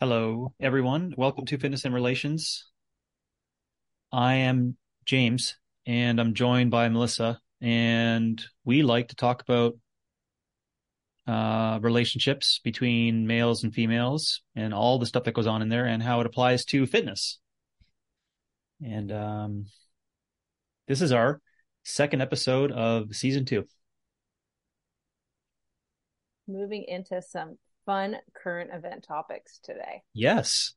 Hello, 0.00 0.52
everyone. 0.58 1.14
Welcome 1.16 1.44
to 1.46 1.58
Fitness 1.58 1.84
and 1.84 1.94
Relations. 1.94 2.70
I 4.10 4.34
am 4.34 4.76
James, 5.04 5.56
and 5.86 6.20
I'm 6.20 6.34
joined 6.34 6.70
by 6.70 6.88
Melissa, 6.88 7.38
and 7.60 8.42
we 8.64 8.82
like 8.82 9.08
to 9.08 9.14
talk 9.14 9.42
about 9.42 9.76
uh, 11.26 11.78
relationships 11.82 12.58
between 12.64 13.26
males 13.26 13.62
and 13.62 13.72
females 13.72 14.42
and 14.56 14.74
all 14.74 14.98
the 14.98 15.06
stuff 15.06 15.24
that 15.24 15.34
goes 15.34 15.46
on 15.46 15.62
in 15.62 15.68
there 15.68 15.84
and 15.84 16.02
how 16.02 16.20
it 16.20 16.26
applies 16.26 16.64
to 16.64 16.86
fitness. 16.86 17.38
And 18.84 19.12
um, 19.12 19.66
this 20.88 21.00
is 21.00 21.12
our 21.12 21.40
second 21.84 22.22
episode 22.22 22.72
of 22.72 23.14
season 23.14 23.44
two. 23.44 23.66
Moving 26.48 26.84
into 26.88 27.22
some 27.22 27.58
fun 27.86 28.16
current 28.34 28.70
event 28.72 29.04
topics 29.06 29.60
today. 29.62 30.02
Yes. 30.14 30.74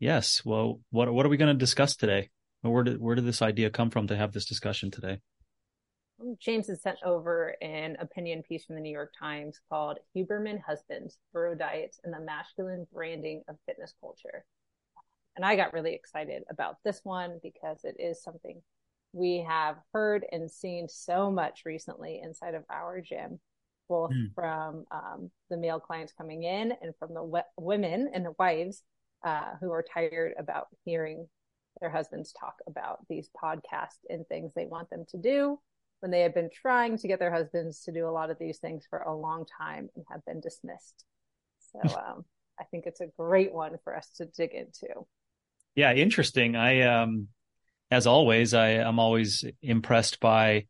Yes. 0.00 0.42
Well, 0.44 0.80
what 0.90 1.12
what 1.12 1.26
are 1.26 1.28
we 1.28 1.36
going 1.36 1.54
to 1.54 1.58
discuss 1.58 1.96
today? 1.96 2.30
Where 2.62 2.82
did 2.82 3.00
where 3.00 3.14
did 3.14 3.26
this 3.26 3.42
idea 3.42 3.70
come 3.70 3.90
from 3.90 4.06
to 4.08 4.16
have 4.16 4.32
this 4.32 4.46
discussion 4.46 4.90
today? 4.90 5.20
James 6.40 6.66
has 6.66 6.82
sent 6.82 6.98
over 7.04 7.54
an 7.62 7.96
opinion 8.00 8.42
piece 8.42 8.64
from 8.64 8.74
the 8.74 8.80
New 8.80 8.92
York 8.92 9.12
Times 9.18 9.60
called 9.68 9.98
Huberman 10.16 10.60
Husbands, 10.60 11.18
Bro 11.32 11.54
Diets, 11.56 12.00
and 12.02 12.12
the 12.12 12.18
Masculine 12.18 12.88
Branding 12.92 13.44
of 13.48 13.56
Fitness 13.66 13.94
Culture. 14.00 14.44
And 15.36 15.44
I 15.44 15.54
got 15.54 15.72
really 15.72 15.94
excited 15.94 16.42
about 16.50 16.78
this 16.84 17.00
one 17.04 17.38
because 17.40 17.84
it 17.84 17.94
is 18.00 18.20
something 18.20 18.60
we 19.12 19.46
have 19.48 19.76
heard 19.92 20.26
and 20.32 20.50
seen 20.50 20.88
so 20.88 21.30
much 21.30 21.62
recently 21.64 22.20
inside 22.22 22.54
of 22.54 22.64
our 22.68 23.00
gym 23.00 23.38
both 23.88 24.12
mm. 24.12 24.34
from 24.34 24.84
um, 24.90 25.30
the 25.50 25.56
male 25.56 25.80
clients 25.80 26.12
coming 26.16 26.42
in 26.42 26.72
and 26.82 26.94
from 26.98 27.10
the 27.10 27.20
w- 27.20 27.44
women 27.56 28.10
and 28.12 28.24
the 28.24 28.34
wives 28.38 28.82
uh, 29.24 29.52
who 29.60 29.70
are 29.72 29.84
tired 29.94 30.34
about 30.38 30.68
hearing 30.84 31.26
their 31.80 31.90
husbands 31.90 32.32
talk 32.32 32.56
about 32.66 32.98
these 33.08 33.30
podcasts 33.42 34.04
and 34.08 34.26
things 34.26 34.52
they 34.54 34.66
want 34.66 34.90
them 34.90 35.04
to 35.08 35.16
do 35.16 35.58
when 36.00 36.10
they 36.10 36.20
have 36.20 36.34
been 36.34 36.50
trying 36.52 36.96
to 36.98 37.08
get 37.08 37.18
their 37.18 37.32
husbands 37.32 37.82
to 37.84 37.92
do 37.92 38.08
a 38.08 38.10
lot 38.10 38.30
of 38.30 38.38
these 38.38 38.58
things 38.58 38.84
for 38.88 39.00
a 39.00 39.14
long 39.14 39.44
time 39.60 39.88
and 39.96 40.04
have 40.10 40.24
been 40.24 40.40
dismissed. 40.40 41.04
So 41.72 41.80
um, 41.80 42.24
I 42.58 42.64
think 42.64 42.84
it's 42.86 43.00
a 43.00 43.08
great 43.18 43.52
one 43.52 43.76
for 43.84 43.96
us 43.96 44.08
to 44.16 44.26
dig 44.26 44.52
into. 44.52 45.06
Yeah, 45.74 45.92
interesting. 45.92 46.56
I 46.56 46.82
um 46.82 47.28
as 47.90 48.06
always, 48.06 48.52
I 48.52 48.70
am 48.70 48.98
always 48.98 49.44
impressed 49.62 50.20
by 50.20 50.66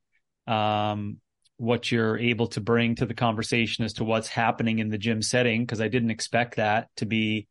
um 0.46 1.18
what 1.58 1.92
you're 1.92 2.18
able 2.18 2.46
to 2.46 2.60
bring 2.60 2.94
to 2.94 3.06
the 3.06 3.14
conversation 3.14 3.84
as 3.84 3.94
to 3.94 4.04
what's 4.04 4.28
happening 4.28 4.78
in 4.78 4.88
the 4.88 4.98
gym 4.98 5.20
setting 5.20 5.62
because 5.62 5.80
I 5.80 5.88
didn't 5.88 6.10
expect 6.10 6.56
that 6.56 6.88
to 6.96 7.06
be 7.06 7.48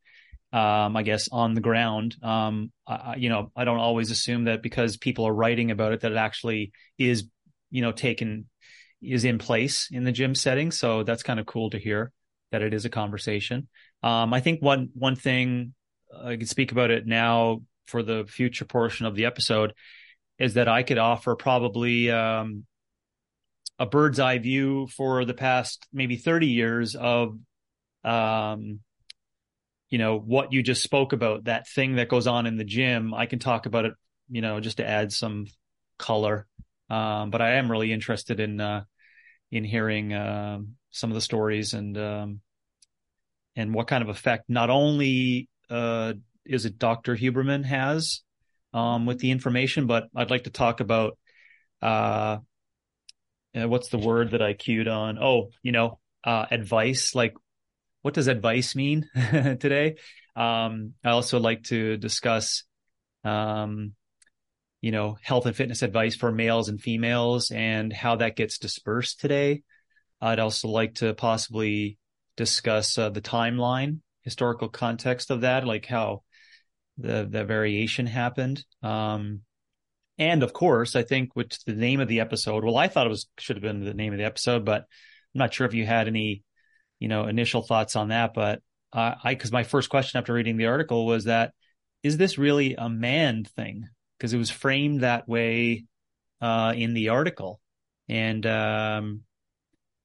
um, 0.52 0.96
I 0.96 1.02
guess 1.02 1.28
on 1.30 1.54
the 1.54 1.60
ground. 1.60 2.16
Um, 2.22 2.72
I, 2.86 3.16
you 3.16 3.28
know, 3.28 3.52
I 3.54 3.64
don't 3.64 3.78
always 3.78 4.10
assume 4.10 4.44
that 4.44 4.62
because 4.62 4.96
people 4.96 5.26
are 5.26 5.34
writing 5.34 5.70
about 5.70 5.92
it 5.92 6.00
that 6.00 6.12
it 6.12 6.16
actually 6.16 6.72
is, 6.96 7.24
you 7.70 7.82
know, 7.82 7.92
taken 7.92 8.46
is 9.02 9.24
in 9.24 9.38
place 9.38 9.88
in 9.92 10.04
the 10.04 10.12
gym 10.12 10.34
setting. 10.34 10.70
So 10.70 11.02
that's 11.02 11.22
kind 11.22 11.38
of 11.38 11.46
cool 11.46 11.70
to 11.70 11.78
hear 11.78 12.12
that 12.50 12.62
it 12.62 12.72
is 12.72 12.84
a 12.84 12.90
conversation. 12.90 13.68
Um, 14.02 14.32
I 14.32 14.40
think 14.40 14.62
one 14.62 14.88
one 14.94 15.16
thing 15.16 15.74
I 16.16 16.36
could 16.36 16.48
speak 16.48 16.72
about 16.72 16.90
it 16.90 17.06
now 17.06 17.60
for 17.86 18.02
the 18.02 18.24
future 18.26 18.64
portion 18.64 19.06
of 19.06 19.14
the 19.14 19.26
episode 19.26 19.74
is 20.38 20.54
that 20.54 20.68
I 20.68 20.82
could 20.82 20.98
offer 20.98 21.36
probably 21.36 22.10
um, 22.10 22.64
a 23.78 23.86
bird's 23.86 24.18
eye 24.18 24.38
view 24.38 24.86
for 24.88 25.24
the 25.24 25.34
past 25.34 25.86
maybe 25.92 26.16
30 26.16 26.48
years 26.48 26.94
of 26.94 27.38
um 28.04 28.80
you 29.90 29.98
know 29.98 30.18
what 30.18 30.52
you 30.52 30.62
just 30.62 30.82
spoke 30.82 31.12
about 31.12 31.44
that 31.44 31.66
thing 31.66 31.96
that 31.96 32.08
goes 32.08 32.26
on 32.26 32.46
in 32.46 32.56
the 32.56 32.64
gym. 32.64 33.14
I 33.14 33.26
can 33.26 33.38
talk 33.38 33.66
about 33.66 33.84
it 33.84 33.94
you 34.28 34.42
know 34.42 34.60
just 34.60 34.78
to 34.78 34.86
add 34.86 35.12
some 35.12 35.46
color. 35.98 36.46
Um 36.90 37.30
but 37.30 37.40
i 37.42 37.54
am 37.54 37.70
really 37.70 37.92
interested 37.92 38.40
in 38.40 38.60
uh 38.60 38.84
in 39.50 39.64
hearing 39.64 40.12
uh, 40.12 40.58
some 40.90 41.10
of 41.10 41.14
the 41.14 41.20
stories 41.20 41.74
and 41.74 41.96
um 41.96 42.40
and 43.56 43.74
what 43.74 43.86
kind 43.86 44.02
of 44.02 44.08
effect 44.08 44.44
not 44.48 44.70
only 44.70 45.48
uh 45.70 46.12
is 46.44 46.64
it 46.64 46.78
dr 46.78 47.14
huberman 47.16 47.64
has 47.64 48.22
um 48.72 49.06
with 49.06 49.18
the 49.18 49.30
information 49.30 49.86
but 49.86 50.08
i'd 50.16 50.30
like 50.30 50.44
to 50.44 50.50
talk 50.50 50.80
about 50.80 51.18
uh 53.58 53.68
what's 53.68 53.88
the 53.88 53.98
word 53.98 54.32
that 54.32 54.42
I 54.42 54.52
queued 54.52 54.88
on? 54.88 55.18
Oh, 55.18 55.50
you 55.62 55.72
know, 55.72 55.98
uh, 56.24 56.46
advice. 56.50 57.14
Like, 57.14 57.34
what 58.02 58.14
does 58.14 58.28
advice 58.28 58.74
mean 58.74 59.08
today? 59.14 59.96
Um, 60.36 60.94
I 61.04 61.10
also 61.10 61.40
like 61.40 61.64
to 61.64 61.96
discuss, 61.96 62.64
um, 63.24 63.94
you 64.80 64.92
know, 64.92 65.18
health 65.22 65.46
and 65.46 65.56
fitness 65.56 65.82
advice 65.82 66.14
for 66.14 66.30
males 66.30 66.68
and 66.68 66.80
females 66.80 67.50
and 67.50 67.92
how 67.92 68.16
that 68.16 68.36
gets 68.36 68.58
dispersed 68.58 69.20
today. 69.20 69.62
I'd 70.20 70.38
also 70.38 70.68
like 70.68 70.96
to 70.96 71.14
possibly 71.14 71.98
discuss 72.36 72.96
uh, 72.98 73.10
the 73.10 73.20
timeline, 73.20 74.00
historical 74.22 74.68
context 74.68 75.30
of 75.30 75.40
that, 75.42 75.66
like 75.66 75.86
how 75.86 76.22
the 76.96 77.28
the 77.30 77.44
variation 77.44 78.06
happened. 78.06 78.64
Um, 78.82 79.42
and 80.18 80.42
of 80.42 80.52
course, 80.52 80.96
I 80.96 81.02
think 81.02 81.30
which 81.34 81.64
the 81.64 81.74
name 81.74 82.00
of 82.00 82.08
the 82.08 82.20
episode. 82.20 82.64
Well, 82.64 82.76
I 82.76 82.88
thought 82.88 83.06
it 83.06 83.10
was 83.10 83.28
should 83.38 83.56
have 83.56 83.62
been 83.62 83.84
the 83.84 83.94
name 83.94 84.12
of 84.12 84.18
the 84.18 84.24
episode, 84.24 84.64
but 84.64 84.82
I'm 84.82 85.38
not 85.38 85.54
sure 85.54 85.66
if 85.66 85.74
you 85.74 85.86
had 85.86 86.08
any, 86.08 86.42
you 86.98 87.08
know, 87.08 87.26
initial 87.26 87.62
thoughts 87.62 87.94
on 87.94 88.08
that. 88.08 88.34
But 88.34 88.60
uh, 88.92 89.14
I, 89.22 89.34
because 89.34 89.52
my 89.52 89.62
first 89.62 89.90
question 89.90 90.18
after 90.18 90.32
reading 90.32 90.56
the 90.56 90.66
article 90.66 91.06
was 91.06 91.24
that, 91.24 91.52
is 92.02 92.16
this 92.16 92.38
really 92.38 92.74
a 92.74 92.88
man 92.88 93.44
thing? 93.44 93.88
Because 94.18 94.32
it 94.32 94.38
was 94.38 94.50
framed 94.50 95.02
that 95.02 95.28
way 95.28 95.84
uh, 96.40 96.72
in 96.76 96.94
the 96.94 97.10
article, 97.10 97.60
and 98.08 98.44
um, 98.44 99.22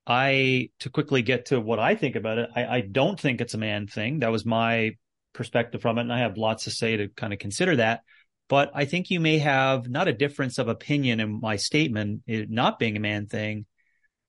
I 0.06 0.70
to 0.82 0.90
quickly 0.92 1.24
get 1.24 1.48
to 1.48 1.60
what 1.60 1.80
I 1.80 1.96
think 1.96 2.16
about 2.16 2.38
it. 2.38 2.50
I, 2.56 2.66
I 2.66 2.82
don't 2.82 3.20
think 3.20 3.42
it's 3.42 3.56
a 3.56 3.60
man 3.60 3.88
thing. 3.88 4.20
That 4.20 4.32
was 4.32 4.46
my 4.46 4.92
perspective 5.34 5.82
from 5.82 5.98
it, 5.98 6.02
and 6.02 6.14
I 6.14 6.20
have 6.20 6.38
lots 6.38 6.66
to 6.66 6.72
say 6.72 6.98
to 6.98 7.08
kind 7.08 7.34
of 7.34 7.40
consider 7.40 7.78
that 7.78 8.02
but 8.50 8.72
I 8.74 8.86
think 8.86 9.10
you 9.10 9.20
may 9.20 9.40
have 9.40 9.90
not 9.90 10.08
a 10.08 10.14
difference 10.14 10.58
of 10.58 10.68
opinion 10.68 11.20
in 11.20 11.40
my 11.40 11.56
statement, 11.56 12.22
it 12.28 12.50
not 12.50 12.80
being 12.80 12.98
a 12.98 13.00
man 13.00 13.28
thing, 13.28 13.66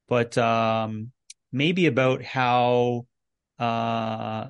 but 0.08 0.36
um, 0.38 1.12
maybe 1.52 1.86
about 1.86 2.22
how 2.22 3.06
uh, 3.58 4.46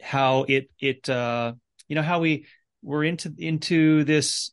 how 0.00 0.44
it 0.48 0.70
it 0.80 1.08
uh, 1.08 1.52
you 1.88 1.96
know 1.96 2.02
how 2.02 2.20
we 2.20 2.46
were 2.82 3.04
into 3.04 3.32
into 3.38 4.04
this 4.04 4.52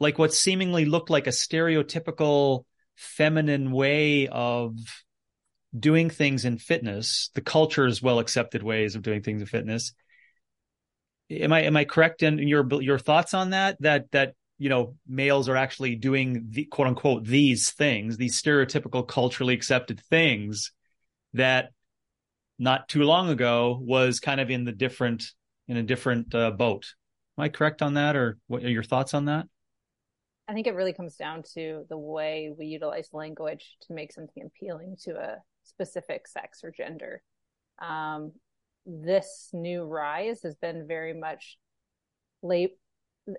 like 0.00 0.18
what 0.18 0.34
seemingly 0.34 0.84
looked 0.84 1.10
like 1.10 1.26
a 1.26 1.30
stereotypical 1.30 2.64
feminine 2.94 3.70
way 3.70 4.28
of 4.28 4.76
doing 5.78 6.10
things 6.10 6.44
in 6.44 6.58
fitness, 6.58 7.30
the 7.34 7.40
culture's 7.40 8.02
well 8.02 8.18
accepted 8.18 8.62
ways 8.62 8.94
of 8.94 9.02
doing 9.02 9.22
things 9.22 9.40
in 9.40 9.46
fitness, 9.46 9.92
am 11.30 11.52
I 11.52 11.62
am 11.62 11.76
I 11.76 11.84
correct 11.84 12.22
in 12.22 12.38
your 12.38 12.66
your 12.80 12.98
thoughts 12.98 13.34
on 13.34 13.50
that? 13.50 13.80
That 13.80 14.10
that 14.12 14.34
you 14.58 14.68
know 14.68 14.96
males 15.06 15.48
are 15.48 15.56
actually 15.56 15.96
doing 15.96 16.46
the 16.50 16.64
quote 16.64 16.88
unquote 16.88 17.24
these 17.24 17.70
things, 17.70 18.16
these 18.16 18.40
stereotypical 18.40 19.06
culturally 19.06 19.54
accepted 19.54 20.00
things 20.08 20.72
that 21.34 21.70
not 22.58 22.88
too 22.88 23.04
long 23.04 23.28
ago 23.28 23.78
was 23.80 24.20
kind 24.20 24.40
of 24.40 24.50
in 24.50 24.64
the 24.64 24.72
different 24.72 25.24
in 25.68 25.76
a 25.76 25.82
different 25.82 26.34
uh, 26.34 26.50
boat. 26.50 26.94
Am 27.36 27.44
I 27.44 27.48
correct 27.48 27.82
on 27.82 27.94
that, 27.94 28.16
or 28.16 28.38
what 28.46 28.64
are 28.64 28.70
your 28.70 28.82
thoughts 28.82 29.14
on 29.14 29.26
that? 29.26 29.46
I 30.48 30.54
think 30.54 30.66
it 30.66 30.74
really 30.74 30.94
comes 30.94 31.16
down 31.16 31.42
to 31.54 31.84
the 31.90 31.98
way 31.98 32.50
we 32.58 32.66
utilize 32.66 33.10
language 33.12 33.76
to 33.82 33.92
make 33.92 34.12
something 34.12 34.42
appealing 34.42 34.96
to 35.02 35.10
a 35.10 35.36
specific 35.62 36.26
sex 36.26 36.64
or 36.64 36.70
gender. 36.70 37.22
Um, 37.80 38.32
this 38.88 39.50
new 39.52 39.84
rise 39.84 40.42
has 40.42 40.56
been 40.56 40.86
very 40.88 41.12
much 41.12 41.58
late 42.42 42.76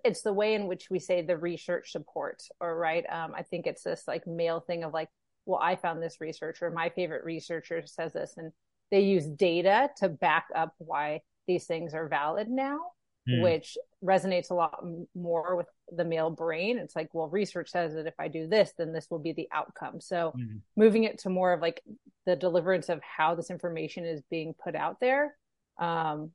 it's 0.03 0.21
the 0.21 0.33
way 0.33 0.53
in 0.53 0.67
which 0.67 0.89
we 0.91 0.99
say 0.99 1.23
the 1.23 1.35
research 1.35 1.91
support 1.91 2.43
or 2.61 2.77
right 2.77 3.05
um, 3.09 3.33
i 3.35 3.41
think 3.41 3.65
it's 3.65 3.81
this 3.81 4.03
like 4.07 4.27
male 4.27 4.59
thing 4.59 4.83
of 4.83 4.93
like 4.93 5.09
well 5.45 5.59
i 5.61 5.75
found 5.75 6.01
this 6.01 6.21
researcher 6.21 6.69
my 6.69 6.89
favorite 6.89 7.23
researcher 7.23 7.81
says 7.85 8.13
this 8.13 8.35
and 8.37 8.51
they 8.91 9.01
use 9.01 9.25
data 9.25 9.89
to 9.97 10.07
back 10.07 10.45
up 10.55 10.73
why 10.77 11.19
these 11.47 11.65
things 11.65 11.95
are 11.95 12.07
valid 12.07 12.47
now 12.47 12.79
mm. 13.27 13.41
which 13.41 13.75
resonates 14.03 14.51
a 14.51 14.53
lot 14.53 14.83
more 15.15 15.55
with 15.55 15.67
the 15.95 16.05
male 16.05 16.29
brain 16.29 16.77
it's 16.77 16.95
like 16.95 17.09
well 17.13 17.29
research 17.29 17.69
says 17.69 17.93
that 17.93 18.07
if 18.07 18.13
i 18.19 18.27
do 18.27 18.47
this 18.47 18.73
then 18.77 18.93
this 18.93 19.07
will 19.09 19.19
be 19.19 19.33
the 19.33 19.47
outcome 19.51 19.99
so 19.99 20.33
mm. 20.37 20.59
moving 20.75 21.03
it 21.03 21.17
to 21.17 21.29
more 21.29 21.53
of 21.53 21.61
like 21.61 21.81
the 22.25 22.35
deliverance 22.35 22.89
of 22.89 23.01
how 23.01 23.35
this 23.35 23.49
information 23.49 24.05
is 24.05 24.21
being 24.29 24.53
put 24.63 24.75
out 24.75 24.99
there 24.99 25.35
um, 25.79 26.31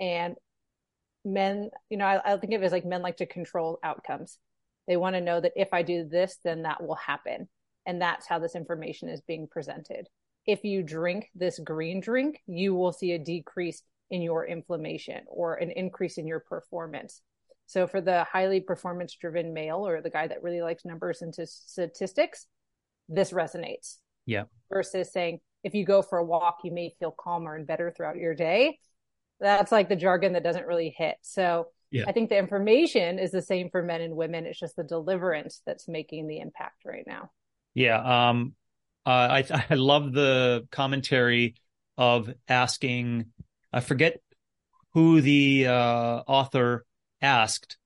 and 0.00 0.36
men, 1.24 1.70
you 1.88 1.96
know, 1.96 2.04
I, 2.06 2.34
I 2.34 2.36
think 2.36 2.52
of 2.52 2.62
it 2.62 2.66
as 2.66 2.72
like 2.72 2.84
men 2.84 3.02
like 3.02 3.16
to 3.18 3.26
control 3.26 3.78
outcomes. 3.82 4.38
They 4.86 4.96
want 4.96 5.14
to 5.14 5.20
know 5.20 5.40
that 5.40 5.52
if 5.56 5.68
I 5.72 5.82
do 5.82 6.08
this, 6.08 6.38
then 6.44 6.62
that 6.62 6.82
will 6.82 6.96
happen. 6.96 7.48
And 7.86 8.00
that's 8.00 8.26
how 8.26 8.38
this 8.38 8.54
information 8.54 9.08
is 9.08 9.20
being 9.22 9.48
presented. 9.48 10.08
If 10.46 10.64
you 10.64 10.82
drink 10.82 11.30
this 11.34 11.58
green 11.58 12.00
drink, 12.00 12.40
you 12.46 12.74
will 12.74 12.92
see 12.92 13.12
a 13.12 13.18
decrease 13.18 13.82
in 14.10 14.22
your 14.22 14.44
inflammation 14.44 15.22
or 15.28 15.54
an 15.54 15.70
increase 15.70 16.18
in 16.18 16.26
your 16.26 16.40
performance. 16.40 17.22
So 17.72 17.86
for 17.86 18.02
the 18.02 18.24
highly 18.24 18.60
performance 18.60 19.14
driven 19.14 19.54
male 19.54 19.86
or 19.86 20.02
the 20.02 20.10
guy 20.10 20.26
that 20.26 20.42
really 20.42 20.60
likes 20.60 20.84
numbers 20.84 21.22
and 21.22 21.34
statistics, 21.34 22.46
this 23.08 23.32
resonates. 23.32 23.96
Yeah. 24.26 24.44
Versus 24.70 25.10
saying, 25.10 25.40
if 25.64 25.72
you 25.72 25.86
go 25.86 26.02
for 26.02 26.18
a 26.18 26.24
walk, 26.24 26.58
you 26.64 26.70
may 26.70 26.94
feel 26.98 27.14
calmer 27.18 27.54
and 27.56 27.66
better 27.66 27.90
throughout 27.90 28.16
your 28.16 28.34
day. 28.34 28.78
That's 29.40 29.72
like 29.72 29.88
the 29.88 29.96
jargon 29.96 30.34
that 30.34 30.44
doesn't 30.44 30.66
really 30.66 30.94
hit. 30.94 31.16
So 31.22 31.68
yeah. 31.90 32.04
I 32.06 32.12
think 32.12 32.28
the 32.28 32.36
information 32.36 33.18
is 33.18 33.30
the 33.30 33.40
same 33.40 33.70
for 33.70 33.82
men 33.82 34.02
and 34.02 34.16
women. 34.16 34.44
It's 34.44 34.60
just 34.60 34.76
the 34.76 34.84
deliverance 34.84 35.62
that's 35.64 35.88
making 35.88 36.26
the 36.26 36.40
impact 36.40 36.84
right 36.84 37.04
now. 37.06 37.30
Yeah. 37.72 38.28
Um, 38.28 38.52
uh, 39.06 39.42
I, 39.48 39.64
I 39.70 39.76
love 39.76 40.12
the 40.12 40.68
commentary 40.70 41.54
of 41.96 42.34
asking, 42.48 43.28
I 43.72 43.80
forget 43.80 44.20
who 44.92 45.22
the 45.22 45.68
uh, 45.68 46.22
author 46.26 46.84
asked, 47.22 47.78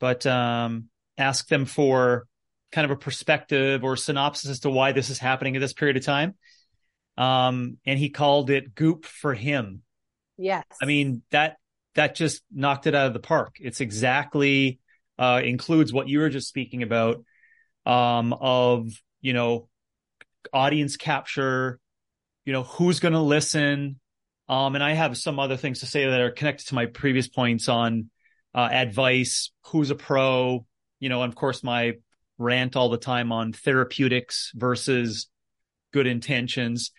but 0.00 0.24
um, 0.26 0.88
ask 1.18 1.48
them 1.48 1.66
for 1.66 2.26
kind 2.72 2.84
of 2.84 2.90
a 2.90 3.00
perspective 3.00 3.84
or 3.84 3.96
synopsis 3.96 4.50
as 4.50 4.60
to 4.60 4.70
why 4.70 4.92
this 4.92 5.10
is 5.10 5.18
happening 5.18 5.56
at 5.56 5.60
this 5.60 5.72
period 5.72 5.96
of 5.96 6.04
time. 6.04 6.34
Um, 7.18 7.78
and 7.86 7.98
he 7.98 8.10
called 8.10 8.50
it 8.50 8.74
goop 8.74 9.04
for 9.04 9.34
him. 9.34 9.82
Yes. 10.38 10.64
I 10.80 10.86
mean, 10.86 11.22
that 11.30 11.56
that 11.94 12.14
just 12.14 12.42
knocked 12.52 12.86
it 12.86 12.94
out 12.94 13.06
of 13.06 13.14
the 13.14 13.20
park. 13.20 13.56
It's 13.58 13.80
exactly 13.80 14.78
uh, 15.18 15.40
includes 15.42 15.92
what 15.92 16.08
you 16.08 16.20
were 16.20 16.28
just 16.28 16.48
speaking 16.48 16.82
about 16.82 17.24
um, 17.86 18.32
of 18.34 18.90
you 19.20 19.32
know 19.32 19.68
audience 20.52 20.96
capture, 20.96 21.80
you 22.44 22.52
know 22.52 22.64
who's 22.64 23.00
going 23.00 23.14
to 23.14 23.20
listen, 23.20 23.98
um, 24.48 24.74
and 24.74 24.84
I 24.84 24.92
have 24.92 25.16
some 25.16 25.38
other 25.38 25.56
things 25.56 25.80
to 25.80 25.86
say 25.86 26.04
that 26.04 26.20
are 26.20 26.30
connected 26.30 26.68
to 26.68 26.74
my 26.74 26.86
previous 26.86 27.28
points 27.28 27.68
on 27.68 28.10
uh, 28.56 28.68
advice, 28.72 29.52
who's 29.66 29.90
a 29.90 29.94
pro, 29.94 30.66
you 30.98 31.10
know, 31.10 31.22
and 31.22 31.30
of 31.30 31.36
course 31.36 31.62
my 31.62 31.92
rant 32.38 32.74
all 32.74 32.88
the 32.88 32.98
time 32.98 33.30
on 33.30 33.52
therapeutics 33.52 34.50
versus 34.54 35.28
good 35.92 36.06
intentions. 36.06 36.90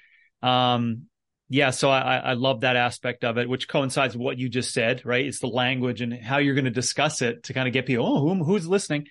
Um, 0.42 1.08
yeah, 1.50 1.72
so 1.72 1.90
I, 1.90 2.18
I 2.18 2.34
love 2.34 2.62
that 2.62 2.76
aspect 2.76 3.24
of 3.24 3.38
it, 3.38 3.50
which 3.50 3.68
coincides 3.68 4.16
with 4.16 4.24
what 4.24 4.38
you 4.38 4.50
just 4.50 4.74
said, 4.74 5.06
right? 5.06 5.26
It's 5.26 5.40
the 5.40 5.48
language 5.48 6.02
and 6.02 6.14
how 6.14 6.38
you're 6.38 6.56
going 6.56 6.66
to 6.66 6.72
discuss 6.72 7.22
it 7.22 7.44
to 7.44 7.54
kind 7.54 7.68
of 7.68 7.74
get 7.74 7.86
people, 7.86 8.06
oh, 8.06 8.20
who, 8.20 8.44
who's 8.44 8.68
listening? 8.68 9.08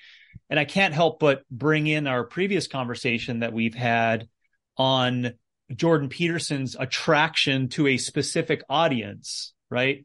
And 0.50 0.60
I 0.60 0.64
can't 0.66 0.94
help 0.94 1.18
but 1.18 1.42
bring 1.50 1.86
in 1.86 2.06
our 2.06 2.24
previous 2.24 2.68
conversation 2.68 3.40
that 3.40 3.54
we've 3.54 3.74
had 3.74 4.28
on 4.76 5.32
Jordan 5.74 6.10
Peterson's 6.10 6.76
attraction 6.78 7.70
to 7.70 7.86
a 7.86 7.96
specific 7.96 8.62
audience, 8.68 9.54
right? 9.70 10.04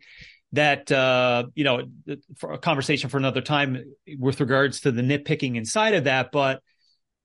That, 0.54 0.92
uh, 0.92 1.46
you 1.56 1.64
know, 1.64 1.84
for 2.38 2.52
a 2.52 2.58
conversation 2.58 3.10
for 3.10 3.18
another 3.18 3.42
time 3.42 3.84
with 4.20 4.40
regards 4.42 4.82
to 4.82 4.92
the 4.92 5.02
nitpicking 5.02 5.56
inside 5.56 5.94
of 5.94 6.04
that. 6.06 6.32
But, 6.32 6.62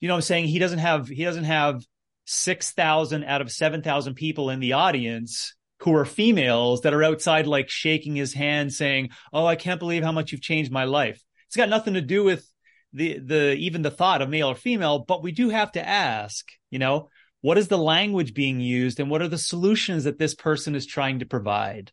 you 0.00 0.08
know 0.08 0.14
I'm 0.14 0.22
saying? 0.22 0.46
He 0.46 0.58
doesn't 0.60 0.78
have, 0.78 1.08
he 1.08 1.24
doesn't 1.24 1.44
have 1.44 1.82
6,000 2.26 3.24
out 3.24 3.40
of 3.40 3.50
7,000 3.50 4.14
people 4.14 4.50
in 4.50 4.60
the 4.60 4.74
audience 4.74 5.54
who 5.80 5.94
are 5.94 6.04
females 6.04 6.82
that 6.82 6.94
are 6.94 7.04
outside, 7.04 7.46
like 7.46 7.68
shaking 7.68 8.16
his 8.16 8.32
hand 8.32 8.72
saying, 8.72 9.10
Oh, 9.32 9.46
I 9.46 9.56
can't 9.56 9.80
believe 9.80 10.02
how 10.02 10.12
much 10.12 10.32
you've 10.32 10.40
changed 10.40 10.72
my 10.72 10.84
life. 10.84 11.22
It's 11.48 11.56
got 11.56 11.68
nothing 11.68 11.94
to 11.94 12.00
do 12.00 12.24
with 12.24 12.48
the, 12.92 13.18
the, 13.18 13.54
even 13.54 13.82
the 13.82 13.90
thought 13.90 14.22
of 14.22 14.28
male 14.28 14.50
or 14.50 14.54
female, 14.54 15.00
but 15.00 15.22
we 15.22 15.32
do 15.32 15.50
have 15.50 15.72
to 15.72 15.86
ask, 15.86 16.46
you 16.70 16.78
know, 16.78 17.10
what 17.42 17.58
is 17.58 17.68
the 17.68 17.78
language 17.78 18.34
being 18.34 18.60
used 18.60 18.98
and 18.98 19.10
what 19.10 19.22
are 19.22 19.28
the 19.28 19.38
solutions 19.38 20.04
that 20.04 20.18
this 20.18 20.34
person 20.34 20.74
is 20.74 20.86
trying 20.86 21.20
to 21.20 21.26
provide? 21.26 21.92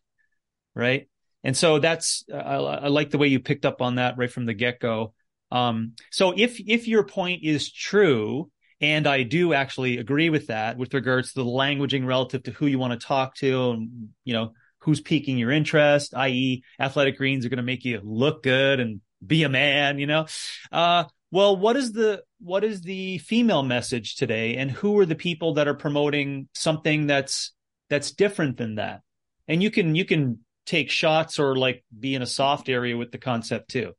Right. 0.74 1.08
And 1.44 1.56
so 1.56 1.78
that's, 1.78 2.24
I, 2.32 2.56
I 2.56 2.88
like 2.88 3.10
the 3.10 3.18
way 3.18 3.28
you 3.28 3.38
picked 3.38 3.66
up 3.66 3.82
on 3.82 3.96
that 3.96 4.16
right 4.16 4.32
from 4.32 4.46
the 4.46 4.54
get 4.54 4.80
go. 4.80 5.12
Um, 5.52 5.92
so 6.10 6.32
if, 6.36 6.58
if 6.58 6.88
your 6.88 7.04
point 7.04 7.44
is 7.44 7.70
true, 7.70 8.50
and 8.80 9.06
I 9.06 9.22
do 9.22 9.52
actually 9.54 9.98
agree 9.98 10.30
with 10.30 10.48
that 10.48 10.76
with 10.76 10.94
regards 10.94 11.32
to 11.32 11.42
the 11.42 11.48
languaging 11.48 12.06
relative 12.06 12.42
to 12.44 12.50
who 12.50 12.66
you 12.66 12.78
want 12.78 12.98
to 12.98 13.06
talk 13.06 13.36
to 13.36 13.70
and, 13.70 14.08
you 14.24 14.34
know, 14.34 14.52
who's 14.78 15.00
piquing 15.00 15.38
your 15.38 15.50
interest, 15.50 16.14
i.e. 16.14 16.64
athletic 16.80 17.16
greens 17.16 17.46
are 17.46 17.48
going 17.48 17.58
to 17.58 17.62
make 17.62 17.84
you 17.84 18.00
look 18.02 18.42
good 18.42 18.80
and 18.80 19.00
be 19.24 19.44
a 19.44 19.48
man, 19.48 19.98
you 19.98 20.06
know? 20.06 20.26
Uh, 20.72 21.04
well, 21.30 21.56
what 21.56 21.76
is 21.76 21.92
the, 21.92 22.22
what 22.40 22.64
is 22.64 22.82
the 22.82 23.18
female 23.18 23.62
message 23.62 24.16
today 24.16 24.56
and 24.56 24.70
who 24.70 24.98
are 24.98 25.06
the 25.06 25.14
people 25.14 25.54
that 25.54 25.68
are 25.68 25.74
promoting 25.74 26.48
something 26.54 27.06
that's, 27.06 27.52
that's 27.88 28.10
different 28.10 28.56
than 28.56 28.74
that? 28.74 29.00
And 29.48 29.62
you 29.62 29.70
can, 29.70 29.94
you 29.94 30.04
can 30.04 30.40
take 30.66 30.90
shots 30.90 31.38
or 31.38 31.56
like 31.56 31.84
be 31.98 32.14
in 32.14 32.22
a 32.22 32.26
soft 32.26 32.68
area 32.68 32.96
with 32.96 33.12
the 33.12 33.18
concept 33.18 33.70
too. 33.70 33.92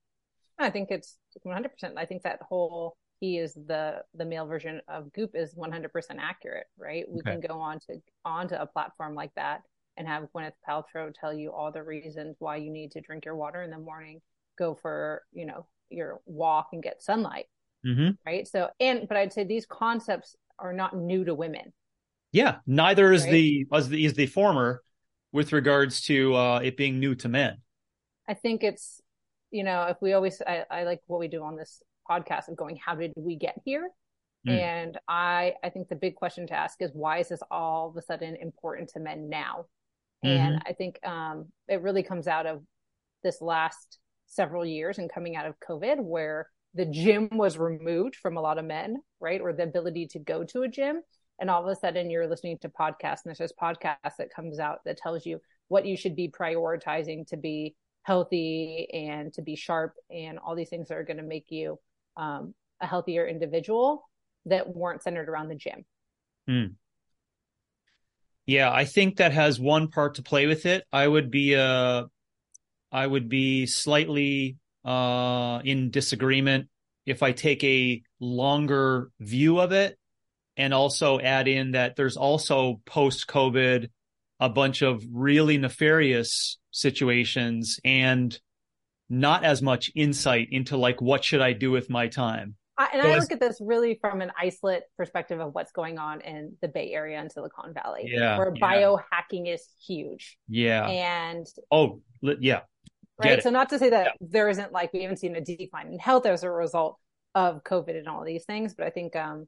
I 0.57 0.69
think 0.69 0.89
it's 0.89 1.17
100%. 1.45 1.67
I 1.97 2.05
think 2.05 2.23
that 2.23 2.41
whole 2.41 2.95
he 3.19 3.37
is 3.37 3.53
the 3.53 4.01
the 4.13 4.25
male 4.25 4.45
version 4.45 4.81
of 4.87 5.11
Goop 5.13 5.31
is 5.33 5.55
100% 5.55 5.89
accurate, 6.19 6.67
right? 6.77 7.05
We 7.09 7.21
okay. 7.21 7.31
can 7.31 7.39
go 7.41 7.59
on 7.59 7.79
to 7.87 8.01
onto 8.23 8.55
a 8.55 8.65
platform 8.65 9.15
like 9.15 9.33
that 9.35 9.61
and 9.97 10.07
have 10.07 10.27
Gwyneth 10.35 10.51
Paltrow 10.67 11.13
tell 11.13 11.33
you 11.33 11.51
all 11.51 11.71
the 11.71 11.83
reasons 11.83 12.35
why 12.39 12.57
you 12.57 12.69
need 12.69 12.91
to 12.91 13.01
drink 13.01 13.25
your 13.25 13.35
water 13.35 13.63
in 13.63 13.71
the 13.71 13.77
morning, 13.77 14.21
go 14.57 14.75
for 14.75 15.23
you 15.31 15.45
know 15.45 15.65
your 15.89 16.21
walk 16.25 16.69
and 16.73 16.83
get 16.83 17.01
sunlight, 17.01 17.45
mm-hmm. 17.85 18.11
right? 18.25 18.47
So 18.47 18.69
and 18.79 19.07
but 19.07 19.17
I'd 19.17 19.33
say 19.33 19.43
these 19.43 19.65
concepts 19.65 20.35
are 20.59 20.73
not 20.73 20.95
new 20.95 21.23
to 21.25 21.33
women. 21.33 21.73
Yeah, 22.31 22.57
neither 22.67 23.13
is 23.13 23.23
right? 23.23 23.31
the 23.31 23.67
as 23.73 23.89
the 23.89 24.03
is 24.03 24.13
the 24.13 24.27
former 24.27 24.81
with 25.35 25.51
regards 25.51 26.01
to 26.05 26.33
uh, 26.33 26.59
it 26.59 26.77
being 26.77 26.97
new 26.97 27.13
to 27.13 27.27
men. 27.27 27.57
I 28.27 28.33
think 28.33 28.63
it's 28.63 29.01
you 29.51 29.63
know 29.63 29.83
if 29.83 29.97
we 30.01 30.13
always 30.13 30.41
I, 30.41 30.63
I 30.71 30.83
like 30.83 31.01
what 31.07 31.19
we 31.19 31.27
do 31.27 31.43
on 31.43 31.57
this 31.57 31.83
podcast 32.09 32.47
of 32.47 32.55
going, 32.55 32.79
how 32.83 32.95
did 32.95 33.11
we 33.17 33.35
get 33.35 33.59
here? 33.65 33.89
Mm. 34.47 34.59
And 34.59 34.97
I, 35.07 35.53
I 35.63 35.69
think 35.69 35.89
the 35.89 35.95
big 35.95 36.15
question 36.15 36.47
to 36.47 36.53
ask 36.53 36.81
is 36.81 36.91
why 36.93 37.17
is 37.17 37.29
this 37.29 37.41
all 37.51 37.89
of 37.89 37.97
a 37.97 38.01
sudden 38.01 38.35
important 38.35 38.89
to 38.89 38.99
men 38.99 39.27
now? 39.27 39.65
Mm-hmm. 40.23 40.45
And 40.45 40.61
I 40.65 40.73
think 40.73 40.99
um, 41.05 41.47
it 41.67 41.81
really 41.81 42.03
comes 42.03 42.27
out 42.27 42.45
of 42.45 42.61
this 43.23 43.41
last 43.41 43.97
several 44.27 44.65
years 44.65 44.99
and 44.99 45.11
coming 45.11 45.35
out 45.35 45.47
of 45.47 45.55
COVID, 45.67 45.99
where 45.99 46.47
the 46.75 46.85
gym 46.85 47.29
was 47.31 47.57
removed 47.57 48.15
from 48.15 48.37
a 48.37 48.41
lot 48.41 48.57
of 48.57 48.65
men, 48.65 48.97
right? 49.19 49.41
Or 49.41 49.51
the 49.51 49.63
ability 49.63 50.07
to 50.11 50.19
go 50.19 50.43
to 50.45 50.61
a 50.61 50.67
gym. 50.67 51.01
And 51.39 51.49
all 51.49 51.61
of 51.61 51.67
a 51.67 51.75
sudden 51.75 52.09
you're 52.09 52.27
listening 52.27 52.57
to 52.59 52.69
podcasts 52.69 53.23
and 53.23 53.27
there's 53.27 53.39
this 53.39 53.53
podcast 53.61 54.17
that 54.17 54.33
comes 54.33 54.59
out 54.59 54.79
that 54.85 54.97
tells 54.97 55.25
you 55.25 55.41
what 55.67 55.85
you 55.85 55.97
should 55.97 56.15
be 56.15 56.29
prioritizing 56.29 57.27
to 57.27 57.37
be 57.37 57.75
healthy 58.03 58.87
and 58.93 59.33
to 59.33 59.41
be 59.41 59.55
sharp 59.55 59.95
and 60.09 60.37
all 60.39 60.55
these 60.55 60.69
things 60.69 60.87
that 60.87 60.97
are 60.97 61.03
going 61.03 61.17
to 61.17 61.23
make 61.23 61.47
you 61.49 61.79
um, 62.17 62.53
a 62.81 62.85
healthier 62.85 63.27
individual 63.27 64.07
that 64.45 64.73
weren't 64.73 65.03
centered 65.03 65.27
around 65.27 65.49
the 65.49 65.55
gym. 65.55 65.85
Hmm. 66.47 66.65
Yeah, 68.45 68.71
I 68.71 68.85
think 68.85 69.17
that 69.17 69.31
has 69.31 69.59
one 69.59 69.87
part 69.87 70.15
to 70.15 70.23
play 70.23 70.45
with 70.45 70.67
it. 70.67 70.85
I 70.93 71.07
would 71.07 71.31
be 71.31 71.55
uh 71.55 72.03
I 72.91 73.07
would 73.07 73.27
be 73.27 73.65
slightly 73.65 74.57
uh 74.85 75.61
in 75.65 75.89
disagreement 75.89 76.69
if 77.07 77.23
I 77.23 77.31
take 77.31 77.63
a 77.63 78.03
longer 78.19 79.09
view 79.19 79.59
of 79.59 79.71
it 79.71 79.97
and 80.57 80.73
also 80.73 81.19
add 81.19 81.47
in 81.47 81.71
that 81.71 81.95
there's 81.95 82.17
also 82.17 82.81
post 82.85 83.27
COVID 83.27 83.89
a 84.39 84.49
bunch 84.49 84.81
of 84.81 85.03
really 85.11 85.57
nefarious 85.57 86.57
situations 86.71 87.79
and 87.83 88.37
not 89.09 89.43
as 89.43 89.61
much 89.61 89.91
insight 89.95 90.49
into 90.51 90.77
like 90.77 91.01
what 91.01 91.23
should 91.23 91.41
I 91.41 91.53
do 91.53 91.71
with 91.71 91.89
my 91.89 92.07
time. 92.07 92.55
I, 92.77 92.89
and 92.93 93.03
so 93.03 93.09
I 93.09 93.17
look 93.17 93.31
at 93.31 93.39
this 93.39 93.57
really 93.61 93.97
from 94.01 94.21
an 94.21 94.31
isolate 94.37 94.83
perspective 94.97 95.39
of 95.39 95.55
what's 95.55 95.71
going 95.71 95.97
on 95.97 96.19
in 96.21 96.57
the 96.61 96.67
Bay 96.67 96.91
Area 96.91 97.19
and 97.19 97.31
Silicon 97.31 97.73
Valley, 97.73 98.03
yeah, 98.07 98.37
where 98.37 98.51
yeah. 98.53 98.61
biohacking 98.61 99.53
is 99.53 99.65
huge. 99.85 100.37
Yeah, 100.49 100.85
and 100.85 101.47
oh 101.71 102.01
yeah, 102.21 102.61
right. 103.17 103.41
So 103.41 103.49
not 103.49 103.69
to 103.69 103.79
say 103.79 103.91
that 103.91 104.05
yeah. 104.05 104.11
there 104.19 104.49
isn't 104.49 104.73
like 104.73 104.91
we 104.91 105.03
haven't 105.03 105.17
seen 105.17 105.37
a 105.37 105.41
decline 105.41 105.87
in 105.87 105.99
health 105.99 106.25
as 106.25 106.43
a 106.43 106.51
result 106.51 106.97
of 107.33 107.63
COVID 107.63 107.97
and 107.97 108.09
all 108.09 108.25
these 108.25 108.43
things, 108.43 108.73
but 108.73 108.85
I 108.85 108.89
think 108.89 109.15
um, 109.15 109.47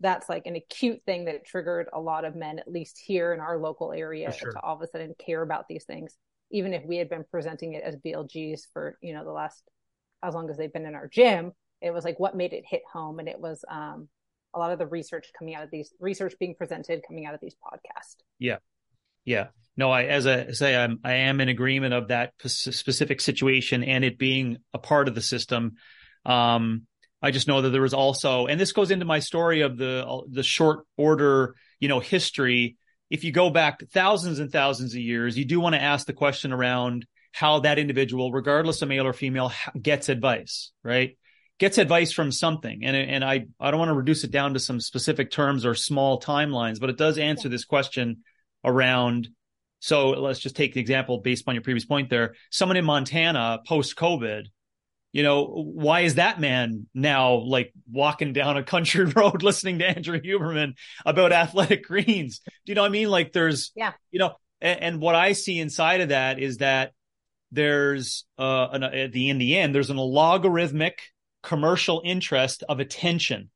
that's 0.00 0.28
like 0.28 0.46
an 0.46 0.56
acute 0.56 1.02
thing 1.06 1.26
that 1.26 1.46
triggered 1.46 1.88
a 1.92 2.00
lot 2.00 2.24
of 2.24 2.34
men, 2.34 2.58
at 2.58 2.70
least 2.70 3.00
here 3.04 3.32
in 3.32 3.40
our 3.40 3.58
local 3.58 3.92
area, 3.92 4.32
sure. 4.32 4.52
to 4.52 4.60
all 4.60 4.76
of 4.76 4.82
a 4.82 4.86
sudden 4.86 5.14
care 5.18 5.42
about 5.42 5.68
these 5.68 5.84
things 5.84 6.16
even 6.52 6.74
if 6.74 6.84
we 6.84 6.98
had 6.98 7.08
been 7.08 7.24
presenting 7.30 7.72
it 7.72 7.82
as 7.82 7.96
BLGs 7.96 8.60
for, 8.72 8.98
you 9.00 9.14
know, 9.14 9.24
the 9.24 9.32
last, 9.32 9.62
as 10.22 10.34
long 10.34 10.48
as 10.50 10.56
they've 10.56 10.72
been 10.72 10.86
in 10.86 10.94
our 10.94 11.08
gym, 11.08 11.52
it 11.80 11.90
was 11.90 12.04
like 12.04 12.20
what 12.20 12.36
made 12.36 12.52
it 12.52 12.64
hit 12.68 12.82
home. 12.92 13.18
And 13.18 13.28
it 13.28 13.40
was 13.40 13.64
um, 13.68 14.08
a 14.54 14.58
lot 14.58 14.70
of 14.70 14.78
the 14.78 14.86
research 14.86 15.28
coming 15.36 15.54
out 15.54 15.64
of 15.64 15.70
these 15.70 15.92
research 15.98 16.34
being 16.38 16.54
presented 16.54 17.02
coming 17.08 17.26
out 17.26 17.34
of 17.34 17.40
these 17.40 17.54
podcasts. 17.54 18.16
Yeah. 18.38 18.58
Yeah. 19.24 19.48
No, 19.76 19.90
I, 19.90 20.04
as 20.04 20.26
I 20.26 20.50
say, 20.50 20.76
I'm, 20.76 21.00
I 21.02 21.14
am 21.14 21.40
in 21.40 21.48
agreement 21.48 21.94
of 21.94 22.08
that 22.08 22.34
specific 22.44 23.20
situation 23.20 23.82
and 23.82 24.04
it 24.04 24.18
being 24.18 24.58
a 24.74 24.78
part 24.78 25.08
of 25.08 25.14
the 25.14 25.22
system. 25.22 25.76
Um, 26.26 26.86
I 27.22 27.30
just 27.30 27.48
know 27.48 27.62
that 27.62 27.70
there 27.70 27.82
was 27.82 27.94
also, 27.94 28.46
and 28.46 28.60
this 28.60 28.72
goes 28.72 28.90
into 28.90 29.04
my 29.04 29.20
story 29.20 29.60
of 29.60 29.76
the, 29.76 30.22
the 30.28 30.42
short 30.42 30.86
order, 30.96 31.54
you 31.78 31.88
know, 31.88 32.00
history 32.00 32.76
if 33.12 33.24
you 33.24 33.30
go 33.30 33.50
back 33.50 33.82
thousands 33.90 34.38
and 34.38 34.50
thousands 34.50 34.94
of 34.94 35.00
years, 35.00 35.36
you 35.36 35.44
do 35.44 35.60
want 35.60 35.74
to 35.74 35.82
ask 35.82 36.06
the 36.06 36.14
question 36.14 36.50
around 36.50 37.04
how 37.30 37.58
that 37.58 37.78
individual, 37.78 38.32
regardless 38.32 38.80
of 38.80 38.88
male 38.88 39.06
or 39.06 39.12
female, 39.12 39.52
gets 39.80 40.08
advice, 40.08 40.72
right? 40.82 41.18
Gets 41.58 41.76
advice 41.76 42.10
from 42.10 42.32
something. 42.32 42.82
And, 42.82 42.96
and 42.96 43.22
I, 43.22 43.48
I 43.60 43.70
don't 43.70 43.78
want 43.78 43.90
to 43.90 43.94
reduce 43.94 44.24
it 44.24 44.30
down 44.30 44.54
to 44.54 44.60
some 44.60 44.80
specific 44.80 45.30
terms 45.30 45.66
or 45.66 45.74
small 45.74 46.22
timelines, 46.22 46.80
but 46.80 46.88
it 46.88 46.96
does 46.96 47.18
answer 47.18 47.50
this 47.50 47.66
question 47.66 48.22
around. 48.64 49.28
So 49.80 50.08
let's 50.12 50.40
just 50.40 50.56
take 50.56 50.72
the 50.72 50.80
example 50.80 51.18
based 51.18 51.44
on 51.46 51.54
your 51.54 51.62
previous 51.62 51.84
point 51.84 52.08
there. 52.08 52.34
Someone 52.50 52.78
in 52.78 52.84
Montana 52.86 53.58
post 53.66 53.94
COVID, 53.94 54.44
you 55.12 55.22
know, 55.22 55.44
why 55.44 56.00
is 56.00 56.14
that 56.14 56.40
man 56.40 56.86
now 56.94 57.34
like 57.34 57.72
walking 57.90 58.32
down 58.32 58.56
a 58.56 58.62
country 58.62 59.04
road 59.16 59.42
listening 59.42 59.78
to 59.78 59.88
Andrew 59.88 60.20
Huberman 60.20 60.74
about 61.04 61.32
athletic 61.32 61.84
greens? 61.86 62.40
Do 62.40 62.50
you 62.66 62.74
know 62.74 62.82
what 62.82 62.88
I 62.88 62.92
mean? 62.92 63.10
Like 63.10 63.32
there's, 63.32 63.72
yeah, 63.76 63.92
you 64.10 64.18
know, 64.18 64.34
and, 64.60 64.80
and 64.80 65.00
what 65.00 65.14
I 65.14 65.32
see 65.32 65.60
inside 65.60 66.00
of 66.00 66.08
that 66.08 66.38
is 66.38 66.58
that 66.58 66.92
there's 67.54 68.24
uh 68.38 68.68
an, 68.72 68.82
at 68.82 69.12
the 69.12 69.28
in 69.28 69.36
the 69.36 69.58
end 69.58 69.74
there's 69.74 69.90
an 69.90 69.98
logarithmic 69.98 71.02
commercial 71.42 72.00
interest 72.02 72.64
of 72.66 72.80
attention 72.80 73.50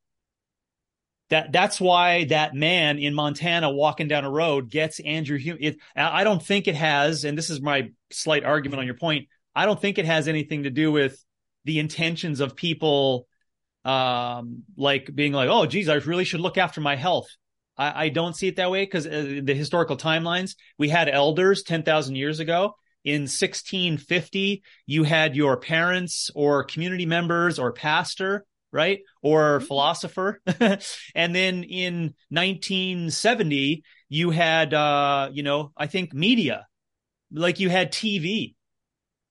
that 1.29 1.51
that's 1.51 1.81
why 1.81 2.25
that 2.25 2.53
man 2.53 2.99
in 2.99 3.13
Montana 3.13 3.69
walking 3.69 4.07
down 4.07 4.23
a 4.23 4.29
road 4.29 4.69
gets 4.69 4.99
Andrew. 4.99 5.37
It, 5.41 5.77
I 5.95 6.23
don't 6.23 6.41
think 6.41 6.67
it 6.67 6.75
has, 6.75 7.25
and 7.25 7.37
this 7.37 7.49
is 7.49 7.59
my 7.59 7.89
slight 8.11 8.45
argument 8.45 8.79
on 8.79 8.85
your 8.85 8.95
point. 8.95 9.27
I 9.53 9.65
don't 9.65 9.81
think 9.81 9.97
it 9.97 10.05
has 10.05 10.27
anything 10.27 10.63
to 10.63 10.69
do 10.69 10.91
with 10.91 11.21
the 11.67 11.79
intentions 11.79 12.39
of 12.39 12.55
people, 12.55 13.27
um, 13.85 14.63
like 14.75 15.13
being 15.13 15.33
like, 15.33 15.49
"Oh, 15.49 15.67
geez, 15.67 15.89
I 15.89 15.95
really 15.95 16.25
should 16.25 16.41
look 16.41 16.57
after 16.57 16.81
my 16.81 16.95
health." 16.95 17.27
I, 17.77 18.05
I 18.05 18.09
don't 18.09 18.35
see 18.35 18.47
it 18.47 18.55
that 18.55 18.71
way 18.71 18.83
because 18.83 19.05
uh, 19.05 19.41
the 19.43 19.53
historical 19.53 19.97
timelines 19.97 20.55
we 20.79 20.89
had 20.89 21.07
elders 21.09 21.61
ten 21.61 21.83
thousand 21.83 22.15
years 22.15 22.39
ago 22.39 22.75
in 23.07 23.21
1650, 23.21 24.63
you 24.85 25.03
had 25.03 25.33
your 25.33 25.55
parents 25.55 26.29
or 26.35 26.65
community 26.65 27.05
members 27.05 27.57
or 27.57 27.71
pastor, 27.71 28.45
right? 28.73 28.99
Or 29.21 29.59
mm-hmm. 29.59 29.65
philosopher. 29.65 30.41
and 31.15 31.33
then 31.33 31.63
in 31.63 32.15
1970, 32.29 33.83
you 34.09 34.29
had, 34.31 34.73
uh, 34.73 35.29
you 35.31 35.43
know, 35.43 35.71
I 35.77 35.87
think 35.87 36.13
media, 36.13 36.67
like 37.31 37.61
you 37.61 37.69
had 37.69 37.93
TV. 37.93 38.55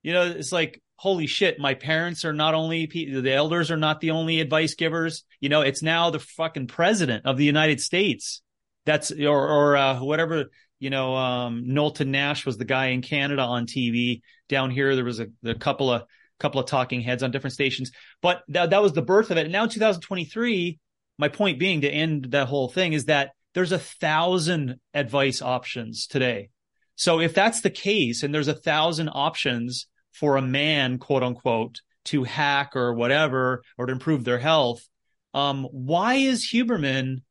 You 0.02 0.14
know, 0.14 0.22
it's 0.22 0.52
like, 0.52 0.80
holy 0.96 1.26
shit, 1.26 1.58
my 1.58 1.74
parents 1.74 2.24
are 2.24 2.32
not 2.32 2.54
only, 2.54 2.86
the 2.86 3.32
elders 3.32 3.70
are 3.70 3.76
not 3.76 4.00
the 4.00 4.12
only 4.12 4.40
advice 4.40 4.74
givers. 4.74 5.24
You 5.40 5.48
know, 5.48 5.60
it's 5.60 5.82
now 5.82 6.10
the 6.10 6.18
fucking 6.18 6.66
president 6.66 7.26
of 7.26 7.36
the 7.36 7.44
United 7.44 7.80
States. 7.80 8.42
That's, 8.84 9.10
or, 9.10 9.48
or, 9.48 9.76
uh, 9.76 10.00
whatever 10.00 10.46
you 10.78 10.90
know, 10.90 11.16
um, 11.16 11.62
Knowlton 11.66 12.10
Nash 12.10 12.44
was 12.44 12.58
the 12.58 12.64
guy 12.64 12.86
in 12.86 13.02
Canada 13.02 13.42
on 13.42 13.66
TV. 13.66 14.20
Down 14.48 14.70
here, 14.70 14.94
there 14.94 15.04
was 15.04 15.20
a, 15.20 15.28
a 15.44 15.54
couple 15.54 15.90
of 15.90 16.02
couple 16.38 16.60
of 16.60 16.66
talking 16.66 17.00
heads 17.00 17.22
on 17.22 17.30
different 17.30 17.54
stations, 17.54 17.92
but 18.20 18.42
that 18.48 18.70
that 18.70 18.82
was 18.82 18.92
the 18.92 19.02
birth 19.02 19.30
of 19.30 19.38
it. 19.38 19.44
And 19.44 19.52
now, 19.52 19.64
in 19.64 19.70
2023, 19.70 20.78
my 21.18 21.28
point 21.28 21.58
being 21.58 21.80
to 21.80 21.88
end 21.88 22.28
that 22.32 22.48
whole 22.48 22.68
thing 22.68 22.92
is 22.92 23.06
that 23.06 23.30
there's 23.54 23.72
a 23.72 23.78
thousand 23.78 24.78
advice 24.92 25.40
options 25.40 26.06
today. 26.06 26.50
So 26.94 27.20
if 27.20 27.34
that's 27.34 27.62
the 27.62 27.70
case, 27.70 28.22
and 28.22 28.34
there's 28.34 28.48
a 28.48 28.54
thousand 28.54 29.08
options 29.08 29.86
for 30.18 30.36
a 30.36 30.42
man, 30.42 30.98
quote 30.98 31.22
unquote, 31.22 31.80
to 32.06 32.24
hack 32.24 32.76
or 32.76 32.94
whatever, 32.94 33.62
or 33.76 33.86
to 33.86 33.92
improve 33.92 34.24
their 34.24 34.38
health, 34.38 34.86
um, 35.34 35.64
why 35.70 36.14
is 36.14 36.48
Huberman 36.52 37.22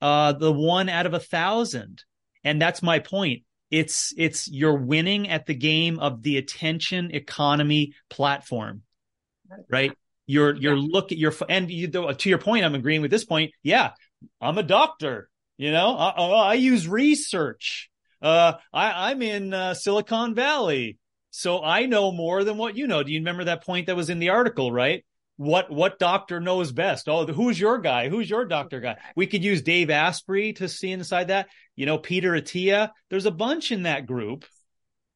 uh, 0.00 0.32
the 0.32 0.52
one 0.52 0.88
out 0.88 1.06
of 1.06 1.14
a 1.14 1.20
thousand? 1.20 2.02
And 2.44 2.60
that's 2.60 2.82
my 2.82 2.98
point. 2.98 3.42
It's, 3.70 4.14
it's 4.16 4.48
you're 4.48 4.76
winning 4.76 5.28
at 5.28 5.46
the 5.46 5.54
game 5.54 5.98
of 5.98 6.22
the 6.22 6.38
attention 6.38 7.10
economy 7.10 7.94
platform, 8.08 8.82
right? 9.68 9.92
You're, 10.26 10.54
you're 10.54 10.76
yeah. 10.76 10.88
looking, 10.90 11.18
you're, 11.18 11.34
and 11.48 11.70
you, 11.70 11.88
to 11.88 12.28
your 12.28 12.38
point, 12.38 12.64
I'm 12.64 12.74
agreeing 12.74 13.02
with 13.02 13.10
this 13.10 13.24
point. 13.24 13.52
Yeah. 13.62 13.90
I'm 14.40 14.58
a 14.58 14.62
doctor, 14.62 15.30
you 15.58 15.70
know, 15.70 15.96
I, 15.96 16.10
I 16.10 16.54
use 16.54 16.88
research. 16.88 17.88
Uh, 18.20 18.54
I, 18.72 19.10
I'm 19.10 19.22
in 19.22 19.54
uh, 19.54 19.74
Silicon 19.74 20.34
Valley. 20.34 20.98
So 21.30 21.62
I 21.62 21.86
know 21.86 22.10
more 22.12 22.44
than 22.44 22.56
what 22.56 22.76
you 22.76 22.86
know. 22.86 23.02
Do 23.02 23.12
you 23.12 23.20
remember 23.20 23.44
that 23.44 23.64
point 23.64 23.86
that 23.86 23.96
was 23.96 24.10
in 24.10 24.18
the 24.18 24.30
article, 24.30 24.72
right? 24.72 25.04
what 25.38 25.70
what 25.70 26.00
doctor 26.00 26.40
knows 26.40 26.72
best? 26.72 27.08
Oh, 27.08 27.24
who's 27.24 27.58
your 27.58 27.78
guy? 27.78 28.08
Who's 28.08 28.28
your 28.28 28.44
doctor 28.44 28.80
guy? 28.80 28.96
We 29.14 29.28
could 29.28 29.44
use 29.44 29.62
Dave 29.62 29.88
Asprey 29.88 30.52
to 30.54 30.68
see 30.68 30.90
inside 30.90 31.28
that. 31.28 31.46
You 31.76 31.86
know, 31.86 31.96
Peter 31.96 32.32
Attia. 32.32 32.90
There's 33.08 33.24
a 33.24 33.30
bunch 33.30 33.70
in 33.70 33.84
that 33.84 34.04
group 34.04 34.44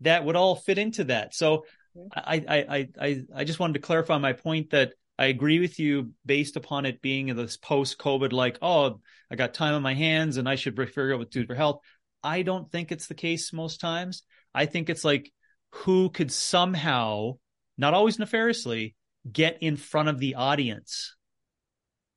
that 0.00 0.24
would 0.24 0.36
all 0.36 0.54
fit 0.54 0.78
into 0.78 1.04
that. 1.04 1.34
So 1.34 1.64
mm-hmm. 1.96 2.06
I 2.14 2.44
I 2.48 2.88
I 3.00 3.22
I 3.34 3.44
just 3.44 3.58
wanted 3.58 3.74
to 3.74 3.80
clarify 3.80 4.16
my 4.18 4.32
point 4.32 4.70
that 4.70 4.92
I 5.18 5.26
agree 5.26 5.58
with 5.58 5.80
you 5.80 6.12
based 6.24 6.54
upon 6.54 6.86
it 6.86 7.02
being 7.02 7.28
in 7.28 7.36
this 7.36 7.56
post 7.56 7.98
COVID, 7.98 8.32
like, 8.32 8.58
oh, 8.62 9.00
I 9.28 9.34
got 9.34 9.54
time 9.54 9.74
on 9.74 9.82
my 9.82 9.94
hands 9.94 10.36
and 10.36 10.48
I 10.48 10.54
should 10.54 10.76
figure 10.76 11.12
out 11.12 11.18
what 11.18 11.32
to 11.32 11.40
do 11.40 11.46
for 11.48 11.56
health. 11.56 11.80
I 12.22 12.42
don't 12.42 12.70
think 12.70 12.92
it's 12.92 13.08
the 13.08 13.14
case 13.14 13.52
most 13.52 13.80
times. 13.80 14.22
I 14.54 14.66
think 14.66 14.88
it's 14.88 15.04
like 15.04 15.32
who 15.72 16.10
could 16.10 16.30
somehow, 16.30 17.38
not 17.78 17.94
always 17.94 18.18
nefariously, 18.18 18.94
get 19.30 19.58
in 19.60 19.76
front 19.76 20.08
of 20.08 20.18
the 20.18 20.34
audience. 20.34 21.16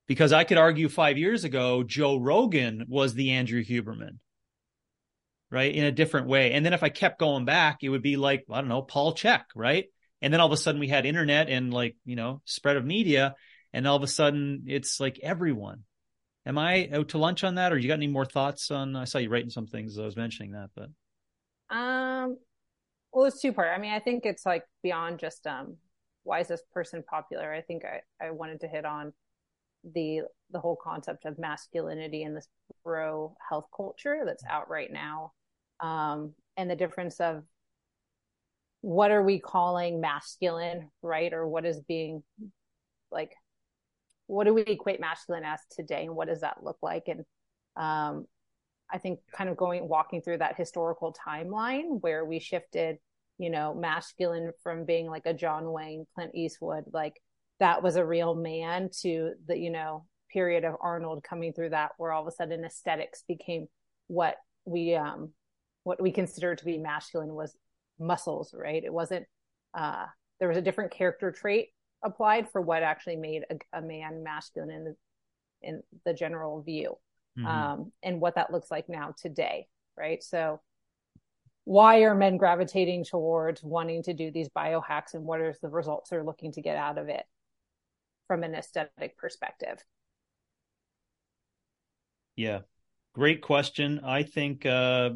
Because 0.07 0.33
I 0.33 0.43
could 0.43 0.57
argue 0.57 0.87
five 0.87 1.17
years 1.17 1.43
ago, 1.43 1.83
Joe 1.83 2.17
Rogan 2.17 2.85
was 2.87 3.13
the 3.13 3.31
Andrew 3.31 3.63
Huberman, 3.63 4.19
right? 5.49 5.73
In 5.73 5.83
a 5.83 5.91
different 5.91 6.27
way. 6.27 6.51
And 6.51 6.63
then 6.65 6.73
if 6.73 6.83
I 6.83 6.89
kept 6.89 7.19
going 7.19 7.45
back, 7.45 7.79
it 7.81 7.89
would 7.89 8.03
be 8.03 8.17
like, 8.17 8.45
I 8.51 8.59
don't 8.59 8.69
know, 8.69 8.83
Paul 8.83 9.15
Chek, 9.15 9.45
right? 9.55 9.85
And 10.21 10.31
then 10.31 10.41
all 10.41 10.47
of 10.47 10.53
a 10.53 10.57
sudden 10.57 10.79
we 10.79 10.87
had 10.87 11.05
internet 11.05 11.49
and 11.49 11.73
like, 11.73 11.95
you 12.05 12.15
know, 12.15 12.41
spread 12.45 12.77
of 12.77 12.85
media. 12.85 13.35
And 13.73 13.87
all 13.87 13.95
of 13.95 14.03
a 14.03 14.07
sudden 14.07 14.65
it's 14.67 14.99
like 14.99 15.19
everyone. 15.23 15.83
Am 16.45 16.57
I 16.57 16.89
out 16.93 17.09
to 17.09 17.17
lunch 17.17 17.43
on 17.43 17.55
that? 17.55 17.73
Or 17.73 17.77
you 17.77 17.87
got 17.87 17.95
any 17.95 18.07
more 18.07 18.25
thoughts 18.25 18.69
on, 18.69 18.95
I 18.95 19.05
saw 19.05 19.17
you 19.17 19.29
writing 19.29 19.49
some 19.49 19.65
things. 19.65 19.97
I 19.97 20.03
was 20.03 20.15
mentioning 20.15 20.51
that, 20.51 20.69
but. 20.75 20.89
Um, 21.75 22.37
well, 23.15 23.25
it's 23.25 23.41
two 23.41 23.53
part. 23.53 23.69
I 23.73 23.79
mean, 23.79 23.93
I 23.93 23.99
think 23.99 24.25
it's 24.25 24.45
like 24.45 24.63
beyond 24.83 25.19
just, 25.19 25.47
um, 25.47 25.77
why 26.23 26.41
is 26.41 26.49
this 26.49 26.61
person 26.73 27.01
popular? 27.09 27.53
I 27.53 27.61
think 27.61 27.83
I, 27.85 28.01
I 28.23 28.31
wanted 28.31 28.59
to 28.61 28.67
hit 28.67 28.83
on 28.85 29.13
the 29.93 30.21
the 30.51 30.59
whole 30.59 30.75
concept 30.75 31.25
of 31.25 31.39
masculinity 31.39 32.23
in 32.23 32.33
this 32.33 32.47
bro 32.83 33.35
health 33.47 33.67
culture 33.75 34.23
that's 34.25 34.43
out 34.49 34.69
right 34.69 34.91
now, 34.91 35.31
um, 35.79 36.33
and 36.57 36.69
the 36.69 36.75
difference 36.75 37.19
of 37.19 37.43
what 38.81 39.11
are 39.11 39.23
we 39.23 39.39
calling 39.39 40.01
masculine, 40.01 40.89
right? 41.01 41.31
Or 41.31 41.47
what 41.47 41.65
is 41.65 41.79
being 41.81 42.21
like 43.11 43.31
what 44.27 44.45
do 44.45 44.53
we 44.53 44.61
equate 44.63 44.99
masculine 44.99 45.43
as 45.43 45.59
today 45.69 46.05
and 46.05 46.15
what 46.15 46.27
does 46.27 46.41
that 46.41 46.63
look 46.63 46.77
like 46.81 47.03
and 47.07 47.23
um, 47.75 48.25
i 48.91 48.97
think 48.97 49.19
kind 49.35 49.49
of 49.49 49.57
going 49.57 49.87
walking 49.87 50.21
through 50.21 50.37
that 50.37 50.55
historical 50.55 51.15
timeline 51.27 52.01
where 52.01 52.25
we 52.25 52.39
shifted 52.39 52.97
you 53.37 53.49
know, 53.49 53.73
masculine 53.73 54.51
from 54.63 54.85
being 54.85 55.07
like 55.07 55.25
a 55.25 55.33
John 55.33 55.71
Wayne, 55.71 56.05
Clint 56.15 56.33
Eastwood, 56.33 56.85
like 56.93 57.21
that 57.59 57.83
was 57.83 57.95
a 57.95 58.05
real 58.05 58.35
man 58.35 58.89
to 59.01 59.33
the, 59.47 59.57
you 59.57 59.69
know, 59.69 60.05
period 60.31 60.63
of 60.63 60.75
Arnold 60.81 61.23
coming 61.23 61.53
through 61.53 61.69
that 61.69 61.91
where 61.97 62.11
all 62.11 62.21
of 62.21 62.27
a 62.27 62.31
sudden 62.31 62.65
aesthetics 62.65 63.23
became 63.27 63.67
what 64.07 64.35
we 64.65 64.95
um 64.95 65.31
what 65.83 66.01
we 66.01 66.11
consider 66.11 66.55
to 66.55 66.65
be 66.65 66.77
masculine 66.77 67.33
was 67.33 67.55
muscles, 67.99 68.53
right? 68.57 68.83
It 68.83 68.93
wasn't 68.93 69.25
uh 69.73 70.05
there 70.39 70.47
was 70.47 70.57
a 70.57 70.61
different 70.61 70.91
character 70.91 71.31
trait 71.31 71.69
applied 72.03 72.49
for 72.51 72.61
what 72.61 72.83
actually 72.83 73.15
made 73.15 73.43
a, 73.49 73.79
a 73.79 73.81
man 73.81 74.23
masculine 74.23 74.71
in 74.71 74.83
the 74.83 74.95
in 75.61 75.83
the 76.05 76.13
general 76.13 76.61
view. 76.61 76.95
Mm-hmm. 77.37 77.47
Um 77.47 77.91
and 78.03 78.19
what 78.21 78.35
that 78.35 78.51
looks 78.51 78.71
like 78.71 78.89
now 78.89 79.13
today, 79.17 79.67
right? 79.97 80.23
So 80.23 80.61
why 81.65 82.03
are 82.03 82.13
men 82.15 82.37
gravitating 82.37 83.05
towards 83.05 83.63
wanting 83.63 84.03
to 84.03 84.13
do 84.13 84.31
these 84.31 84.49
biohacks 84.49 85.15
and 85.15 85.25
what 85.25 85.41
are 85.41 85.55
the 85.61 85.69
results 85.69 86.11
they're 86.11 86.23
looking 86.23 86.51
to 86.53 86.61
get 86.61 86.77
out 86.77 86.97
of 86.97 87.09
it 87.09 87.25
from 88.27 88.43
an 88.43 88.53
aesthetic 88.53 89.17
perspective? 89.17 89.83
Yeah. 92.35 92.61
Great 93.13 93.41
question. 93.41 94.01
I 94.03 94.23
think 94.23 94.65
uh 94.65 95.11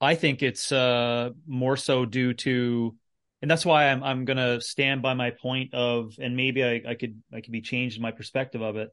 I 0.00 0.16
think 0.16 0.42
it's 0.42 0.72
uh 0.72 1.30
more 1.46 1.76
so 1.76 2.04
due 2.04 2.34
to 2.34 2.96
and 3.42 3.50
that's 3.50 3.66
why 3.66 3.88
I'm 3.88 4.02
I'm 4.02 4.24
gonna 4.24 4.60
stand 4.60 5.02
by 5.02 5.14
my 5.14 5.30
point 5.30 5.74
of 5.74 6.14
and 6.18 6.36
maybe 6.36 6.64
I, 6.64 6.82
I 6.88 6.94
could 6.94 7.22
I 7.32 7.40
could 7.40 7.52
be 7.52 7.60
changed 7.60 7.96
in 7.96 8.02
my 8.02 8.10
perspective 8.10 8.62
of 8.62 8.76
it 8.76 8.90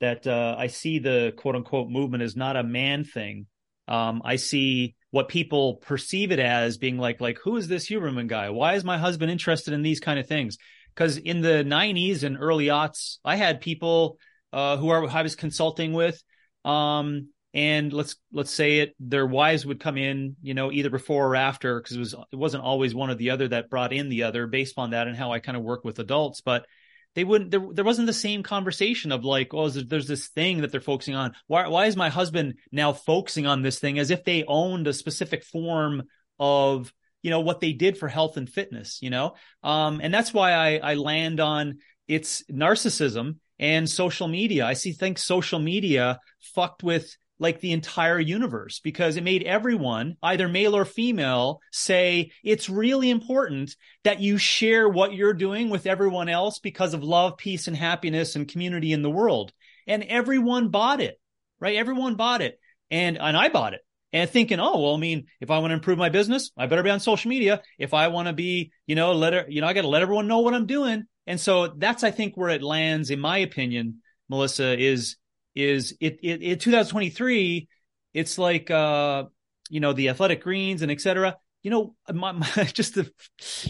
that 0.00 0.26
uh 0.26 0.54
I 0.58 0.68
see 0.68 0.98
the 0.98 1.32
quote 1.36 1.56
unquote 1.56 1.88
movement 1.88 2.22
as 2.22 2.36
not 2.36 2.56
a 2.56 2.62
man 2.62 3.04
thing 3.04 3.46
um, 3.88 4.20
I 4.22 4.36
see 4.36 4.94
what 5.10 5.28
people 5.28 5.76
perceive 5.76 6.30
it 6.30 6.38
as 6.38 6.76
being 6.76 6.98
like, 6.98 7.20
like, 7.20 7.38
who 7.42 7.56
is 7.56 7.68
this 7.68 7.88
Huberman 7.88 8.28
guy? 8.28 8.50
Why 8.50 8.74
is 8.74 8.84
my 8.84 8.98
husband 8.98 9.32
interested 9.32 9.72
in 9.72 9.82
these 9.82 9.98
kind 9.98 10.18
of 10.18 10.26
things? 10.26 10.58
Because 10.94 11.16
in 11.16 11.40
the 11.40 11.64
90s 11.64 12.22
and 12.22 12.36
early 12.38 12.66
aughts, 12.66 13.16
I 13.24 13.36
had 13.36 13.62
people 13.62 14.18
uh, 14.52 14.76
who 14.76 14.90
are, 14.90 15.08
I 15.08 15.22
was 15.22 15.36
consulting 15.36 15.94
with. 15.94 16.22
Um, 16.64 17.28
and 17.54 17.94
let's 17.94 18.16
let's 18.30 18.50
say 18.50 18.80
it 18.80 18.94
their 19.00 19.26
wives 19.26 19.64
would 19.64 19.80
come 19.80 19.96
in 19.96 20.36
you 20.42 20.52
know 20.52 20.70
either 20.70 20.90
before 20.90 21.28
or 21.28 21.34
after 21.34 21.80
because 21.80 21.96
it 21.96 21.98
was 21.98 22.14
it 22.30 22.36
wasn't 22.36 22.62
always 22.62 22.94
one 22.94 23.08
or 23.08 23.14
the 23.14 23.30
other 23.30 23.48
that 23.48 23.70
brought 23.70 23.90
in 23.90 24.10
the 24.10 24.24
other 24.24 24.46
based 24.46 24.74
on 24.76 24.90
that 24.90 25.08
and 25.08 25.16
how 25.16 25.32
i 25.32 25.38
kind 25.40 25.56
of 25.56 25.62
work 25.62 25.82
with 25.82 25.98
adults 25.98 26.42
but 26.42 26.66
they 27.14 27.24
wouldn't 27.24 27.50
there, 27.50 27.66
there 27.72 27.84
wasn't 27.84 28.06
the 28.06 28.12
same 28.12 28.42
conversation 28.42 29.12
of 29.12 29.24
like 29.24 29.52
oh 29.54 29.68
there's 29.68 30.06
this 30.06 30.28
thing 30.28 30.60
that 30.60 30.72
they're 30.72 30.80
focusing 30.80 31.14
on. 31.14 31.34
Why 31.46 31.68
why 31.68 31.86
is 31.86 31.96
my 31.96 32.08
husband 32.08 32.54
now 32.72 32.92
focusing 32.92 33.46
on 33.46 33.62
this 33.62 33.78
thing 33.78 33.98
as 33.98 34.10
if 34.10 34.24
they 34.24 34.44
owned 34.46 34.86
a 34.86 34.92
specific 34.92 35.44
form 35.44 36.04
of 36.38 36.92
you 37.22 37.30
know 37.30 37.40
what 37.40 37.60
they 37.60 37.72
did 37.72 37.98
for 37.98 38.08
health 38.08 38.36
and 38.36 38.48
fitness 38.48 38.98
you 39.02 39.10
know? 39.10 39.34
Um 39.62 40.00
and 40.02 40.12
that's 40.12 40.32
why 40.32 40.52
i 40.52 40.76
i 40.76 40.94
land 40.94 41.40
on 41.40 41.78
it's 42.06 42.42
narcissism 42.44 43.36
and 43.58 43.88
social 43.88 44.28
media. 44.28 44.64
I 44.64 44.74
see 44.74 44.92
think 44.92 45.18
social 45.18 45.58
media 45.58 46.20
fucked 46.40 46.82
with 46.82 47.16
like 47.38 47.60
the 47.60 47.72
entire 47.72 48.18
universe 48.18 48.80
because 48.80 49.16
it 49.16 49.24
made 49.24 49.42
everyone, 49.44 50.16
either 50.22 50.48
male 50.48 50.76
or 50.76 50.84
female, 50.84 51.60
say 51.70 52.30
it's 52.42 52.68
really 52.68 53.10
important 53.10 53.74
that 54.04 54.20
you 54.20 54.38
share 54.38 54.88
what 54.88 55.14
you're 55.14 55.34
doing 55.34 55.70
with 55.70 55.86
everyone 55.86 56.28
else 56.28 56.58
because 56.58 56.94
of 56.94 57.04
love, 57.04 57.36
peace, 57.36 57.68
and 57.68 57.76
happiness 57.76 58.36
and 58.36 58.48
community 58.48 58.92
in 58.92 59.02
the 59.02 59.10
world. 59.10 59.52
And 59.86 60.02
everyone 60.04 60.68
bought 60.68 61.00
it, 61.00 61.20
right? 61.60 61.76
Everyone 61.76 62.16
bought 62.16 62.42
it. 62.42 62.58
And, 62.90 63.18
and 63.18 63.36
I 63.36 63.48
bought 63.48 63.74
it 63.74 63.80
and 64.12 64.28
thinking, 64.28 64.60
oh, 64.60 64.80
well, 64.80 64.94
I 64.94 64.98
mean, 64.98 65.26
if 65.40 65.50
I 65.50 65.58
want 65.58 65.70
to 65.70 65.74
improve 65.74 65.98
my 65.98 66.08
business, 66.08 66.50
I 66.56 66.66
better 66.66 66.82
be 66.82 66.90
on 66.90 67.00
social 67.00 67.28
media. 67.28 67.62
If 67.78 67.92
I 67.92 68.08
want 68.08 68.28
to 68.28 68.32
be, 68.32 68.72
you 68.86 68.94
know, 68.94 69.12
let 69.12 69.32
her, 69.32 69.44
you 69.48 69.60
know, 69.60 69.66
I 69.66 69.74
got 69.74 69.82
to 69.82 69.88
let 69.88 70.02
everyone 70.02 70.26
know 70.26 70.40
what 70.40 70.54
I'm 70.54 70.66
doing. 70.66 71.04
And 71.26 71.38
so 71.38 71.68
that's, 71.68 72.02
I 72.02 72.10
think, 72.10 72.36
where 72.36 72.48
it 72.48 72.62
lands, 72.62 73.10
in 73.10 73.20
my 73.20 73.38
opinion, 73.38 74.00
Melissa, 74.30 74.78
is 74.78 75.16
is 75.58 75.92
it, 76.00 76.20
it, 76.22 76.40
in 76.40 76.58
2023, 76.58 77.68
it's 78.14 78.38
like, 78.38 78.70
uh, 78.70 79.24
you 79.68 79.80
know, 79.80 79.92
the 79.92 80.08
athletic 80.08 80.42
greens 80.42 80.82
and 80.82 80.90
etc. 80.90 81.36
You 81.62 81.70
know, 81.72 81.96
my, 82.12 82.32
my, 82.32 82.46
just 82.72 82.94
to 82.94 83.10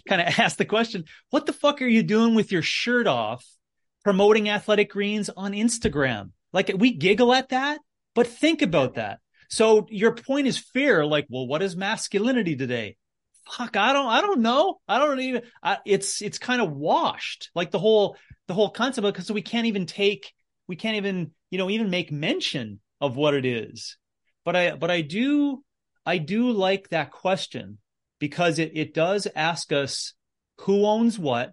kind 0.07 0.21
of 0.21 0.39
ask 0.39 0.59
the 0.59 0.67
question, 0.67 1.05
what 1.31 1.47
the 1.47 1.55
fuck 1.55 1.81
are 1.81 1.87
you 1.87 2.03
doing 2.03 2.35
with 2.35 2.53
your 2.53 2.63
shirt 2.63 3.07
off 3.07 3.45
promoting 4.05 4.51
athletic 4.51 4.91
greens 4.91 5.31
on 5.35 5.53
Instagram? 5.53 6.31
Like 6.53 6.71
we 6.77 6.93
giggle 6.93 7.33
at 7.33 7.49
that, 7.49 7.81
but 8.15 8.27
think 8.27 8.61
about 8.61 8.95
that. 8.95 9.21
So 9.49 9.87
your 9.89 10.15
point 10.15 10.47
is 10.47 10.59
fair. 10.59 11.07
Like, 11.07 11.27
well, 11.31 11.47
what 11.47 11.63
is 11.63 11.75
masculinity 11.75 12.55
today? 12.55 12.99
Fuck, 13.51 13.79
I 13.79 13.95
don't, 13.95 14.09
I 14.09 14.21
don't 14.21 14.41
know. 14.41 14.79
I 14.87 14.99
don't 14.99 15.21
even. 15.21 15.43
I, 15.63 15.79
it's, 15.87 16.21
it's 16.21 16.39
kind 16.39 16.61
of 16.61 16.71
washed. 16.71 17.51
Like 17.55 17.71
the 17.71 17.79
whole, 17.79 18.19
the 18.47 18.53
whole 18.53 18.69
concept 18.69 19.07
because 19.07 19.33
we 19.33 19.41
can't 19.41 19.67
even 19.67 19.87
take, 19.87 20.35
we 20.69 20.77
can't 20.77 20.97
even 20.97 21.33
you 21.51 21.59
know, 21.59 21.71
even 21.71 21.91
make 21.91 22.13
mention 22.13 22.81
of 23.01 23.17
what 23.17 23.35
it 23.35 23.45
is. 23.45 23.97
But 24.45 24.57
I, 24.57 24.77
but 24.77 24.91
I 24.91 25.01
do, 25.01 25.63
I 26.05 26.19
do 26.19 26.51
like 26.51 26.89
that 26.89 27.11
question 27.11 27.79
because 28.19 28.59
it, 28.59 28.73
it 28.75 28.95
does 28.95 29.27
ask 29.35 29.73
us 29.73 30.15
who 30.63 30.87
owns 30.87 31.19
what 31.19 31.53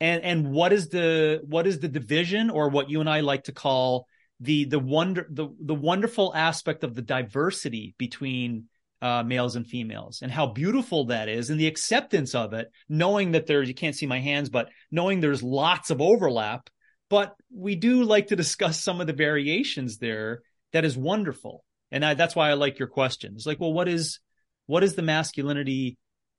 and, 0.00 0.22
and 0.22 0.52
what 0.52 0.72
is 0.72 0.88
the, 0.88 1.40
what 1.44 1.66
is 1.66 1.80
the 1.80 1.88
division 1.88 2.50
or 2.50 2.68
what 2.68 2.90
you 2.90 3.00
and 3.00 3.08
I 3.08 3.20
like 3.20 3.44
to 3.44 3.52
call 3.52 4.06
the, 4.40 4.64
the 4.66 4.78
wonder, 4.78 5.26
the, 5.30 5.48
the 5.60 5.74
wonderful 5.74 6.32
aspect 6.34 6.84
of 6.84 6.94
the 6.94 7.02
diversity 7.02 7.94
between 7.98 8.64
uh, 9.00 9.22
males 9.24 9.56
and 9.56 9.66
females 9.66 10.20
and 10.22 10.30
how 10.30 10.46
beautiful 10.46 11.06
that 11.06 11.28
is 11.28 11.50
and 11.50 11.58
the 11.58 11.66
acceptance 11.68 12.34
of 12.34 12.52
it, 12.52 12.70
knowing 12.88 13.32
that 13.32 13.46
there's, 13.46 13.68
you 13.68 13.74
can't 13.74 13.96
see 13.96 14.06
my 14.06 14.20
hands, 14.20 14.48
but 14.48 14.68
knowing 14.90 15.20
there's 15.20 15.42
lots 15.42 15.90
of 15.90 16.00
overlap 16.00 16.68
but 17.08 17.34
we 17.54 17.74
do 17.74 18.04
like 18.04 18.28
to 18.28 18.36
discuss 18.36 18.80
some 18.80 19.00
of 19.00 19.06
the 19.06 19.12
variations 19.12 19.98
there 19.98 20.42
that 20.72 20.84
is 20.84 20.96
wonderful. 20.96 21.64
And 21.90 22.04
I, 22.04 22.14
that's 22.14 22.36
why 22.36 22.50
i 22.50 22.54
like 22.54 22.78
your 22.78 22.88
question. 22.88 23.34
It's 23.34 23.46
like 23.46 23.60
well 23.60 23.72
what 23.72 23.88
is 23.88 24.20
what 24.66 24.84
is 24.84 24.94
the 24.94 25.02
masculinity 25.02 25.96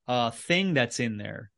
uh 0.07 0.31
thing 0.31 0.73
that's 0.73 0.99
in 0.99 1.17
there? 1.17 1.51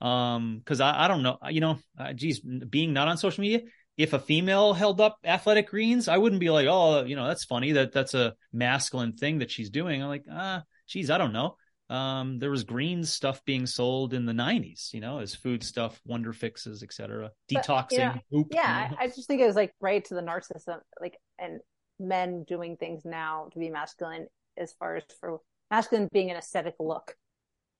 Um 0.00 0.58
because 0.58 0.80
I, 0.80 1.04
I 1.04 1.08
don't 1.08 1.22
know. 1.22 1.38
You 1.48 1.60
know 1.60 1.78
uh, 1.98 2.12
geez 2.12 2.40
being 2.40 2.92
not 2.92 3.08
on 3.08 3.18
social 3.18 3.42
media 3.42 3.60
if 3.96 4.12
a 4.12 4.18
female 4.18 4.74
held 4.74 5.00
up 5.00 5.18
athletic 5.24 5.68
greens 5.70 6.06
i 6.06 6.16
wouldn't 6.16 6.40
be 6.40 6.50
like 6.50 6.68
oh 6.70 7.02
you 7.04 7.16
know 7.16 7.26
that's 7.26 7.44
funny 7.44 7.72
that 7.72 7.90
that's 7.92 8.14
a 8.14 8.34
masculine 8.52 9.12
thing 9.12 9.38
that 9.38 9.50
she's 9.50 9.70
doing. 9.70 10.02
I'm 10.02 10.08
like 10.08 10.24
ah 10.30 10.62
geez 10.86 11.10
i 11.10 11.18
don't 11.18 11.32
know 11.32 11.56
um, 11.90 12.38
there 12.38 12.50
was 12.50 12.64
green 12.64 13.02
stuff 13.04 13.42
being 13.44 13.66
sold 13.66 14.12
in 14.12 14.26
the 14.26 14.32
90s, 14.32 14.92
you 14.92 15.00
know, 15.00 15.20
as 15.20 15.34
food 15.34 15.64
stuff, 15.64 16.00
wonder 16.04 16.32
fixes, 16.32 16.82
etc. 16.82 17.32
Detoxing. 17.50 18.20
You 18.30 18.40
know, 18.40 18.44
yeah, 18.50 18.92
I 18.98 19.06
just 19.06 19.26
think 19.26 19.40
it 19.40 19.46
was 19.46 19.56
like 19.56 19.72
right 19.80 20.04
to 20.04 20.14
the 20.14 20.20
narcissism, 20.20 20.80
like, 21.00 21.16
and 21.38 21.60
men 21.98 22.44
doing 22.46 22.76
things 22.76 23.04
now 23.04 23.48
to 23.52 23.58
be 23.58 23.70
masculine 23.70 24.26
as 24.58 24.74
far 24.78 24.96
as 24.96 25.04
for 25.18 25.40
masculine 25.70 26.08
being 26.12 26.30
an 26.30 26.36
aesthetic 26.36 26.74
look. 26.78 27.14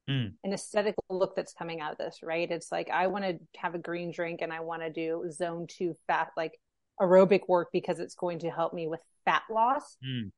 Mm. 0.09 0.33
An 0.43 0.55
aesthetic 0.55 0.95
look 1.11 1.37
that's 1.37 1.53
coming 1.53 1.83
out 1.83 1.93
of 1.93 1.99
this, 1.99 2.21
right? 2.23 2.51
It's 2.51 2.73
like 2.73 2.89
I 2.89 3.09
want 3.09 3.25
to 3.25 3.39
have 3.59 3.75
a 3.75 3.79
green 3.79 4.11
drink 4.11 4.41
and 4.41 4.55
I 4.55 4.61
want 4.61 4.81
to 4.81 4.91
do 4.91 5.31
zone 5.31 5.67
two 5.69 5.97
fat, 6.07 6.29
like 6.35 6.59
aerobic 6.99 7.43
work 7.47 7.69
because 7.75 8.01
it's 8.01 8.15
going 8.15 8.39
to 8.39 8.51
help 8.51 8.73
me 8.73 8.89
with 8.89 9.01
fat 9.27 9.43
loss. 9.51 9.99
Mm 10.03 10.31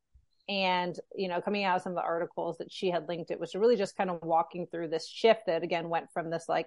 and 0.51 0.99
you 1.15 1.29
know 1.29 1.41
coming 1.41 1.65
out 1.65 1.77
of 1.77 1.83
some 1.83 1.93
of 1.93 1.97
the 1.97 2.03
articles 2.03 2.59
that 2.59 2.71
she 2.71 2.91
had 2.91 3.09
linked 3.09 3.31
it 3.31 3.41
was 3.41 3.55
really 3.55 3.77
just 3.77 3.97
kind 3.97 4.11
of 4.11 4.19
walking 4.23 4.67
through 4.67 4.89
this 4.89 5.09
shift 5.09 5.43
that 5.47 5.63
again 5.63 5.89
went 5.89 6.11
from 6.13 6.29
this 6.29 6.47
like 6.49 6.67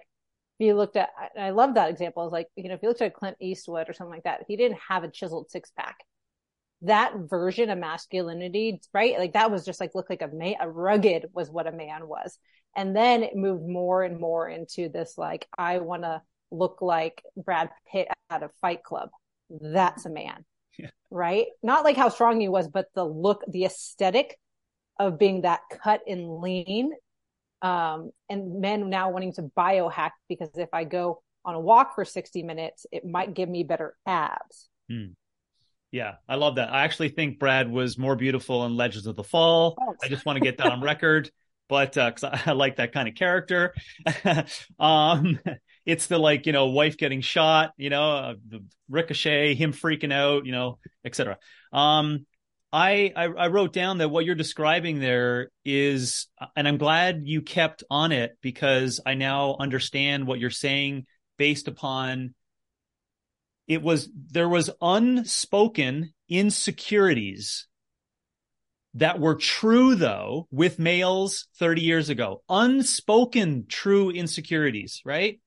if 0.58 0.66
you 0.66 0.74
looked 0.74 0.96
at 0.96 1.10
i 1.38 1.50
love 1.50 1.74
that 1.74 1.90
example 1.90 2.22
I 2.22 2.24
was 2.24 2.32
like 2.32 2.48
you 2.56 2.68
know 2.68 2.74
if 2.74 2.82
you 2.82 2.88
looked 2.88 3.02
at 3.02 3.14
clint 3.14 3.36
eastwood 3.40 3.88
or 3.88 3.92
something 3.92 4.14
like 4.14 4.24
that 4.24 4.44
he 4.48 4.56
didn't 4.56 4.78
have 4.88 5.04
a 5.04 5.10
chiseled 5.10 5.50
six 5.50 5.70
pack 5.76 5.98
that 6.82 7.14
version 7.30 7.70
of 7.70 7.78
masculinity 7.78 8.80
right? 8.92 9.18
Like 9.18 9.32
that 9.32 9.50
was 9.50 9.64
just 9.64 9.80
like 9.80 9.94
looked 9.94 10.10
like 10.10 10.22
a 10.22 10.28
man 10.28 10.56
a 10.60 10.68
rugged 10.68 11.26
was 11.32 11.50
what 11.50 11.66
a 11.66 11.72
man 11.72 12.08
was. 12.08 12.38
And 12.76 12.94
then 12.94 13.22
it 13.22 13.36
moved 13.36 13.66
more 13.66 14.02
and 14.02 14.18
more 14.18 14.48
into 14.48 14.88
this 14.88 15.16
like 15.16 15.46
i 15.56 15.78
want 15.78 16.02
to 16.02 16.20
look 16.50 16.82
like 16.82 17.22
brad 17.36 17.70
pitt 17.90 18.08
out 18.30 18.42
of 18.42 18.50
fight 18.60 18.82
club. 18.82 19.10
That's 19.50 20.06
a 20.06 20.10
man 20.10 20.44
yeah. 20.78 20.90
right? 21.10 21.46
Not 21.62 21.84
like 21.84 21.96
how 21.96 22.08
strong 22.08 22.40
he 22.40 22.48
was, 22.48 22.68
but 22.68 22.86
the 22.94 23.04
look, 23.04 23.42
the 23.48 23.64
aesthetic 23.64 24.38
of 24.98 25.18
being 25.18 25.42
that 25.42 25.60
cut 25.82 26.02
and 26.06 26.40
lean. 26.40 26.92
Um, 27.62 28.10
and 28.28 28.60
men 28.60 28.90
now 28.90 29.10
wanting 29.10 29.32
to 29.34 29.50
biohack 29.56 30.10
because 30.28 30.50
if 30.56 30.68
I 30.74 30.84
go 30.84 31.22
on 31.44 31.54
a 31.54 31.60
walk 31.60 31.94
for 31.94 32.04
60 32.04 32.42
minutes, 32.42 32.86
it 32.92 33.06
might 33.06 33.34
give 33.34 33.48
me 33.48 33.62
better 33.62 33.96
abs. 34.06 34.68
Hmm. 34.90 35.12
Yeah, 35.90 36.14
I 36.28 36.34
love 36.34 36.56
that. 36.56 36.72
I 36.72 36.82
actually 36.82 37.10
think 37.10 37.38
Brad 37.38 37.70
was 37.70 37.96
more 37.96 38.16
beautiful 38.16 38.64
in 38.66 38.76
Legends 38.76 39.06
of 39.06 39.14
the 39.14 39.22
Fall. 39.22 39.78
Oh. 39.80 39.94
I 40.02 40.08
just 40.08 40.26
want 40.26 40.36
to 40.36 40.44
get 40.44 40.58
that 40.58 40.66
on 40.66 40.82
record, 40.82 41.30
but 41.68 41.94
because 41.94 42.24
uh, 42.24 42.36
I, 42.46 42.50
I 42.50 42.52
like 42.54 42.76
that 42.76 42.92
kind 42.92 43.08
of 43.08 43.14
character. 43.14 43.74
um, 44.80 45.38
it's 45.86 46.06
the 46.06 46.18
like 46.18 46.46
you 46.46 46.52
know 46.52 46.66
wife 46.66 46.96
getting 46.96 47.20
shot 47.20 47.72
you 47.76 47.90
know 47.90 48.16
uh, 48.16 48.34
the 48.48 48.64
ricochet 48.88 49.54
him 49.54 49.72
freaking 49.72 50.12
out 50.12 50.46
you 50.46 50.52
know 50.52 50.78
etc 51.04 51.38
um 51.72 52.26
I, 52.72 53.12
I 53.14 53.24
i 53.24 53.46
wrote 53.48 53.72
down 53.72 53.98
that 53.98 54.08
what 54.08 54.24
you're 54.24 54.34
describing 54.34 54.98
there 54.98 55.50
is 55.64 56.26
and 56.56 56.66
i'm 56.66 56.78
glad 56.78 57.22
you 57.24 57.42
kept 57.42 57.84
on 57.90 58.12
it 58.12 58.36
because 58.40 59.00
i 59.06 59.14
now 59.14 59.56
understand 59.58 60.26
what 60.26 60.40
you're 60.40 60.50
saying 60.50 61.06
based 61.38 61.68
upon 61.68 62.34
it 63.66 63.82
was 63.82 64.08
there 64.30 64.48
was 64.48 64.70
unspoken 64.80 66.12
insecurities 66.28 67.66
that 68.94 69.18
were 69.18 69.34
true 69.34 69.94
though 69.94 70.46
with 70.50 70.78
males 70.78 71.48
30 71.58 71.82
years 71.82 72.08
ago. 72.08 72.42
Unspoken 72.48 73.66
true 73.68 74.10
insecurities 74.10 75.02
right 75.04 75.40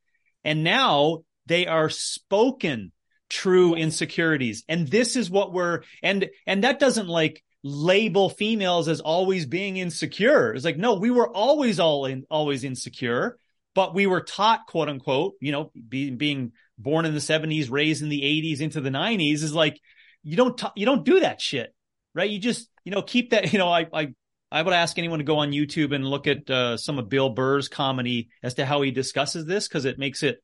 and 0.47 0.63
now 0.63 1.23
they 1.45 1.67
are 1.67 1.89
spoken 1.89 2.93
true 3.29 3.75
insecurities. 3.75 4.63
And 4.69 4.87
this 4.87 5.17
is 5.17 5.29
what 5.29 5.51
we're, 5.51 5.81
and, 6.01 6.29
and 6.45 6.63
that 6.63 6.79
doesn't 6.79 7.09
like 7.09 7.43
label 7.63 8.29
females 8.29 8.87
as 8.87 9.01
always 9.01 9.45
being 9.45 9.75
insecure. 9.75 10.53
It's 10.53 10.63
like, 10.63 10.77
no, 10.77 10.95
we 10.95 11.11
were 11.11 11.29
always 11.29 11.81
all 11.81 12.05
in, 12.05 12.23
always 12.31 12.63
insecure, 12.63 13.37
but 13.75 13.93
we 13.93 14.07
were 14.07 14.21
taught, 14.21 14.67
quote 14.67 14.87
unquote, 14.87 15.33
you 15.41 15.51
know, 15.51 15.69
being, 15.89 16.15
being 16.15 16.53
born 16.77 17.05
in 17.05 17.13
the 17.13 17.19
seventies, 17.19 17.69
raised 17.69 18.01
in 18.01 18.07
the 18.07 18.23
eighties 18.23 18.61
into 18.61 18.79
the 18.79 18.89
nineties 18.89 19.43
is 19.43 19.53
like, 19.53 19.77
you 20.23 20.37
don't, 20.37 20.57
t- 20.57 20.67
you 20.77 20.85
don't 20.85 21.03
do 21.03 21.19
that 21.19 21.41
shit, 21.41 21.73
right? 22.15 22.29
You 22.29 22.39
just, 22.39 22.69
you 22.85 22.93
know, 22.93 23.01
keep 23.01 23.31
that, 23.31 23.51
you 23.51 23.59
know, 23.59 23.69
I, 23.69 23.87
I, 23.91 24.13
I 24.51 24.61
would 24.61 24.73
ask 24.73 24.97
anyone 24.97 25.19
to 25.19 25.25
go 25.25 25.39
on 25.39 25.51
YouTube 25.51 25.93
and 25.93 26.07
look 26.07 26.27
at 26.27 26.49
uh, 26.49 26.77
some 26.77 26.99
of 26.99 27.09
Bill 27.09 27.29
Burr's 27.29 27.67
comedy 27.67 28.29
as 28.41 28.55
to 28.55 28.65
how 28.65 28.81
he 28.81 28.91
discusses 28.91 29.45
this 29.45 29.67
because 29.67 29.85
it 29.85 29.99
makes 29.99 30.23
it 30.23 30.41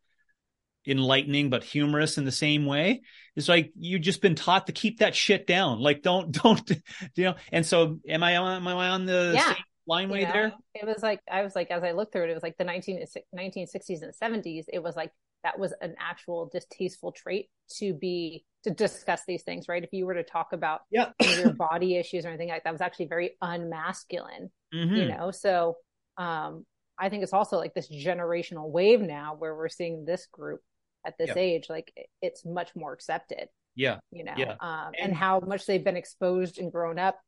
enlightening 0.86 1.50
but 1.50 1.64
humorous 1.64 2.18
in 2.18 2.26
the 2.26 2.32
same 2.32 2.66
way. 2.66 3.02
It's 3.36 3.48
like 3.48 3.72
you've 3.78 4.02
just 4.02 4.22
been 4.22 4.36
taught 4.36 4.68
to 4.68 4.74
keep 4.74 5.00
that 5.00 5.16
shit 5.16 5.48
down. 5.48 5.80
Like 5.80 6.02
don't 6.02 6.32
don't 6.44 6.70
you 7.16 7.24
know? 7.24 7.36
And 7.52 7.66
so 7.66 8.00
am 8.08 8.24
I 8.24 8.38
on 8.38 8.58
am 8.58 8.68
I 8.68 8.90
on 8.90 9.06
the 9.06 9.32
yeah. 9.36 9.54
same 9.54 9.64
line 9.88 10.10
way 10.10 10.26
there? 10.26 10.54
It 10.74 10.86
was 10.86 11.02
like 11.02 11.22
I 11.32 11.42
was 11.42 11.56
like 11.56 11.72
as 11.72 11.84
I 11.84 11.92
looked 11.92 12.14
through 12.14 12.26
it, 12.26 12.30
it 12.30 12.34
was 12.34 12.44
like 12.44 12.58
the 12.58 12.66
19, 12.66 13.06
1960s 13.36 14.02
and 14.02 14.14
70s. 14.22 14.66
It 14.72 14.84
was 14.84 14.96
like 14.96 15.12
that 15.44 15.60
was 15.60 15.74
an 15.82 15.96
actual 16.00 16.50
distasteful 16.52 17.12
trait 17.12 17.50
to 17.78 17.94
be 17.94 18.46
to 18.64 18.72
discuss 18.72 19.22
these 19.28 19.44
things, 19.44 19.68
right? 19.68 19.84
If 19.84 19.92
you 19.92 20.06
were 20.06 20.14
to 20.14 20.24
talk 20.24 20.54
about 20.54 20.82
yeah. 20.90 21.12
your 21.22 21.54
body 21.54 21.98
issues 21.98 22.26
or 22.26 22.30
anything 22.30 22.50
like 22.50 22.64
that, 22.64 22.72
was 22.72 22.82
actually 22.82 23.08
very 23.08 23.32
unmasculine, 23.42 24.50
mm-hmm. 24.74 24.96
you 24.96 25.08
know? 25.08 25.32
So, 25.32 25.78
um, 26.18 26.66
I 26.98 27.10
think 27.10 27.24
it's 27.24 27.34
also 27.34 27.58
like 27.58 27.74
this 27.74 27.92
generational 27.92 28.70
wave 28.70 29.02
now 29.02 29.36
where 29.38 29.56
we're 29.56 29.70
seeing 29.70 30.06
this 30.06 30.28
group 30.32 30.62
at 31.06 31.18
this 31.18 31.30
yeah. 31.30 31.42
age, 31.42 31.66
like 31.70 31.92
it's 32.22 32.46
much 32.46 32.76
more 32.76 32.94
accepted. 32.94 33.50
Yeah. 33.76 33.98
You 34.12 34.24
know, 34.24 34.34
yeah. 34.38 34.56
Um, 34.60 34.92
and, 34.98 35.10
and 35.10 35.16
how 35.16 35.40
much 35.40 35.66
they've 35.66 35.84
been 35.84 35.98
exposed 35.98 36.60
and 36.60 36.72
grown 36.72 37.00
up 37.00 37.20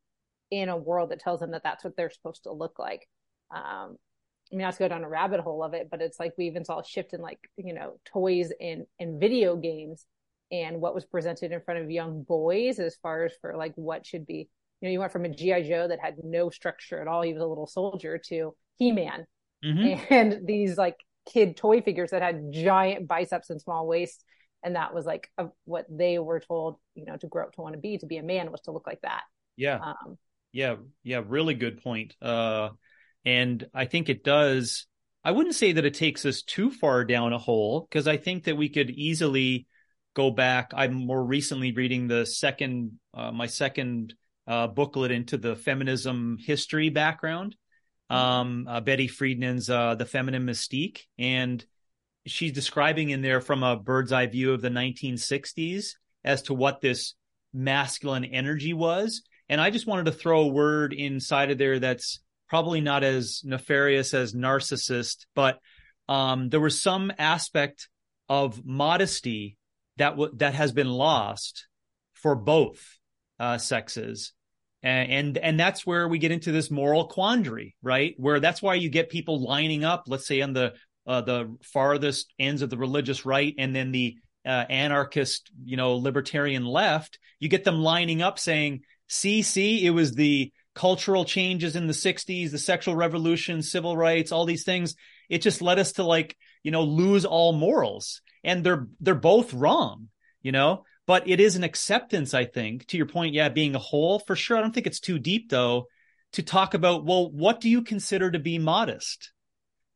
in 0.51 0.69
a 0.69 0.77
world 0.77 1.09
that 1.09 1.19
tells 1.19 1.39
them 1.39 1.51
that 1.51 1.63
that's 1.63 1.83
what 1.83 1.97
they're 1.97 2.11
supposed 2.11 2.43
to 2.43 2.53
look 2.53 2.77
like. 2.77 3.07
Um, 3.53 3.97
I 4.51 4.55
mean, 4.55 4.61
not 4.61 4.73
to 4.73 4.79
go 4.79 4.87
down 4.87 5.03
a 5.03 5.09
rabbit 5.09 5.39
hole 5.39 5.63
of 5.63 5.73
it, 5.73 5.89
but 5.89 6.01
it's 6.01 6.19
like 6.19 6.33
we 6.37 6.45
even 6.45 6.63
saw 6.63 6.79
a 6.79 6.85
shift 6.85 7.13
in 7.13 7.21
like, 7.21 7.39
you 7.57 7.73
know, 7.73 7.99
toys 8.05 8.51
and, 8.61 8.85
and 8.99 9.19
video 9.19 9.55
games 9.55 10.05
and 10.51 10.79
what 10.79 10.95
was 10.95 11.05
presented 11.05 11.51
in 11.51 11.62
front 11.62 11.81
of 11.81 11.89
young 11.89 12.23
boys 12.23 12.79
as 12.79 12.95
far 13.01 13.25
as 13.25 13.34
for 13.41 13.55
like 13.55 13.73
what 13.75 14.05
should 14.05 14.25
be, 14.25 14.49
you 14.81 14.88
know, 14.88 14.91
you 14.91 14.99
went 14.99 15.12
from 15.12 15.25
a 15.25 15.29
G.I. 15.29 15.63
Joe 15.63 15.88
that 15.88 15.99
had 15.99 16.15
no 16.23 16.49
structure 16.49 17.01
at 17.01 17.08
all. 17.08 17.21
He 17.21 17.34
was 17.34 17.41
a 17.41 17.47
little 17.47 17.67
soldier 17.67 18.19
to 18.29 18.55
He-Man 18.77 19.25
mm-hmm. 19.63 20.03
and 20.13 20.47
these 20.47 20.77
like 20.77 20.97
kid 21.25 21.58
toy 21.58 21.81
figures 21.81 22.12
that 22.12 22.21
had 22.21 22.51
giant 22.51 23.08
biceps 23.08 23.49
and 23.49 23.62
small 23.62 23.88
waists. 23.88 24.23
And 24.63 24.75
that 24.75 24.93
was 24.93 25.05
like 25.05 25.29
a, 25.38 25.47
what 25.65 25.86
they 25.89 26.17
were 26.17 26.39
told, 26.39 26.77
you 26.95 27.05
know, 27.05 27.17
to 27.17 27.27
grow 27.27 27.43
up 27.43 27.53
to 27.53 27.62
want 27.62 27.73
to 27.73 27.79
be, 27.79 27.97
to 27.99 28.05
be 28.05 28.17
a 28.17 28.23
man 28.23 28.51
was 28.51 28.62
to 28.62 28.71
look 28.71 28.88
like 28.88 29.01
that. 29.01 29.21
Yeah. 29.55 29.79
Um, 29.79 30.17
yeah. 30.51 30.75
Yeah. 31.03 31.21
Really 31.25 31.53
good 31.53 31.84
point. 31.84 32.15
Uh, 32.21 32.69
and 33.23 33.67
I 33.73 33.86
think 33.86 34.10
it 34.10 34.23
does. 34.23 34.88
I 35.23 35.31
wouldn't 35.31 35.55
say 35.55 35.71
that 35.73 35.86
it 35.86 35.95
takes 35.95 36.25
us 36.25 36.41
too 36.41 36.71
far 36.71 37.03
down 37.03 37.34
a 37.34 37.38
hole 37.38 37.88
because 37.89 38.08
I 38.08 38.17
think 38.17 38.45
that 38.45 38.58
we 38.58 38.69
could 38.69 38.89
easily 38.89 39.67
go 40.15 40.32
back. 40.32 40.71
I'm 40.73 40.93
more 40.93 41.23
recently 41.23 41.71
reading 41.71 42.08
the 42.08 42.25
second, 42.25 42.93
uh, 43.13 43.32
my 43.32 43.45
second 43.45 44.15
uh, 44.47 44.67
booklet 44.67 45.12
into 45.12 45.38
the 45.38 45.56
feminism 45.56 46.38
history 46.39 46.89
background. 46.89 47.56
Mm-hmm. 48.12 48.21
Um, 48.21 48.67
uh, 48.67 48.82
Betty 48.82 49.08
Friedan's 49.08 49.69
uh, 49.69 49.95
The 49.95 50.06
Feminine 50.06 50.45
Mystique. 50.45 51.01
And 51.19 51.63
she's 52.25 52.54
describing 52.54 53.10
in 53.10 53.21
there 53.21 53.41
from 53.41 53.63
a 53.63 53.78
bird's 53.78 54.12
eye 54.12 54.28
view 54.28 54.54
of 54.54 54.62
the 54.62 54.69
1960s 54.69 55.91
as 56.23 56.43
to 56.43 56.54
what 56.54 56.82
this 56.82 57.13
masculine 57.54 58.25
energy 58.25 58.73
was. 58.73 59.21
And 59.49 59.62
I 59.62 59.69
just 59.69 59.88
wanted 59.88 60.06
to 60.06 60.12
throw 60.12 60.41
a 60.41 60.47
word 60.47 60.93
inside 60.93 61.51
of 61.51 61.58
there 61.58 61.80
that's 61.80 62.19
probably 62.47 62.82
not 62.82 63.04
as 63.04 63.41
nefarious 63.43 64.13
as 64.13 64.34
narcissist, 64.34 65.25
but 65.36 65.60
um, 66.08 66.49
there 66.49 66.60
was 66.60 66.82
some 66.82 67.12
aspect 67.17 67.89
of 68.30 68.65
modesty 68.65 69.58
that 69.97 70.12
w- 70.12 70.31
that 70.38 70.53
has 70.53 70.71
been 70.71 70.89
lost 70.89 71.67
for 72.13 72.36
both 72.36 72.97
uh, 73.39 73.58
sexes, 73.58 74.34
and, 74.84 75.12
and 75.12 75.38
and 75.38 75.60
that's 75.60 75.86
where 75.86 76.08
we 76.08 76.17
get 76.17 76.31
into 76.31 76.51
this 76.51 76.71
moral 76.71 77.08
quandary, 77.08 77.75
right? 77.81 78.13
Where 78.17 78.39
that's 78.39 78.62
why 78.62 78.75
you 78.75 78.89
get 78.89 79.10
people 79.10 79.43
lining 79.43 79.84
up, 79.84 80.03
let's 80.08 80.27
say 80.27 80.41
on 80.41 80.53
the 80.53 80.73
uh, 81.08 81.21
the 81.21 81.55
farthest 81.63 82.34
ends 82.39 82.62
of 82.62 82.69
the 82.69 82.77
religious 82.77 83.25
right, 83.25 83.53
and 83.58 83.75
then 83.75 83.91
the 83.91 84.15
uh, 84.45 84.65
anarchist, 84.69 85.51
you 85.63 85.77
know, 85.77 85.95
libertarian 85.95 86.65
left. 86.65 87.19
You 87.39 87.49
get 87.49 87.63
them 87.63 87.81
lining 87.81 88.21
up 88.21 88.39
saying, 88.39 88.81
"See, 89.08 89.41
see, 89.41 89.86
it 89.86 89.91
was 89.91 90.13
the 90.13 90.51
cultural 90.75 91.23
changes 91.25 91.75
in 91.75 91.88
the 91.88 91.93
60s, 91.93 92.51
the 92.51 92.58
sexual 92.58 92.95
revolution, 92.95 93.62
civil 93.62 93.95
rights, 93.97 94.31
all 94.31 94.45
these 94.45 94.65
things, 94.65 94.95
it 95.29 95.41
just 95.41 95.62
led 95.62 95.79
us 95.79 95.93
to 95.93 96.03
like, 96.03 96.38
you 96.63 96.71
know, 96.71 96.84
lose 96.84 97.25
all 97.25 97.53
morals. 97.53 98.21
And 98.45 98.63
they're 98.63 98.88
they're 99.01 99.15
both 99.15 99.53
wrong, 99.53 100.08
you 100.41 100.51
know? 100.53 100.86
But 101.08 101.27
it 101.27 101.39
is 101.39 101.55
an 101.55 101.63
acceptance, 101.63 102.34
I 102.34 102.45
think, 102.45 102.88
to 102.88 102.97
your 102.97 103.05
point, 103.05 103.34
yeah, 103.34 103.49
being 103.49 103.75
a 103.75 103.79
whole 103.79 104.19
for 104.19 104.36
sure. 104.36 104.58
I 104.58 104.62
don't 104.62 104.73
think 104.73 104.88
it's 104.88 104.99
too 104.99 105.19
deep 105.19 105.49
though 105.49 105.88
to 106.34 106.43
talk 106.43 106.73
about, 106.73 107.05
well, 107.05 107.31
what 107.31 107.62
do 107.62 107.69
you 107.69 107.81
consider 107.81 108.31
to 108.31 108.39
be 108.39 108.58
modest? 108.58 109.31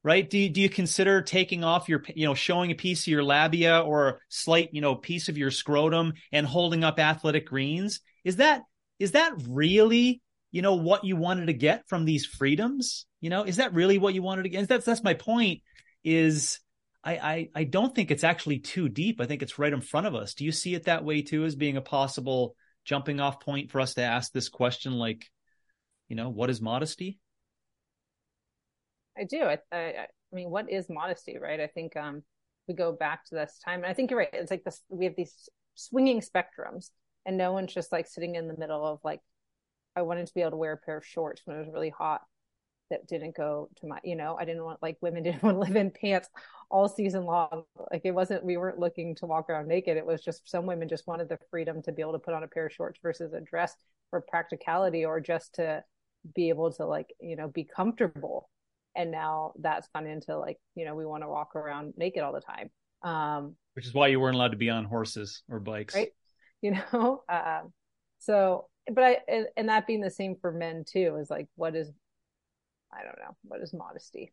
Right? 0.03 0.29
Do 0.29 0.37
you, 0.37 0.49
do 0.49 0.61
you 0.61 0.69
consider 0.69 1.21
taking 1.21 1.63
off 1.63 1.89
your, 1.89 2.03
you 2.15 2.25
know, 2.25 2.35
showing 2.35 2.71
a 2.71 2.75
piece 2.75 3.03
of 3.03 3.07
your 3.07 3.23
labia 3.23 3.79
or 3.79 4.07
a 4.07 4.17
slight, 4.29 4.69
you 4.71 4.81
know, 4.81 4.95
piece 4.95 5.29
of 5.29 5.37
your 5.37 5.51
scrotum 5.51 6.13
and 6.31 6.45
holding 6.47 6.83
up 6.83 6.99
athletic 6.99 7.47
greens? 7.47 7.99
Is 8.23 8.37
that, 8.37 8.61
is 8.99 9.11
that 9.11 9.33
really 9.47 10.21
you 10.51 10.61
know 10.61 10.75
what 10.75 11.03
you 11.03 11.15
wanted 11.15 11.47
to 11.47 11.53
get 11.53 11.87
from 11.87 12.05
these 12.05 12.25
freedoms 12.25 13.05
you 13.21 13.29
know 13.29 13.43
is 13.43 13.57
that 13.57 13.73
really 13.73 13.97
what 13.97 14.13
you 14.13 14.21
wanted 14.21 14.43
to 14.43 14.49
get 14.49 14.67
that's 14.67 14.85
that's 14.85 15.03
my 15.03 15.13
point 15.13 15.61
is 16.03 16.59
I, 17.03 17.13
I 17.13 17.49
i 17.55 17.63
don't 17.63 17.95
think 17.95 18.11
it's 18.11 18.23
actually 18.23 18.59
too 18.59 18.89
deep. 18.89 19.21
I 19.21 19.25
think 19.25 19.41
it's 19.41 19.59
right 19.59 19.71
in 19.71 19.81
front 19.81 20.07
of 20.07 20.15
us. 20.15 20.33
Do 20.33 20.45
you 20.45 20.51
see 20.51 20.75
it 20.75 20.85
that 20.85 21.05
way 21.05 21.21
too 21.21 21.45
as 21.45 21.55
being 21.55 21.77
a 21.77 21.81
possible 21.81 22.55
jumping 22.85 23.19
off 23.19 23.39
point 23.39 23.71
for 23.71 23.81
us 23.81 23.93
to 23.95 24.01
ask 24.01 24.31
this 24.31 24.49
question 24.49 24.93
like 24.93 25.25
you 26.07 26.15
know 26.15 26.29
what 26.29 26.49
is 26.49 26.61
modesty? 26.61 27.19
I 29.17 29.23
do. 29.23 29.43
I 29.43 29.59
i, 29.71 29.77
I 29.77 30.07
mean 30.33 30.49
what 30.49 30.69
is 30.69 30.87
modesty 30.89 31.37
right? 31.37 31.59
I 31.59 31.67
think 31.67 31.95
um 31.95 32.23
we 32.67 32.75
go 32.75 32.91
back 32.91 33.25
to 33.25 33.35
this 33.35 33.59
time 33.65 33.79
and 33.79 33.87
i 33.87 33.93
think 33.93 34.11
you're 34.11 34.19
right. 34.19 34.29
It's 34.33 34.51
like 34.51 34.63
this 34.63 34.81
we 34.89 35.05
have 35.05 35.15
these 35.15 35.49
swinging 35.75 36.21
spectrums 36.21 36.89
and 37.25 37.37
no 37.37 37.53
one's 37.53 37.73
just 37.73 37.91
like 37.91 38.07
sitting 38.07 38.35
in 38.35 38.47
the 38.47 38.57
middle 38.57 38.85
of 38.85 38.99
like 39.03 39.21
I 39.95 40.01
wanted 40.01 40.27
to 40.27 40.33
be 40.33 40.41
able 40.41 40.51
to 40.51 40.57
wear 40.57 40.73
a 40.73 40.77
pair 40.77 40.97
of 40.97 41.05
shorts 41.05 41.41
when 41.45 41.57
it 41.57 41.59
was 41.59 41.73
really 41.73 41.89
hot 41.89 42.21
that 42.89 43.07
didn't 43.07 43.35
go 43.35 43.69
to 43.79 43.87
my, 43.87 43.99
you 44.03 44.15
know, 44.15 44.37
I 44.39 44.45
didn't 44.45 44.63
want 44.63 44.81
like 44.81 44.97
women 45.01 45.23
didn't 45.23 45.43
want 45.43 45.55
to 45.55 45.59
live 45.59 45.75
in 45.75 45.91
pants 45.91 46.29
all 46.69 46.87
season 46.87 47.25
long. 47.25 47.63
Like 47.91 48.01
it 48.03 48.11
wasn't, 48.11 48.43
we 48.43 48.57
weren't 48.57 48.79
looking 48.79 49.15
to 49.15 49.25
walk 49.25 49.49
around 49.49 49.67
naked. 49.67 49.97
It 49.97 50.05
was 50.05 50.21
just 50.21 50.49
some 50.49 50.65
women 50.65 50.89
just 50.89 51.07
wanted 51.07 51.29
the 51.29 51.39
freedom 51.49 51.81
to 51.83 51.91
be 51.91 52.01
able 52.01 52.13
to 52.13 52.19
put 52.19 52.33
on 52.33 52.43
a 52.43 52.47
pair 52.47 52.67
of 52.67 52.73
shorts 52.73 52.99
versus 53.01 53.33
a 53.33 53.41
dress 53.41 53.75
for 54.09 54.21
practicality 54.21 55.05
or 55.05 55.19
just 55.19 55.55
to 55.55 55.83
be 56.35 56.49
able 56.49 56.71
to 56.73 56.85
like, 56.85 57.13
you 57.19 57.35
know, 57.35 57.47
be 57.47 57.63
comfortable. 57.63 58.49
And 58.95 59.11
now 59.11 59.53
that's 59.59 59.87
gone 59.93 60.07
into 60.07 60.37
like, 60.37 60.57
you 60.75 60.85
know, 60.85 60.95
we 60.95 61.05
want 61.05 61.23
to 61.23 61.29
walk 61.29 61.55
around 61.55 61.93
naked 61.97 62.23
all 62.23 62.33
the 62.33 62.41
time. 62.41 62.69
Um, 63.01 63.55
which 63.75 63.85
is 63.85 63.93
why 63.93 64.07
you 64.07 64.19
weren't 64.19 64.35
allowed 64.35 64.51
to 64.51 64.57
be 64.57 64.69
on 64.69 64.83
horses 64.83 65.43
or 65.49 65.59
bikes. 65.59 65.95
Right. 65.95 66.09
You 66.61 66.71
know, 66.71 67.23
uh, 67.29 67.61
so 68.17 68.67
but 68.93 69.03
I 69.03 69.17
and, 69.27 69.47
and 69.57 69.69
that 69.69 69.87
being 69.87 70.01
the 70.01 70.09
same 70.09 70.35
for 70.39 70.51
men 70.51 70.83
too 70.85 71.17
is 71.21 71.29
like 71.29 71.47
what 71.55 71.75
is 71.75 71.91
I 72.91 73.03
don't 73.03 73.17
know 73.19 73.35
what 73.43 73.61
is 73.61 73.73
modesty. 73.73 74.31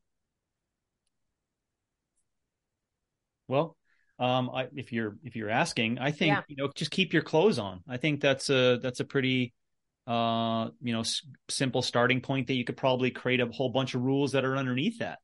Well, 3.48 3.76
um, 4.18 4.50
I, 4.52 4.68
if 4.74 4.92
you're 4.92 5.16
if 5.22 5.36
you're 5.36 5.50
asking, 5.50 5.98
I 5.98 6.10
think 6.10 6.34
yeah. 6.34 6.42
you 6.48 6.56
know 6.56 6.70
just 6.74 6.90
keep 6.90 7.12
your 7.12 7.22
clothes 7.22 7.58
on. 7.58 7.82
I 7.88 7.96
think 7.96 8.20
that's 8.20 8.50
a 8.50 8.78
that's 8.82 9.00
a 9.00 9.04
pretty 9.04 9.52
uh 10.06 10.68
you 10.80 10.92
know 10.92 11.00
s- 11.00 11.22
simple 11.48 11.82
starting 11.82 12.20
point 12.20 12.46
that 12.46 12.54
you 12.54 12.64
could 12.64 12.76
probably 12.76 13.10
create 13.10 13.40
a 13.40 13.46
whole 13.46 13.70
bunch 13.70 13.94
of 13.94 14.02
rules 14.02 14.32
that 14.32 14.44
are 14.44 14.56
underneath 14.56 15.00
that 15.00 15.18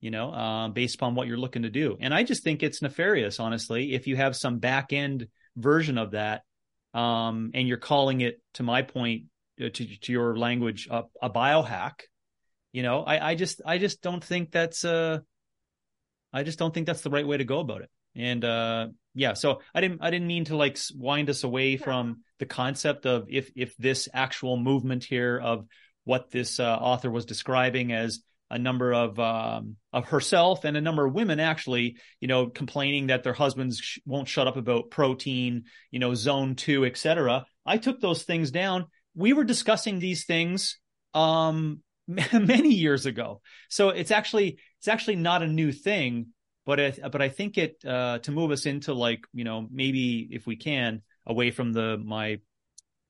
you 0.00 0.10
know 0.10 0.32
uh, 0.32 0.66
based 0.66 0.96
upon 0.96 1.14
what 1.14 1.28
you're 1.28 1.36
looking 1.36 1.62
to 1.62 1.70
do 1.70 1.96
and 2.00 2.12
i 2.12 2.24
just 2.24 2.42
think 2.42 2.64
it's 2.64 2.82
nefarious 2.82 3.38
honestly 3.38 3.94
if 3.94 4.08
you 4.08 4.16
have 4.16 4.34
some 4.34 4.58
back 4.58 4.92
end 4.92 5.28
version 5.56 5.96
of 5.96 6.10
that 6.10 6.42
um, 6.96 7.50
and 7.52 7.68
you're 7.68 7.76
calling 7.76 8.22
it, 8.22 8.40
to 8.54 8.62
my 8.62 8.80
point, 8.80 9.24
uh, 9.60 9.68
to, 9.68 9.98
to 9.98 10.12
your 10.12 10.36
language, 10.36 10.88
a, 10.90 11.02
a 11.20 11.28
biohack. 11.28 11.92
You 12.72 12.82
know, 12.82 13.02
I, 13.02 13.30
I 13.30 13.34
just, 13.34 13.62
I 13.64 13.78
just 13.78 14.02
don't 14.02 14.22
think 14.22 14.52
that's, 14.52 14.84
uh, 14.84 15.20
I 16.32 16.42
just 16.42 16.58
don't 16.58 16.74
think 16.74 16.86
that's 16.86 17.02
the 17.02 17.10
right 17.10 17.26
way 17.26 17.38
to 17.38 17.44
go 17.44 17.60
about 17.60 17.82
it. 17.82 17.90
And 18.14 18.44
uh, 18.44 18.88
yeah, 19.14 19.34
so 19.34 19.60
I 19.74 19.80
didn't, 19.80 20.02
I 20.02 20.10
didn't 20.10 20.26
mean 20.26 20.44
to 20.46 20.56
like 20.56 20.78
wind 20.94 21.30
us 21.30 21.44
away 21.44 21.76
from 21.76 22.22
the 22.38 22.46
concept 22.46 23.06
of 23.06 23.26
if, 23.30 23.50
if 23.56 23.76
this 23.76 24.08
actual 24.12 24.56
movement 24.56 25.04
here 25.04 25.38
of 25.38 25.66
what 26.04 26.30
this 26.30 26.60
uh, 26.60 26.76
author 26.76 27.10
was 27.10 27.24
describing 27.24 27.92
as 27.92 28.20
a 28.50 28.58
number 28.58 28.92
of 28.92 29.18
um, 29.18 29.76
of 29.92 30.06
herself 30.06 30.64
and 30.64 30.76
a 30.76 30.80
number 30.80 31.04
of 31.04 31.12
women 31.12 31.40
actually, 31.40 31.96
you 32.20 32.28
know, 32.28 32.46
complaining 32.46 33.08
that 33.08 33.24
their 33.24 33.32
husbands 33.32 33.78
sh- 33.78 33.98
won't 34.06 34.28
shut 34.28 34.46
up 34.46 34.56
about 34.56 34.90
protein, 34.90 35.64
you 35.90 35.98
know, 35.98 36.14
zone 36.14 36.54
two, 36.54 36.84
etc. 36.84 37.44
I 37.64 37.78
took 37.78 38.00
those 38.00 38.22
things 38.22 38.50
down. 38.50 38.86
We 39.14 39.32
were 39.32 39.44
discussing 39.44 39.98
these 39.98 40.26
things 40.26 40.78
um, 41.12 41.80
many 42.32 42.74
years 42.74 43.06
ago, 43.06 43.40
so 43.68 43.90
it's 43.90 44.10
actually 44.10 44.58
it's 44.78 44.88
actually 44.88 45.16
not 45.16 45.42
a 45.42 45.48
new 45.48 45.72
thing. 45.72 46.28
But 46.64 46.80
I, 46.80 46.90
but 47.12 47.22
I 47.22 47.28
think 47.28 47.58
it 47.58 47.84
uh, 47.86 48.18
to 48.18 48.32
move 48.32 48.50
us 48.50 48.66
into 48.66 48.92
like 48.92 49.24
you 49.32 49.44
know 49.44 49.66
maybe 49.70 50.28
if 50.30 50.46
we 50.46 50.56
can 50.56 51.02
away 51.26 51.50
from 51.50 51.72
the 51.72 52.00
my 52.02 52.38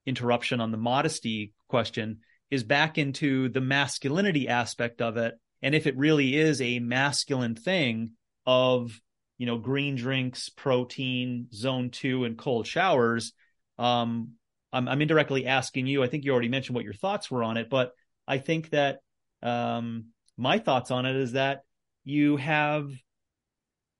interruption 0.06 0.60
on 0.60 0.70
the 0.70 0.78
modesty 0.78 1.52
question 1.68 2.18
is 2.50 2.62
back 2.62 2.96
into 2.96 3.48
the 3.48 3.60
masculinity 3.60 4.48
aspect 4.48 5.02
of 5.02 5.16
it. 5.16 5.34
And 5.62 5.74
if 5.74 5.86
it 5.86 5.96
really 5.96 6.36
is 6.36 6.60
a 6.60 6.78
masculine 6.78 7.56
thing 7.56 8.12
of, 8.46 9.00
you 9.36 9.46
know, 9.46 9.58
green 9.58 9.96
drinks, 9.96 10.48
protein, 10.48 11.48
zone 11.52 11.90
two, 11.90 12.24
and 12.24 12.38
cold 12.38 12.66
showers, 12.66 13.32
um, 13.78 14.32
I'm, 14.72 14.88
I'm 14.88 15.02
indirectly 15.02 15.46
asking 15.46 15.86
you. 15.86 16.02
I 16.02 16.08
think 16.08 16.24
you 16.24 16.32
already 16.32 16.48
mentioned 16.48 16.76
what 16.76 16.84
your 16.84 16.94
thoughts 16.94 17.30
were 17.30 17.42
on 17.42 17.56
it, 17.56 17.68
but 17.68 17.92
I 18.26 18.38
think 18.38 18.70
that 18.70 18.98
um, 19.42 20.06
my 20.36 20.58
thoughts 20.58 20.90
on 20.90 21.06
it 21.06 21.16
is 21.16 21.32
that 21.32 21.62
you 22.04 22.36
have 22.36 22.90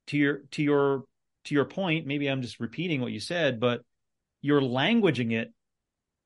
to 0.09 0.17
your 0.17 0.39
to 0.53 0.63
your 0.63 1.05
to 1.45 1.55
your 1.55 1.65
point. 1.65 2.07
Maybe 2.07 2.29
I'm 2.29 2.43
just 2.43 2.61
repeating 2.61 3.01
what 3.01 3.13
you 3.13 3.21
said, 3.21 3.61
but 3.61 3.83
you're 4.43 4.61
languaging 4.61 5.33
it 5.33 5.53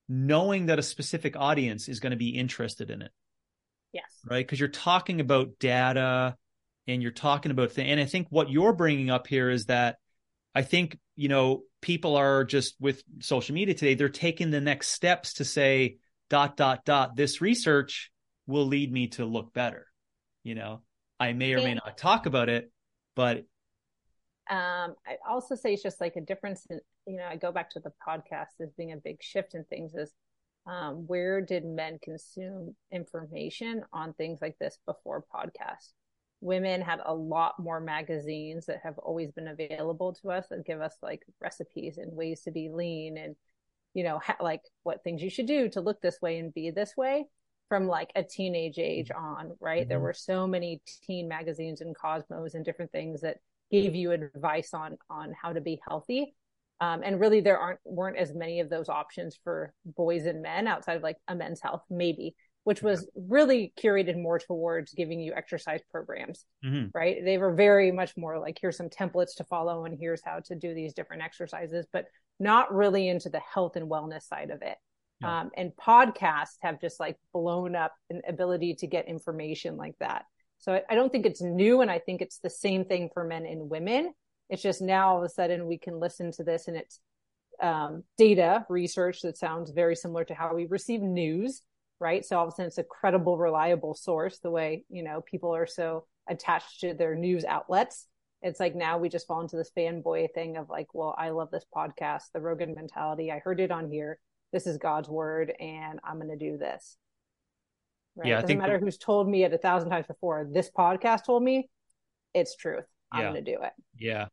knowing 0.09 0.67
that 0.67 0.79
a 0.79 0.83
specific 0.83 1.37
audience 1.37 1.89
is 1.89 2.01
going 2.01 2.11
to 2.11 2.17
be 2.17 2.31
interested 2.31 2.91
in 2.91 3.01
it. 3.01 3.13
Yes. 3.93 4.05
Right? 4.29 4.45
Because 4.45 4.59
you're 4.59 4.69
talking 4.69 5.21
about 5.21 5.59
data 5.61 6.37
and 6.89 7.01
you're 7.01 7.13
talking 7.13 7.53
about 7.53 7.73
things. 7.73 7.89
And 7.89 8.01
I 8.01 8.07
think 8.07 8.27
what 8.29 8.51
you're 8.51 8.73
bringing 8.73 9.11
up 9.11 9.29
here 9.29 9.49
is 9.49 9.67
that 9.67 9.97
I 10.53 10.63
think, 10.63 10.99
you 11.15 11.29
know, 11.29 11.63
people 11.81 12.17
are 12.17 12.45
just 12.45 12.75
with 12.81 13.03
social 13.21 13.55
media 13.55 13.75
today, 13.75 13.95
they're 13.95 14.09
taking 14.09 14.51
the 14.51 14.61
next 14.61 14.89
steps 14.89 15.35
to 15.35 15.45
say, 15.45 15.99
dot, 16.31 16.57
dot, 16.57 16.85
dot, 16.87 17.16
this 17.16 17.43
research 17.43 18.11
will 18.47 18.66
lead 18.66 18.90
me 18.90 19.09
to 19.09 19.27
look 19.27 19.53
better. 19.53 19.87
You 20.43 20.55
know, 20.55 20.81
I 21.19 21.35
may 21.35 21.53
or 21.53 21.59
may 21.59 21.75
not 21.75 21.99
talk 21.99 22.25
about 22.25 22.49
it, 22.49 22.73
but 23.14 23.38
um, 24.49 24.95
I 25.07 25.16
also 25.29 25.55
say 25.55 25.75
it's 25.75 25.83
just 25.83 26.01
like 26.01 26.16
a 26.16 26.23
difference 26.23 26.66
in, 26.71 26.81
you 27.07 27.19
know, 27.19 27.27
I 27.29 27.37
go 27.37 27.53
back 27.53 27.71
to 27.71 27.81
the 27.81 27.93
podcast 28.07 28.61
as 28.61 28.73
being 28.77 28.93
a 28.93 28.97
big 28.97 29.23
shift 29.23 29.55
in 29.55 29.64
things 29.64 29.95
is 29.95 30.12
um, 30.66 31.07
where 31.07 31.40
did 31.40 31.64
men 31.64 31.99
consume 32.03 32.75
information 32.90 33.83
on 33.93 34.14
things 34.14 34.38
like 34.40 34.59
this 34.59 34.79
before 34.87 35.25
podcasts? 35.35 35.93
Women 36.40 36.81
had 36.81 37.01
a 37.05 37.14
lot 37.14 37.59
more 37.59 37.81
magazines 37.81 38.66
that 38.66 38.81
have 38.83 38.99
always 38.99 39.31
been 39.31 39.49
available 39.49 40.14
to 40.23 40.31
us 40.31 40.47
that 40.49 40.64
give 40.64 40.81
us 40.81 40.95
like 41.03 41.23
recipes 41.40 41.99
and 41.99 42.16
ways 42.16 42.40
to 42.43 42.51
be 42.51 42.71
lean 42.73 43.19
and, 43.19 43.37
you 43.94 44.05
know, 44.05 44.18
ha- 44.18 44.37
like 44.40 44.62
what 44.83 45.03
things 45.03 45.22
you 45.22 45.31
should 45.31 45.46
do 45.46 45.68
to 45.70 45.81
look 45.81 46.00
this 46.00 46.18
way 46.20 46.38
and 46.38 46.55
be 46.55 46.70
this 46.70 46.92
way 46.96 47.26
from 47.68 47.87
like 47.87 48.11
a 48.16 48.22
teenage 48.22 48.79
age 48.79 49.11
on, 49.11 49.53
right? 49.61 49.83
Mm-hmm. 49.83 49.88
There 49.88 50.00
were 50.00 50.12
so 50.12 50.46
many 50.46 50.83
teen 51.07 51.29
magazines 51.29 51.81
and 51.81 51.96
Cosmos 51.96 52.55
and 52.55 52.64
different 52.64 52.92
things 52.92 53.20
that 53.22 53.38
gave 53.70 53.94
you 53.94 54.11
advice 54.12 54.74
on 54.74 54.98
on 55.09 55.33
how 55.40 55.53
to 55.53 55.61
be 55.61 55.81
healthy. 55.88 56.35
Um, 56.81 57.03
and 57.05 57.20
really, 57.20 57.40
there 57.40 57.59
aren't 57.59 57.81
weren't 57.85 58.16
as 58.16 58.35
many 58.35 58.61
of 58.61 58.70
those 58.70 58.88
options 58.88 59.38
for 59.44 59.72
boys 59.85 60.26
and 60.26 60.42
men 60.42 60.66
outside 60.66 60.96
of 60.96 61.03
like 61.03 61.18
a 61.29 61.35
men's 61.35 61.61
health, 61.61 61.83
maybe, 61.90 62.35
which 62.64 62.83
was 62.83 63.09
really 63.14 63.72
curated 63.79 64.20
more 64.20 64.38
towards 64.38 64.92
giving 64.92 65.20
you 65.20 65.33
exercise 65.35 65.81
programs, 65.90 66.46
mm-hmm. 66.64 66.87
right? 66.92 67.18
They 67.24 67.38
were 67.38 67.55
very 67.55 67.92
much 67.92 68.16
more 68.16 68.38
like 68.38 68.59
here's 68.61 68.76
some 68.76 68.88
templates 68.88 69.37
to 69.37 69.44
follow 69.44 69.85
and 69.85 69.96
here's 69.98 70.22
how 70.24 70.40
to 70.46 70.55
do 70.55 70.74
these 70.74 70.94
different 70.94 71.22
exercises, 71.22 71.87
but 71.92 72.07
not 72.40 72.74
really 72.74 73.09
into 73.09 73.29
the 73.29 73.40
health 73.40 73.76
and 73.76 73.90
wellness 73.90 74.22
side 74.22 74.50
of 74.50 74.62
it. 74.62 74.76
Yeah. 75.20 75.40
Um, 75.40 75.50
and 75.57 75.72
podcasts 75.76 76.57
have 76.62 76.81
just 76.81 76.98
like 76.98 77.16
blown 77.33 77.76
up 77.76 77.92
an 78.09 78.22
ability 78.26 78.74
to 78.76 78.87
get 78.87 79.07
information 79.07 79.76
like 79.76 79.94
that. 80.00 80.24
So 80.59 80.74
I, 80.74 80.83
I 80.90 80.94
don't 80.94 81.12
think 81.12 81.26
it's 81.26 81.42
new. 81.42 81.83
And 81.83 81.90
I 81.90 81.98
think 81.98 82.22
it's 82.22 82.38
the 82.38 82.50
same 82.50 82.85
thing 82.85 83.11
for 83.12 83.24
men 83.24 83.44
and 83.44 83.68
women. 83.68 84.12
It's 84.48 84.62
just 84.62 84.81
now 84.81 85.11
all 85.11 85.18
of 85.18 85.24
a 85.24 85.29
sudden 85.29 85.66
we 85.66 85.79
can 85.79 86.00
listen 86.00 86.33
to 86.33 86.44
this 86.44 86.66
and 86.66 86.76
it's 86.76 87.00
um, 87.62 88.03
data 88.16 88.64
research 88.68 89.20
that 89.22 89.37
sounds 89.37 89.70
very 89.70 89.94
similar 89.94 90.24
to 90.24 90.35
how 90.35 90.55
we 90.55 90.66
receive 90.66 91.03
news, 91.03 91.62
right? 92.00 92.24
So 92.24 92.38
all 92.38 92.46
of 92.46 92.48
a 92.48 92.53
sudden 92.53 92.68
it's 92.68 92.79
a 92.79 92.85
credible, 92.85 93.37
reliable 93.37 93.94
source 93.94 94.38
the 94.38 94.50
way, 94.50 94.85
you 94.88 95.03
know, 95.03 95.20
people 95.20 95.55
are 95.55 95.66
so 95.66 96.07
attached 96.29 96.81
to 96.81 96.94
their 96.94 97.14
news 97.14 97.44
outlets. 97.44 98.07
It's 98.42 98.61
like 98.61 98.74
now 98.74 98.98
we 98.98 99.09
just 99.09 99.26
fall 99.26 99.40
into 99.42 99.57
this 99.57 99.70
fanboy 99.76 100.33
thing 100.33 100.57
of 100.57 100.70
like, 100.70 100.88
well, 100.94 101.14
I 101.16 101.31
love 101.31 101.50
this 101.50 101.66
podcast, 101.74 102.24
the 102.33 102.40
Rogan 102.40 102.74
mentality. 102.74 103.31
I 103.31 103.38
heard 103.38 103.61
it 103.61 103.70
on 103.70 103.90
here. 103.90 104.18
This 104.53 104.66
is 104.66 104.79
God's 104.79 105.09
word 105.09 105.53
and 105.61 106.00
I'm 106.03 106.16
going 106.16 106.37
to 106.37 106.37
do 106.37 106.57
this. 106.57 106.96
Right? 108.16 108.29
Yeah, 108.29 108.38
it 108.38 108.42
doesn't 108.42 108.59
matter 108.59 108.79
who's 108.79 108.98
told 108.98 109.29
me 109.29 109.44
it 109.44 109.53
a 109.53 109.59
thousand 109.59 109.90
times 109.90 110.07
before. 110.07 110.48
This 110.50 110.70
podcast 110.70 111.24
told 111.24 111.42
me 111.42 111.68
it's 112.35 112.57
truth. 112.57 112.85
I'm 113.12 113.20
yeah. 113.20 113.31
going 113.31 113.44
to 113.44 113.57
do 113.57 113.62
it. 113.62 113.72
Yeah. 113.96 114.26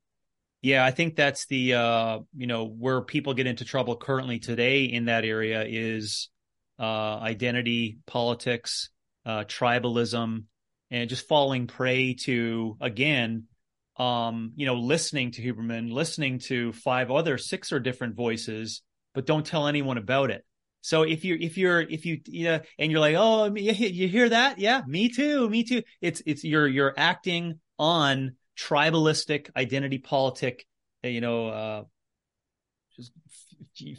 Yeah, 0.62 0.84
I 0.84 0.92
think 0.92 1.16
that's 1.16 1.46
the 1.46 1.76
uh, 1.76 2.20
you 2.36 2.48
know, 2.48 2.66
where 2.66 3.02
people 3.02 3.34
get 3.34 3.46
into 3.46 3.64
trouble 3.64 3.96
currently 3.96 4.40
today 4.40 4.86
in 4.86 5.06
that 5.06 5.26
area 5.26 5.64
is 5.68 6.30
uh 6.80 7.18
identity 7.20 8.00
politics, 8.06 8.90
uh 9.26 9.44
tribalism 9.44 10.44
and 10.90 11.10
just 11.10 11.28
falling 11.28 11.68
prey 11.68 12.14
to 12.14 12.78
again 12.80 13.46
um, 13.98 14.52
you 14.56 14.66
know, 14.66 14.76
listening 14.76 15.32
to 15.32 15.42
Huberman, 15.42 15.92
listening 15.92 16.40
to 16.40 16.72
five 16.74 17.10
other 17.10 17.38
six 17.38 17.72
or 17.72 17.80
different 17.80 18.16
voices, 18.16 18.82
but 19.14 19.26
don't 19.26 19.46
tell 19.46 19.68
anyone 19.68 19.98
about 19.98 20.30
it. 20.30 20.46
So 20.82 21.04
if 21.04 21.26
you're 21.26 21.38
if 21.38 21.58
you're 21.58 21.82
if 21.82 22.06
you 22.06 22.22
you 22.28 22.46
know 22.46 22.60
and 22.80 22.92
you're 22.92 23.02
like 23.02 23.16
oh 23.18 23.54
you, 23.54 23.74
you 23.74 24.08
hear 24.08 24.30
that 24.30 24.58
yeah 24.60 24.84
me 24.88 25.10
too 25.10 25.50
me 25.50 25.64
too 25.64 25.84
it's 26.00 26.22
it's 26.26 26.46
you're 26.46 26.66
you're 26.66 26.94
acting 26.96 27.60
on 27.78 28.36
tribalistic 28.58 29.50
identity 29.56 29.98
politic 29.98 30.66
uh, 31.04 31.10
you 31.10 31.20
know 31.20 31.48
uh 31.48 31.84
just 32.96 33.12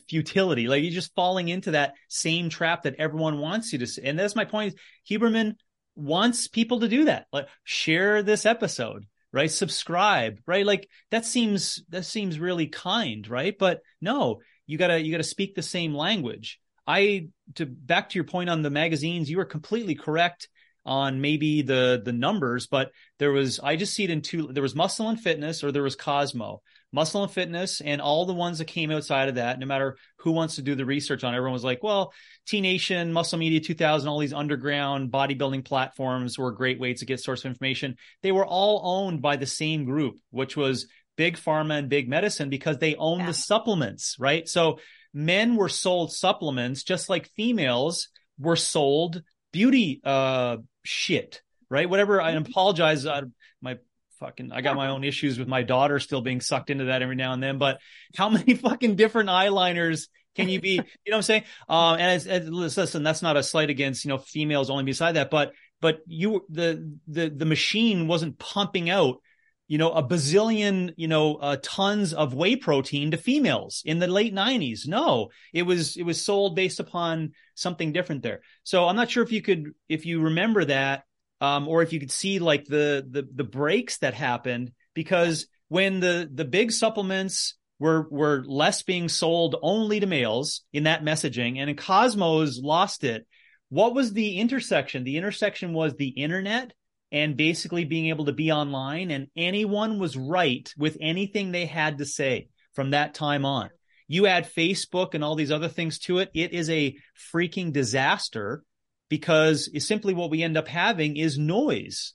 futility 0.09 0.67
like 0.67 0.83
you're 0.83 0.91
just 0.91 1.15
falling 1.15 1.49
into 1.49 1.73
that 1.73 1.93
same 2.09 2.49
trap 2.49 2.85
that 2.85 2.95
everyone 2.99 3.39
wants 3.39 3.73
you 3.73 3.81
to 3.81 3.87
see. 3.87 4.03
and 4.03 4.19
that's 4.19 4.35
my 4.35 4.47
point 4.47 4.75
Huberman 5.11 5.57
wants 5.95 6.49
people 6.49 6.81
to 6.81 6.89
do 6.89 7.05
that 7.05 7.27
like 7.33 7.49
share 7.65 8.23
this 8.23 8.47
episode 8.47 9.05
right 9.33 9.51
subscribe 9.51 10.39
right 10.47 10.65
like 10.65 10.89
that 11.11 11.27
seems 11.27 11.83
that 11.91 12.05
seems 12.05 12.39
really 12.39 12.67
kind 12.67 13.29
right 13.29 13.59
but 13.59 13.81
no 14.01 14.39
you 14.67 14.79
gotta 14.79 15.01
you 15.01 15.11
gotta 15.11 15.23
speak 15.23 15.55
the 15.55 15.63
same 15.63 15.95
language 15.95 16.61
I 16.89 17.29
to 17.57 17.67
back 17.67 18.09
to 18.09 18.15
your 18.15 18.25
point 18.25 18.49
on 18.49 18.63
the 18.63 18.71
magazines, 18.71 19.31
you 19.31 19.37
were 19.37 19.45
completely 19.45 19.95
correct 19.95 20.49
on 20.87 21.21
maybe 21.21 21.61
the 21.61 22.01
the 22.03 22.15
numbers, 22.15 22.67
but 22.67 22.91
there 23.19 23.31
was 23.31 23.61
I 23.61 23.77
just 23.77 23.95
see 23.95 24.05
it 24.05 24.11
in 24.11 24.23
two. 24.23 24.49
There 24.51 24.63
was 24.63 24.75
Muscle 24.75 25.11
and 25.11 25.21
Fitness, 25.21 25.63
or 25.63 25.71
there 25.71 25.83
was 25.83 25.97
Cosmo. 25.97 26.63
Muscle 26.93 27.23
and 27.23 27.33
Fitness, 27.33 27.81
and 27.81 28.01
all 28.01 28.25
the 28.25 28.35
ones 28.35 28.59
that 28.59 28.67
came 28.67 28.91
outside 28.91 29.29
of 29.29 29.35
that. 29.35 29.59
No 29.59 29.67
matter 29.67 29.97
who 30.19 30.33
wants 30.33 30.57
to 30.57 30.63
do 30.63 30.75
the 30.75 30.87
research 30.87 31.25
on, 31.25 31.35
everyone 31.35 31.53
was 31.53 31.65
like, 31.65 31.83
"Well, 31.83 32.13
T 32.47 32.61
Nation, 32.61 33.13
Muscle 33.13 33.39
Media 33.39 33.61
2000, 33.61 34.09
all 34.09 34.19
these 34.19 34.33
underground 34.33 35.11
bodybuilding 35.11 35.65
platforms 35.65 36.39
were 36.39 36.53
great 36.53 36.81
ways 36.81 37.01
to 37.01 37.07
get 37.07 37.21
source 37.21 37.45
of 37.45 37.51
information." 37.51 37.97
They 38.23 38.33
were 38.33 38.47
all 38.47 38.81
owned 38.85 39.21
by 39.23 39.37
the 39.37 39.47
same 39.47 39.85
group, 39.85 40.17
which 40.31 40.57
was 40.57 40.87
Big 41.17 41.37
Pharma 41.37 41.79
and 41.79 41.89
Big 41.89 42.09
Medicine, 42.09 42.49
because 42.49 42.79
they 42.79 42.95
own 42.95 43.21
yeah. 43.21 43.27
the 43.27 43.35
supplements, 43.35 44.17
right? 44.19 44.49
So 44.49 44.79
men 45.15 45.57
were 45.57 45.69
sold 45.69 46.13
supplements 46.13 46.85
just 46.85 47.09
like 47.09 47.31
females 47.31 48.09
were 48.39 48.57
sold 48.57 49.23
beauty 49.53 50.01
uh 50.05 50.59
shit 50.85 51.43
right 51.71 51.89
whatever 51.89 52.21
i 52.21 52.33
mm-hmm. 52.33 52.49
apologize 52.49 53.07
uh, 53.07 53.23
my 53.61 53.79
fucking 54.19 54.53
i 54.53 54.61
got 54.61 54.77
my 54.77 54.89
own 54.89 55.05
issues 55.05 55.39
with 55.39 55.49
my 55.49 55.63
daughter 55.63 55.99
still 55.99 56.21
being 56.21 56.41
sucked 56.41 56.71
into 56.71 56.85
that 56.85 57.03
every 57.03 57.17
now 57.17 57.33
and 57.33 57.43
then 57.43 57.59
but 57.59 57.79
how 58.17 58.29
many 58.29 58.55
fucking 58.55 58.97
different 58.97 59.29
eyeliners 59.29 60.09
can 60.35 60.49
you 60.49 60.61
be 60.61 60.73
you 60.73 60.77
know 60.79 60.85
what 61.07 61.17
i'm 61.17 61.23
saying 61.23 61.45
uh, 61.69 61.95
and 61.95 62.13
it's, 62.17 62.27
it's, 62.27 62.49
listen 62.49 63.03
that's 63.03 63.23
not 63.23 63.37
a 63.37 63.43
slight 63.43 63.71
against 63.71 64.05
you 64.05 64.09
know 64.09 64.19
females 64.19 64.71
only 64.71 64.85
beside 64.85 65.13
that 65.13 65.31
but 65.31 65.53
but 65.81 66.01
you 66.07 66.45
the 66.49 66.97
the 67.07 67.29
the 67.29 67.47
machine 67.47 68.09
wasn't 68.09 68.39
pumping 68.39 68.91
out 68.91 69.21
you 69.69 69.77
know, 69.77 69.93
a 69.93 70.03
bazillion, 70.03 70.95
you 70.97 71.09
know, 71.09 71.37
uh, 71.37 71.59
tons 71.63 72.15
of 72.15 72.33
whey 72.33 72.57
protein 72.57 73.11
to 73.11 73.19
females 73.19 73.83
in 73.85 73.99
the 73.99 74.07
late 74.07 74.35
90s. 74.35 74.89
No, 74.89 75.29
it 75.53 75.63
was 75.63 75.97
it 75.97 76.05
was 76.05 76.25
sold 76.25 76.57
based 76.57 76.81
upon 76.81 77.33
something 77.55 77.93
different 77.93 78.23
there. 78.23 78.41
So 78.63 78.89
I'm 78.89 78.97
not 78.97 79.11
sure 79.11 79.23
if 79.23 79.31
you 79.31 79.43
could 79.43 79.73
if 79.89 80.07
you 80.07 80.23
remember 80.23 80.65
that 80.65 81.05
um, 81.41 81.69
or 81.69 81.83
if 81.83 81.93
you 81.93 82.01
could 82.01 82.11
see 82.11 82.39
like 82.39 82.65
the 82.65 83.07
the 83.09 83.27
the 83.35 83.45
breaks 83.45 83.99
that 83.99 84.15
happened 84.15 84.73
because 84.95 85.47
when 85.69 86.01
the 86.01 86.29
the 86.33 86.45
big 86.45 86.73
supplements 86.73 87.55
were 87.79 88.09
were 88.11 88.45
less 88.47 88.83
being 88.83 89.09
sold 89.09 89.57
only 89.63 90.01
to 90.01 90.07
males 90.07 90.63
in 90.73 90.85
that 90.85 91.05
messaging 91.05 91.59
and 91.59 91.79
Cosmos 91.79 92.59
lost 92.59 93.05
it. 93.05 93.27
What 93.71 93.95
was 93.95 94.13
the 94.13 94.39
intersection? 94.39 95.05
The 95.05 95.17
intersection 95.17 95.73
was 95.75 95.95
the 95.95 96.09
internet 96.09 96.73
and 97.13 97.37
basically 97.37 97.85
being 97.85 98.07
able 98.07 98.27
to 98.27 98.33
be 98.33 98.51
online 98.51 99.11
and 99.11 99.29
anyone 99.37 99.99
was 99.99 100.17
right 100.17 100.73
with 100.77 100.97
anything 101.01 101.53
they 101.53 101.67
had 101.67 101.99
to 101.99 102.05
say 102.05 102.49
from 102.75 102.91
that 102.91 103.15
time 103.15 103.45
on. 103.45 103.71
You 104.07 104.27
add 104.27 104.53
Facebook 104.53 105.15
and 105.15 105.23
all 105.23 105.35
these 105.35 105.53
other 105.53 105.69
things 105.69 105.99
to 106.01 106.19
it, 106.19 106.31
it 106.35 106.53
is 106.53 106.71
a 106.71 106.97
freaking 107.33 107.73
disaster 107.73 108.63
because 109.09 109.71
simply 109.85 110.15
what 110.15 110.31
we 110.31 110.43
end 110.43 110.57
up 110.57 110.69
having 110.69 111.17
is 111.17 111.39
noise. 111.39 112.15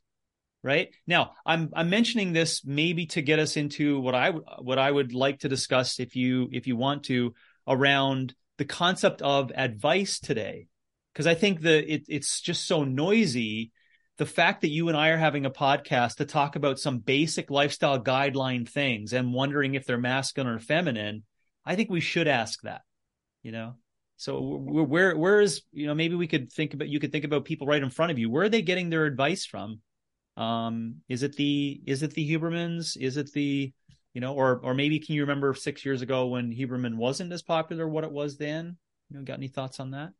Right 0.65 0.89
now, 1.05 1.31
I'm 1.45 1.71
I'm 1.75 1.89
mentioning 1.89 2.31
this 2.31 2.63
maybe 2.63 3.05
to 3.07 3.21
get 3.21 3.37
us 3.37 3.57
into 3.57 3.99
what 3.99 4.15
I 4.15 4.29
what 4.29 4.79
I 4.79 4.89
would 4.89 5.13
like 5.13 5.39
to 5.39 5.49
discuss 5.49 5.99
if 5.99 6.15
you 6.15 6.47
if 6.53 6.67
you 6.67 6.77
want 6.77 7.03
to 7.05 7.33
around 7.67 8.33
the 8.57 8.63
concept 8.65 9.21
of 9.21 9.51
advice 9.53 10.19
today, 10.19 10.67
because 11.11 11.27
I 11.27 11.35
think 11.35 11.61
that 11.61 11.93
it, 11.93 12.05
it's 12.07 12.39
just 12.39 12.65
so 12.65 12.85
noisy 12.85 13.73
the 14.17 14.25
fact 14.25 14.61
that 14.61 14.69
you 14.69 14.89
and 14.89 14.97
I 14.97 15.09
are 15.09 15.17
having 15.17 15.45
a 15.45 15.51
podcast 15.51 16.15
to 16.15 16.25
talk 16.25 16.55
about 16.55 16.79
some 16.79 16.99
basic 16.99 17.49
lifestyle 17.49 18.01
guideline 18.01 18.69
things 18.69 19.11
and 19.11 19.33
wondering 19.33 19.73
if 19.73 19.85
they're 19.85 19.97
masculine 19.97 20.53
or 20.53 20.59
feminine, 20.59 21.23
I 21.65 21.75
think 21.75 21.89
we 21.89 21.99
should 21.99 22.27
ask 22.27 22.61
that, 22.61 22.81
you 23.41 23.51
know? 23.51 23.75
So 24.17 24.39
where, 24.41 25.17
where 25.17 25.41
is, 25.41 25.63
you 25.71 25.87
know, 25.87 25.95
maybe 25.95 26.15
we 26.15 26.27
could 26.27 26.51
think 26.51 26.73
about, 26.73 26.87
you 26.87 26.99
could 26.99 27.11
think 27.11 27.25
about 27.25 27.45
people 27.45 27.67
right 27.67 27.81
in 27.81 27.89
front 27.89 28.11
of 28.11 28.19
you. 28.19 28.29
Where 28.29 28.43
are 28.43 28.49
they 28.49 28.61
getting 28.61 28.89
their 28.89 29.05
advice 29.05 29.45
from? 29.45 29.81
Um, 30.37 30.95
is 31.09 31.23
it 31.23 31.35
the, 31.35 31.81
is 31.85 32.03
it 32.03 32.11
the 32.13 32.31
Hubermans? 32.31 32.95
Is 32.95 33.17
it 33.17 33.31
the, 33.33 33.73
you 34.13 34.21
know, 34.21 34.33
or 34.33 34.59
or 34.63 34.73
maybe 34.73 34.99
can 34.99 35.15
you 35.15 35.21
remember 35.21 35.53
six 35.55 35.83
years 35.83 36.01
ago 36.01 36.27
when 36.27 36.53
Huberman 36.53 36.95
wasn't 36.95 37.33
as 37.33 37.41
popular, 37.41 37.87
what 37.87 38.03
it 38.03 38.11
was 38.11 38.37
then? 38.37 38.77
You 39.09 39.17
know, 39.17 39.23
got 39.23 39.37
any 39.37 39.47
thoughts 39.47 39.79
on 39.79 39.91
that? 39.91 40.11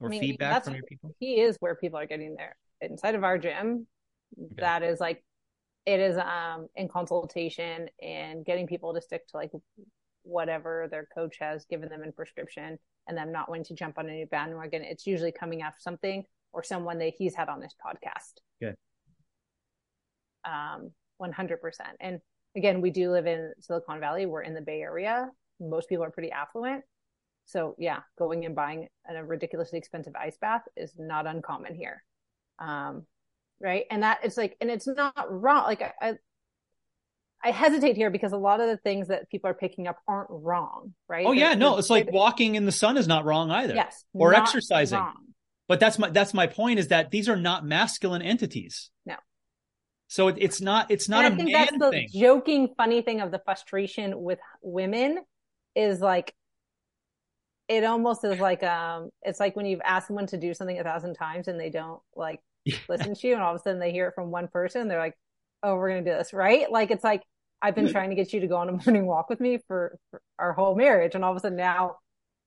Or 0.00 0.08
I 0.08 0.10
mean, 0.10 0.20
feedback 0.20 0.64
from 0.64 0.74
your 0.74 0.82
people? 0.82 1.14
He 1.20 1.40
is 1.40 1.56
where 1.60 1.76
people 1.76 1.98
are 1.98 2.06
getting 2.06 2.34
there. 2.34 2.56
Inside 2.80 3.14
of 3.14 3.22
our 3.22 3.38
gym, 3.38 3.86
okay. 4.36 4.54
that 4.58 4.82
is 4.82 4.98
like 4.98 5.22
it 5.86 6.00
is 6.00 6.16
um 6.18 6.66
in 6.74 6.88
consultation 6.88 7.88
and 8.02 8.44
getting 8.44 8.66
people 8.66 8.94
to 8.94 9.00
stick 9.00 9.26
to 9.28 9.36
like 9.36 9.52
whatever 10.22 10.88
their 10.90 11.06
coach 11.14 11.36
has 11.40 11.64
given 11.66 11.88
them 11.88 12.02
in 12.02 12.12
prescription 12.12 12.78
and 13.06 13.16
them 13.16 13.32
not 13.32 13.48
wanting 13.48 13.64
to 13.64 13.74
jump 13.74 13.98
on 13.98 14.08
a 14.08 14.12
new 14.12 14.26
bandwagon. 14.26 14.82
It's 14.82 15.06
usually 15.06 15.32
coming 15.32 15.62
after 15.62 15.80
something 15.80 16.24
or 16.52 16.62
someone 16.62 16.98
that 16.98 17.14
he's 17.16 17.34
had 17.34 17.48
on 17.48 17.60
this 17.60 17.74
podcast. 17.84 18.40
Good. 18.60 18.76
Um, 20.44 20.90
100%. 21.20 21.58
And 22.00 22.20
again, 22.56 22.80
we 22.80 22.90
do 22.90 23.10
live 23.10 23.26
in 23.26 23.52
Silicon 23.60 24.00
Valley. 24.00 24.26
We're 24.26 24.42
in 24.42 24.54
the 24.54 24.60
Bay 24.60 24.80
Area. 24.80 25.30
Most 25.60 25.88
people 25.88 26.04
are 26.04 26.10
pretty 26.10 26.30
affluent. 26.30 26.84
So 27.46 27.74
yeah, 27.78 28.00
going 28.18 28.44
and 28.44 28.54
buying 28.54 28.88
a 29.08 29.24
ridiculously 29.24 29.78
expensive 29.78 30.14
ice 30.14 30.36
bath 30.38 30.62
is 30.76 30.92
not 30.98 31.26
uncommon 31.26 31.74
here. 31.74 32.04
Um, 32.58 33.06
right. 33.58 33.84
And 33.90 34.02
that 34.02 34.18
it's 34.22 34.36
like, 34.36 34.56
and 34.60 34.70
it's 34.70 34.86
not 34.86 35.14
wrong. 35.30 35.64
Like 35.64 35.82
I, 36.00 36.14
I 37.42 37.50
hesitate 37.50 37.96
here 37.96 38.10
because 38.10 38.32
a 38.32 38.36
lot 38.36 38.60
of 38.60 38.68
the 38.68 38.76
things 38.78 39.08
that 39.08 39.30
people 39.30 39.48
are 39.50 39.54
picking 39.54 39.86
up 39.86 39.98
aren't 40.08 40.28
wrong, 40.30 40.94
right? 41.08 41.24
Oh 41.26 41.32
yeah, 41.32 41.54
no, 41.54 41.78
it's 41.78 41.90
like 41.90 42.10
walking 42.10 42.56
in 42.56 42.64
the 42.66 42.72
sun 42.72 42.96
is 42.96 43.06
not 43.06 43.24
wrong 43.24 43.50
either. 43.50 43.74
Yes. 43.74 44.04
Or 44.12 44.34
exercising. 44.34 44.98
Wrong. 44.98 45.14
But 45.68 45.80
that's 45.80 45.98
my 45.98 46.10
that's 46.10 46.34
my 46.34 46.46
point 46.46 46.78
is 46.78 46.88
that 46.88 47.10
these 47.10 47.28
are 47.28 47.36
not 47.36 47.64
masculine 47.64 48.22
entities. 48.22 48.90
No. 49.06 49.14
So 50.08 50.28
it, 50.28 50.36
it's 50.38 50.60
not 50.60 50.90
it's 50.90 51.08
not 51.08 51.26
and 51.26 51.34
a 51.34 51.34
I 51.34 51.36
think 51.36 51.52
man 51.52 51.66
that's 51.66 51.78
the 51.78 51.90
thing. 51.90 52.08
joking 52.12 52.74
funny 52.76 53.02
thing 53.02 53.20
of 53.20 53.30
the 53.30 53.40
frustration 53.44 54.20
with 54.20 54.38
women 54.62 55.20
is 55.76 56.00
like 56.00 56.34
it 57.68 57.84
almost 57.84 58.24
is 58.24 58.40
like 58.40 58.62
um 58.62 59.10
it's 59.22 59.38
like 59.38 59.54
when 59.54 59.66
you've 59.66 59.82
asked 59.84 60.06
someone 60.06 60.26
to 60.28 60.38
do 60.38 60.54
something 60.54 60.78
a 60.78 60.82
thousand 60.82 61.14
times 61.14 61.46
and 61.46 61.60
they 61.60 61.68
don't 61.70 62.00
like 62.16 62.40
listen 62.88 63.14
to 63.14 63.28
you 63.28 63.34
and 63.34 63.42
all 63.42 63.54
of 63.54 63.60
a 63.60 63.62
sudden 63.62 63.78
they 63.78 63.92
hear 63.92 64.08
it 64.08 64.14
from 64.14 64.30
one 64.30 64.48
person 64.48 64.88
they're 64.88 64.98
like 64.98 65.16
oh, 65.62 65.76
we're 65.76 65.90
going 65.90 66.04
to 66.04 66.10
do 66.10 66.16
this, 66.16 66.32
right? 66.32 66.70
Like, 66.70 66.90
it's 66.90 67.04
like, 67.04 67.22
I've 67.60 67.74
been 67.74 67.90
trying 67.90 68.10
to 68.10 68.16
get 68.16 68.32
you 68.32 68.40
to 68.40 68.46
go 68.46 68.56
on 68.56 68.68
a 68.68 68.72
morning 68.86 69.06
walk 69.06 69.28
with 69.28 69.40
me 69.40 69.58
for, 69.66 69.98
for 70.10 70.20
our 70.38 70.52
whole 70.52 70.76
marriage. 70.76 71.14
And 71.14 71.24
all 71.24 71.32
of 71.32 71.36
a 71.36 71.40
sudden 71.40 71.56
now 71.56 71.96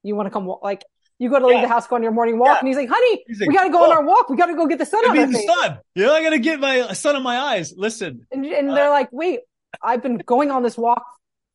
you 0.04 0.16
want 0.16 0.28
to 0.28 0.32
come, 0.32 0.54
like, 0.62 0.84
you 1.22 1.30
go 1.30 1.38
to 1.38 1.46
leave 1.46 1.58
yeah. 1.58 1.62
the 1.62 1.68
house, 1.68 1.86
go 1.86 1.98
on 1.98 2.02
your 2.02 2.12
morning 2.12 2.40
walk, 2.40 2.48
yeah. 2.48 2.60
and 2.62 2.68
he's 2.68 2.78
like, 2.78 2.90
"Honey, 2.90 3.24
he's 3.28 3.40
like, 3.40 3.50
we 3.50 3.56
got 3.56 3.66
to 3.66 3.70
go 3.70 3.84
on 3.84 3.92
our 3.92 4.04
walk. 4.04 4.28
We 4.28 4.38
got 4.38 4.48
to 4.48 4.56
go 4.56 4.66
get 4.66 4.80
the 4.80 4.88
sun 4.88 5.08
out 5.08 5.16
of 5.16 5.32
the 5.32 5.38
sun. 5.38 5.78
Yeah, 5.94 6.10
I 6.10 6.24
got 6.24 6.32
to 6.32 6.40
get 6.40 6.60
my 6.60 6.94
sun 6.94 7.16
in 7.16 7.22
my 7.22 7.38
eyes. 7.38 7.76
Listen." 7.78 8.26
And, 8.32 8.44
and 8.44 8.72
uh, 8.72 8.74
they're 8.74 8.90
like, 8.90 9.10
"Wait, 9.12 9.42
I've 9.84 10.02
been 10.02 10.18
going 10.18 10.50
on 10.50 10.64
this 10.64 10.80
walk 10.80 11.06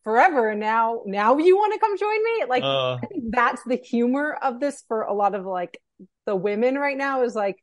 forever, 0.05 0.51
and 0.51 0.61
now 0.61 1.03
now 1.05 1.37
you 1.39 1.57
want 1.57 1.73
to 1.73 1.81
come 1.81 1.99
join 1.99 2.23
me?" 2.23 2.45
Like, 2.49 2.63
uh, 2.63 2.95
I 2.95 3.07
think 3.07 3.25
that's 3.31 3.61
the 3.65 3.75
humor 3.75 4.35
of 4.41 4.61
this 4.61 4.85
for 4.87 5.03
a 5.03 5.13
lot 5.13 5.35
of 5.35 5.45
like 5.45 5.81
the 6.27 6.37
women 6.37 6.77
right 6.77 6.97
now 6.97 7.25
is 7.25 7.35
like, 7.35 7.57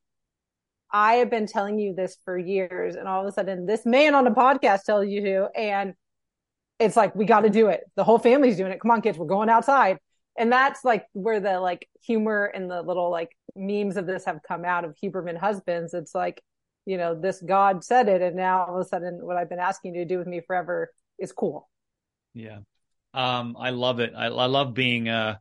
I 0.93 1.15
have 1.15 1.31
been 1.31 1.47
telling 1.47 1.79
you 1.79 1.95
this 1.95 2.17
for 2.23 2.37
years. 2.37 2.95
And 2.95 3.07
all 3.07 3.21
of 3.21 3.27
a 3.27 3.31
sudden 3.31 3.65
this 3.65 3.85
man 3.85 4.13
on 4.13 4.27
a 4.27 4.31
podcast 4.31 4.83
tells 4.83 5.07
you 5.07 5.21
to, 5.21 5.49
and 5.55 5.95
it's 6.79 6.95
like, 6.95 7.15
we 7.15 7.25
got 7.25 7.41
to 7.41 7.49
do 7.49 7.67
it. 7.67 7.81
The 7.95 8.03
whole 8.03 8.19
family's 8.19 8.57
doing 8.57 8.71
it. 8.71 8.79
Come 8.79 8.91
on, 8.91 9.01
kids, 9.01 9.17
we're 9.17 9.25
going 9.25 9.49
outside. 9.49 9.97
And 10.37 10.51
that's 10.51 10.83
like 10.83 11.05
where 11.13 11.39
the 11.39 11.59
like 11.59 11.87
humor 12.03 12.45
and 12.45 12.69
the 12.69 12.81
little 12.81 13.09
like 13.09 13.35
memes 13.55 13.97
of 13.97 14.05
this 14.05 14.25
have 14.25 14.39
come 14.47 14.65
out 14.65 14.85
of 14.85 14.95
Huberman 15.03 15.37
husbands. 15.37 15.93
It's 15.93 16.13
like, 16.13 16.41
you 16.85 16.97
know, 16.97 17.19
this 17.19 17.41
God 17.41 17.83
said 17.83 18.07
it. 18.07 18.21
And 18.21 18.35
now 18.35 18.65
all 18.65 18.79
of 18.79 18.85
a 18.85 18.87
sudden 18.87 19.19
what 19.21 19.37
I've 19.37 19.49
been 19.49 19.59
asking 19.59 19.95
you 19.95 20.01
to 20.01 20.07
do 20.07 20.17
with 20.17 20.27
me 20.27 20.41
forever 20.45 20.91
is 21.19 21.31
cool. 21.31 21.69
Yeah. 22.33 22.59
Um, 23.13 23.55
I 23.59 23.69
love 23.69 23.99
it. 23.99 24.13
I, 24.15 24.25
I 24.25 24.45
love 24.47 24.73
being, 24.73 25.07
uh, 25.07 25.37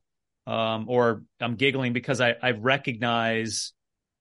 um, 0.47 0.87
or 0.89 1.23
I'm 1.41 1.57
giggling 1.57 1.93
because 1.93 2.21
I, 2.21 2.37
I 2.43 2.51
recognize 2.51 3.73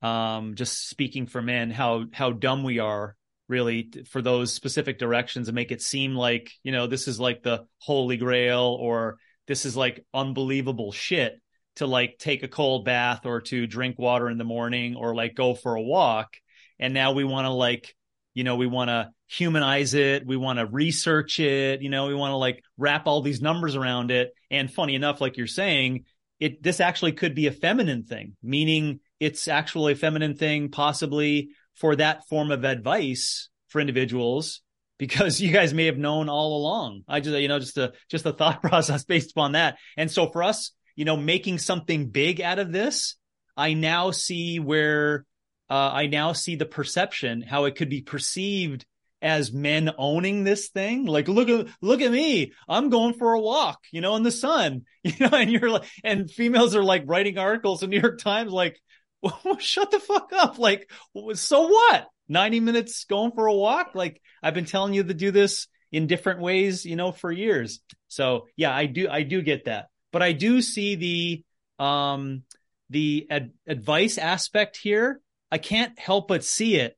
um, 0.01 0.55
just 0.55 0.89
speaking 0.89 1.27
for 1.27 1.41
men, 1.41 1.71
how 1.71 2.05
how 2.11 2.31
dumb 2.31 2.63
we 2.63 2.79
are 2.79 3.15
really 3.47 3.91
for 4.09 4.21
those 4.21 4.53
specific 4.53 4.97
directions 4.97 5.49
and 5.49 5.55
make 5.55 5.71
it 5.71 5.81
seem 5.81 6.15
like 6.15 6.51
you 6.63 6.71
know 6.71 6.87
this 6.87 7.07
is 7.07 7.19
like 7.19 7.43
the 7.43 7.65
holy 7.79 8.15
grail 8.15 8.77
or 8.79 9.17
this 9.47 9.65
is 9.65 9.75
like 9.75 10.05
unbelievable 10.13 10.91
shit 10.93 11.39
to 11.75 11.85
like 11.85 12.17
take 12.17 12.43
a 12.43 12.47
cold 12.47 12.85
bath 12.85 13.25
or 13.25 13.41
to 13.41 13.67
drink 13.67 13.99
water 13.99 14.29
in 14.29 14.37
the 14.37 14.43
morning 14.43 14.95
or 14.95 15.13
like 15.13 15.35
go 15.35 15.53
for 15.53 15.75
a 15.75 15.81
walk. 15.81 16.35
And 16.79 16.93
now 16.93 17.11
we 17.11 17.23
want 17.23 17.45
to 17.45 17.51
like 17.51 17.95
you 18.33 18.43
know 18.43 18.55
we 18.55 18.67
want 18.67 18.89
to 18.89 19.11
humanize 19.27 19.93
it. 19.93 20.25
We 20.25 20.37
want 20.37 20.59
to 20.59 20.65
research 20.65 21.39
it. 21.39 21.81
You 21.81 21.89
know 21.89 22.07
we 22.07 22.15
want 22.15 22.31
to 22.31 22.37
like 22.37 22.63
wrap 22.77 23.05
all 23.05 23.21
these 23.21 23.41
numbers 23.41 23.75
around 23.75 24.09
it. 24.09 24.31
And 24.49 24.71
funny 24.71 24.95
enough 24.95 25.21
like 25.21 25.37
you're 25.37 25.47
saying 25.47 26.05
it 26.39 26.63
this 26.63 26.79
actually 26.79 27.11
could 27.11 27.35
be 27.35 27.47
a 27.47 27.51
feminine 27.51 28.03
thing 28.03 28.35
meaning 28.41 28.99
it's 29.21 29.47
actually 29.47 29.93
a 29.93 29.95
feminine 29.95 30.35
thing, 30.35 30.69
possibly 30.69 31.51
for 31.75 31.95
that 31.95 32.27
form 32.27 32.51
of 32.51 32.65
advice 32.65 33.49
for 33.69 33.79
individuals 33.79 34.61
because 34.97 35.39
you 35.39 35.53
guys 35.53 35.73
may 35.73 35.85
have 35.85 35.97
known 35.97 36.27
all 36.27 36.57
along. 36.57 37.03
I 37.07 37.21
just, 37.21 37.37
you 37.37 37.47
know, 37.47 37.59
just 37.59 37.77
a, 37.77 37.93
just 38.09 38.25
a 38.25 38.33
thought 38.33 38.61
process 38.63 39.05
based 39.05 39.31
upon 39.31 39.53
that. 39.53 39.77
And 39.95 40.11
so 40.11 40.29
for 40.29 40.43
us, 40.43 40.71
you 40.95 41.05
know, 41.05 41.15
making 41.15 41.59
something 41.59 42.09
big 42.09 42.41
out 42.41 42.59
of 42.59 42.71
this, 42.71 43.15
I 43.55 43.73
now 43.73 44.11
see 44.11 44.59
where, 44.59 45.25
uh, 45.69 45.91
I 45.93 46.07
now 46.07 46.33
see 46.33 46.55
the 46.55 46.65
perception, 46.65 47.41
how 47.43 47.65
it 47.65 47.75
could 47.75 47.89
be 47.89 48.01
perceived 48.01 48.85
as 49.21 49.53
men 49.53 49.91
owning 49.99 50.43
this 50.43 50.69
thing. 50.69 51.05
Like, 51.05 51.27
look 51.27 51.47
at, 51.47 51.67
look 51.79 52.01
at 52.01 52.11
me. 52.11 52.53
I'm 52.67 52.89
going 52.89 53.13
for 53.13 53.33
a 53.33 53.39
walk, 53.39 53.79
you 53.91 54.01
know, 54.01 54.15
in 54.15 54.23
the 54.23 54.31
sun, 54.31 54.85
you 55.03 55.13
know, 55.19 55.37
and 55.37 55.51
you're 55.51 55.69
like, 55.69 55.85
and 56.03 56.29
females 56.29 56.75
are 56.75 56.83
like 56.83 57.03
writing 57.05 57.37
articles 57.37 57.83
in 57.83 57.91
New 57.91 57.99
York 57.99 58.19
Times, 58.19 58.51
like, 58.51 58.79
well, 59.21 59.57
shut 59.59 59.91
the 59.91 59.99
fuck 59.99 60.31
up. 60.33 60.57
Like, 60.57 60.89
so 61.33 61.67
what? 61.67 62.07
90 62.27 62.59
minutes 62.61 63.05
going 63.05 63.31
for 63.31 63.47
a 63.47 63.53
walk? 63.53 63.91
Like, 63.93 64.21
I've 64.41 64.53
been 64.53 64.65
telling 64.65 64.93
you 64.93 65.03
to 65.03 65.13
do 65.13 65.31
this 65.31 65.67
in 65.91 66.07
different 66.07 66.39
ways, 66.39 66.85
you 66.85 66.95
know, 66.95 67.11
for 67.11 67.31
years. 67.31 67.81
So 68.07 68.47
yeah, 68.55 68.73
I 68.75 68.85
do, 68.85 69.09
I 69.09 69.23
do 69.23 69.41
get 69.41 69.65
that, 69.65 69.87
but 70.11 70.21
I 70.21 70.31
do 70.31 70.61
see 70.61 70.95
the, 70.95 71.83
um, 71.83 72.43
the 72.89 73.27
ad- 73.29 73.51
advice 73.67 74.17
aspect 74.17 74.77
here. 74.77 75.19
I 75.51 75.57
can't 75.57 75.97
help 75.99 76.29
but 76.29 76.45
see 76.45 76.75
it 76.75 76.97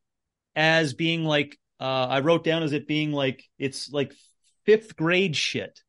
as 0.55 0.93
being 0.93 1.23
like, 1.23 1.57
uh, 1.79 2.07
I 2.09 2.19
wrote 2.19 2.43
down 2.43 2.61
as 2.61 2.71
it 2.71 2.87
being 2.87 3.11
like, 3.11 3.43
it's 3.57 3.91
like 3.91 4.13
fifth 4.65 4.95
grade 4.95 5.35
shit. 5.35 5.79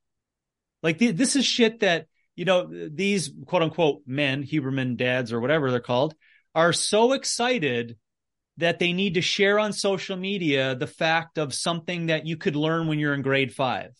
Like 0.82 0.98
th- 0.98 1.16
this 1.16 1.36
is 1.36 1.44
shit 1.44 1.80
that 1.80 2.06
you 2.36 2.44
know, 2.44 2.68
these 2.70 3.30
quote 3.46 3.62
unquote 3.62 4.02
men, 4.06 4.44
Huberman 4.44 4.96
dads 4.96 5.32
or 5.32 5.40
whatever 5.40 5.70
they're 5.70 5.80
called, 5.80 6.14
are 6.54 6.72
so 6.72 7.12
excited 7.12 7.96
that 8.56 8.78
they 8.78 8.92
need 8.92 9.14
to 9.14 9.20
share 9.20 9.58
on 9.58 9.72
social 9.72 10.16
media 10.16 10.74
the 10.74 10.86
fact 10.86 11.38
of 11.38 11.52
something 11.52 12.06
that 12.06 12.26
you 12.26 12.36
could 12.36 12.56
learn 12.56 12.86
when 12.86 12.98
you're 12.98 13.14
in 13.14 13.22
grade 13.22 13.52
five. 13.52 13.90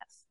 Yes. 0.00 0.24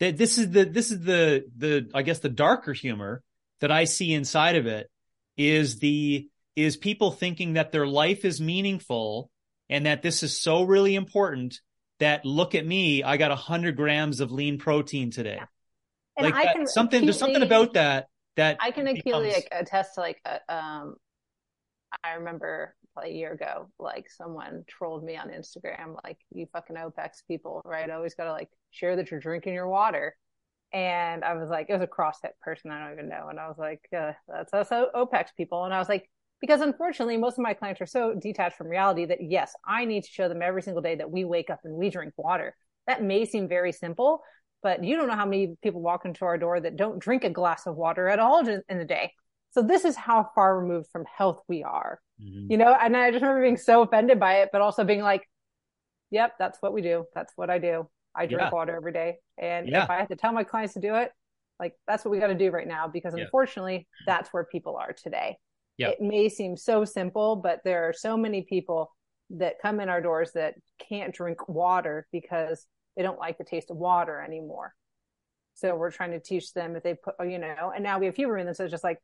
That 0.00 0.16
this 0.18 0.38
is 0.38 0.50
the 0.50 0.64
this 0.64 0.90
is 0.90 1.00
the 1.00 1.44
the 1.56 1.90
I 1.94 2.02
guess 2.02 2.18
the 2.18 2.28
darker 2.28 2.72
humor 2.72 3.22
that 3.60 3.70
I 3.70 3.84
see 3.84 4.12
inside 4.12 4.56
of 4.56 4.66
it 4.66 4.90
is 5.36 5.78
the 5.78 6.28
is 6.54 6.76
people 6.76 7.10
thinking 7.10 7.54
that 7.54 7.72
their 7.72 7.86
life 7.86 8.24
is 8.24 8.40
meaningful 8.40 9.30
and 9.70 9.86
that 9.86 10.02
this 10.02 10.22
is 10.22 10.38
so 10.38 10.64
really 10.64 10.94
important 10.94 11.60
that 11.98 12.26
look 12.26 12.54
at 12.54 12.66
me, 12.66 13.02
I 13.02 13.16
got 13.16 13.30
a 13.30 13.36
hundred 13.36 13.76
grams 13.76 14.20
of 14.20 14.32
lean 14.32 14.58
protein 14.58 15.10
today. 15.10 15.36
Yeah. 15.38 15.46
And 16.16 16.26
like 16.26 16.34
I 16.34 16.52
can 16.52 16.66
something 16.66 17.04
there's 17.04 17.18
something 17.18 17.42
about 17.42 17.74
that 17.74 18.08
that 18.36 18.58
I 18.60 18.70
can 18.70 18.86
acutely 18.86 19.28
becomes... 19.28 19.46
attest 19.52 19.94
to 19.94 20.00
like 20.00 20.20
a, 20.24 20.54
um 20.54 20.94
I 22.04 22.14
remember 22.14 22.74
a 23.02 23.08
year 23.08 23.32
ago, 23.32 23.68
like 23.78 24.06
someone 24.10 24.64
trolled 24.68 25.04
me 25.04 25.16
on 25.16 25.28
Instagram, 25.28 25.96
like 26.04 26.18
you 26.30 26.46
fucking 26.52 26.76
OPEX 26.76 27.26
people, 27.26 27.62
right? 27.64 27.88
Always 27.90 28.14
got 28.14 28.24
to 28.24 28.32
like 28.32 28.48
share 28.70 28.96
that 28.96 29.10
you're 29.10 29.20
drinking 29.20 29.54
your 29.54 29.68
water. 29.68 30.16
And 30.72 31.22
I 31.24 31.34
was 31.34 31.50
like, 31.50 31.66
it 31.68 31.74
was 31.74 31.82
a 31.82 31.86
CrossFit 31.86 32.32
person 32.40 32.70
I 32.70 32.82
don't 32.82 32.94
even 32.94 33.08
know. 33.08 33.28
And 33.28 33.38
I 33.38 33.46
was 33.48 33.58
like, 33.58 33.80
uh, 33.96 34.12
that's 34.26 34.54
us 34.54 34.68
OPEX 34.70 35.28
people. 35.36 35.64
And 35.64 35.74
I 35.74 35.78
was 35.78 35.88
like, 35.88 36.08
because 36.40 36.60
unfortunately, 36.60 37.18
most 37.18 37.38
of 37.38 37.42
my 37.42 37.54
clients 37.54 37.80
are 37.80 37.86
so 37.86 38.14
detached 38.14 38.56
from 38.56 38.68
reality 38.68 39.04
that 39.06 39.18
yes, 39.20 39.52
I 39.66 39.84
need 39.84 40.04
to 40.04 40.10
show 40.10 40.28
them 40.28 40.42
every 40.42 40.62
single 40.62 40.82
day 40.82 40.96
that 40.96 41.10
we 41.10 41.24
wake 41.24 41.50
up 41.50 41.60
and 41.64 41.74
we 41.74 41.90
drink 41.90 42.14
water. 42.16 42.56
That 42.86 43.02
may 43.02 43.26
seem 43.26 43.48
very 43.48 43.72
simple, 43.72 44.22
but 44.62 44.84
you 44.84 44.96
don't 44.96 45.08
know 45.08 45.16
how 45.16 45.26
many 45.26 45.56
people 45.62 45.80
walk 45.80 46.04
into 46.04 46.24
our 46.24 46.38
door 46.38 46.60
that 46.60 46.76
don't 46.76 46.98
drink 46.98 47.24
a 47.24 47.30
glass 47.30 47.66
of 47.66 47.76
water 47.76 48.08
at 48.08 48.18
all 48.18 48.46
in 48.46 48.62
a 48.68 48.84
day. 48.84 49.12
So 49.50 49.62
this 49.62 49.84
is 49.84 49.96
how 49.96 50.30
far 50.34 50.58
removed 50.58 50.88
from 50.90 51.04
health 51.04 51.42
we 51.48 51.62
are, 51.62 52.00
mm-hmm. 52.22 52.50
you 52.50 52.56
know? 52.56 52.74
And 52.74 52.96
I 52.96 53.10
just 53.10 53.22
remember 53.22 53.42
being 53.42 53.56
so 53.56 53.82
offended 53.82 54.18
by 54.18 54.36
it, 54.36 54.48
but 54.52 54.62
also 54.62 54.84
being 54.84 55.02
like, 55.02 55.28
yep, 56.10 56.34
that's 56.38 56.58
what 56.60 56.72
we 56.72 56.80
do. 56.80 57.04
That's 57.14 57.32
what 57.36 57.50
I 57.50 57.58
do. 57.58 57.88
I 58.14 58.26
drink 58.26 58.42
yeah. 58.42 58.50
water 58.50 58.76
every 58.76 58.92
day. 58.92 59.16
And 59.38 59.68
yeah. 59.68 59.84
if 59.84 59.90
I 59.90 59.96
have 59.96 60.08
to 60.08 60.16
tell 60.16 60.32
my 60.32 60.44
clients 60.44 60.74
to 60.74 60.80
do 60.80 60.94
it, 60.94 61.10
like 61.58 61.74
that's 61.86 62.04
what 62.04 62.10
we 62.10 62.18
got 62.18 62.28
to 62.28 62.34
do 62.34 62.50
right 62.50 62.66
now, 62.66 62.88
because 62.88 63.14
yeah. 63.16 63.24
unfortunately 63.24 63.86
that's 64.06 64.32
where 64.32 64.44
people 64.44 64.76
are 64.76 64.92
today. 64.92 65.36
It 65.78 66.00
may 66.00 66.28
seem 66.28 66.56
so 66.56 66.84
simple, 66.84 67.34
but 67.34 67.60
there 67.64 67.88
are 67.88 67.92
so 67.92 68.16
many 68.16 68.42
people 68.42 68.94
that 69.30 69.56
come 69.60 69.80
in 69.80 69.88
our 69.88 70.00
doors 70.00 70.30
that 70.34 70.54
can't 70.88 71.12
drink 71.12 71.48
water 71.48 72.06
because 72.12 72.66
they 72.96 73.02
don't 73.02 73.18
like 73.18 73.38
the 73.38 73.44
taste 73.44 73.70
of 73.70 73.76
water 73.76 74.20
anymore. 74.20 74.74
So 75.54 75.76
we're 75.76 75.90
trying 75.90 76.12
to 76.12 76.20
teach 76.20 76.52
them 76.52 76.76
if 76.76 76.82
they 76.82 76.94
put, 76.94 77.14
you 77.20 77.38
know, 77.38 77.72
and 77.74 77.84
now 77.84 77.98
we 77.98 78.06
have 78.06 78.16
humor 78.16 78.38
in 78.38 78.46
them. 78.46 78.54
So 78.54 78.64
it's 78.64 78.70
just 78.70 78.84
like, 78.84 78.98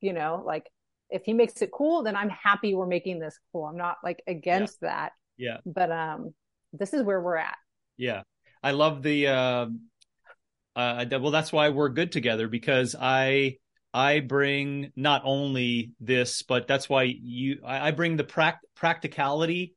you 0.00 0.12
know, 0.12 0.42
like 0.44 0.68
if 1.10 1.24
he 1.24 1.32
makes 1.32 1.62
it 1.62 1.70
cool, 1.72 2.02
then 2.02 2.16
I'm 2.16 2.30
happy 2.30 2.74
we're 2.74 2.86
making 2.86 3.20
this 3.20 3.38
cool. 3.52 3.64
I'm 3.64 3.76
not 3.76 3.96
like 4.02 4.22
against 4.26 4.78
yeah. 4.82 4.88
that. 4.88 5.12
Yeah. 5.36 5.56
But 5.64 5.90
um, 5.90 6.34
this 6.72 6.92
is 6.92 7.02
where 7.02 7.20
we're 7.20 7.36
at. 7.36 7.56
Yeah, 7.96 8.22
I 8.62 8.72
love 8.72 9.02
the. 9.02 9.28
Uh, 9.28 9.66
uh, 10.76 11.04
well, 11.10 11.30
that's 11.30 11.52
why 11.52 11.68
we're 11.68 11.90
good 11.90 12.10
together 12.10 12.48
because 12.48 12.96
I 13.00 13.58
I 13.92 14.18
bring 14.18 14.90
not 14.96 15.22
only 15.24 15.92
this, 16.00 16.42
but 16.42 16.66
that's 16.66 16.88
why 16.88 17.04
you 17.04 17.60
I, 17.64 17.88
I 17.88 17.90
bring 17.92 18.16
the 18.16 18.24
pra- 18.24 18.60
practicality, 18.74 19.74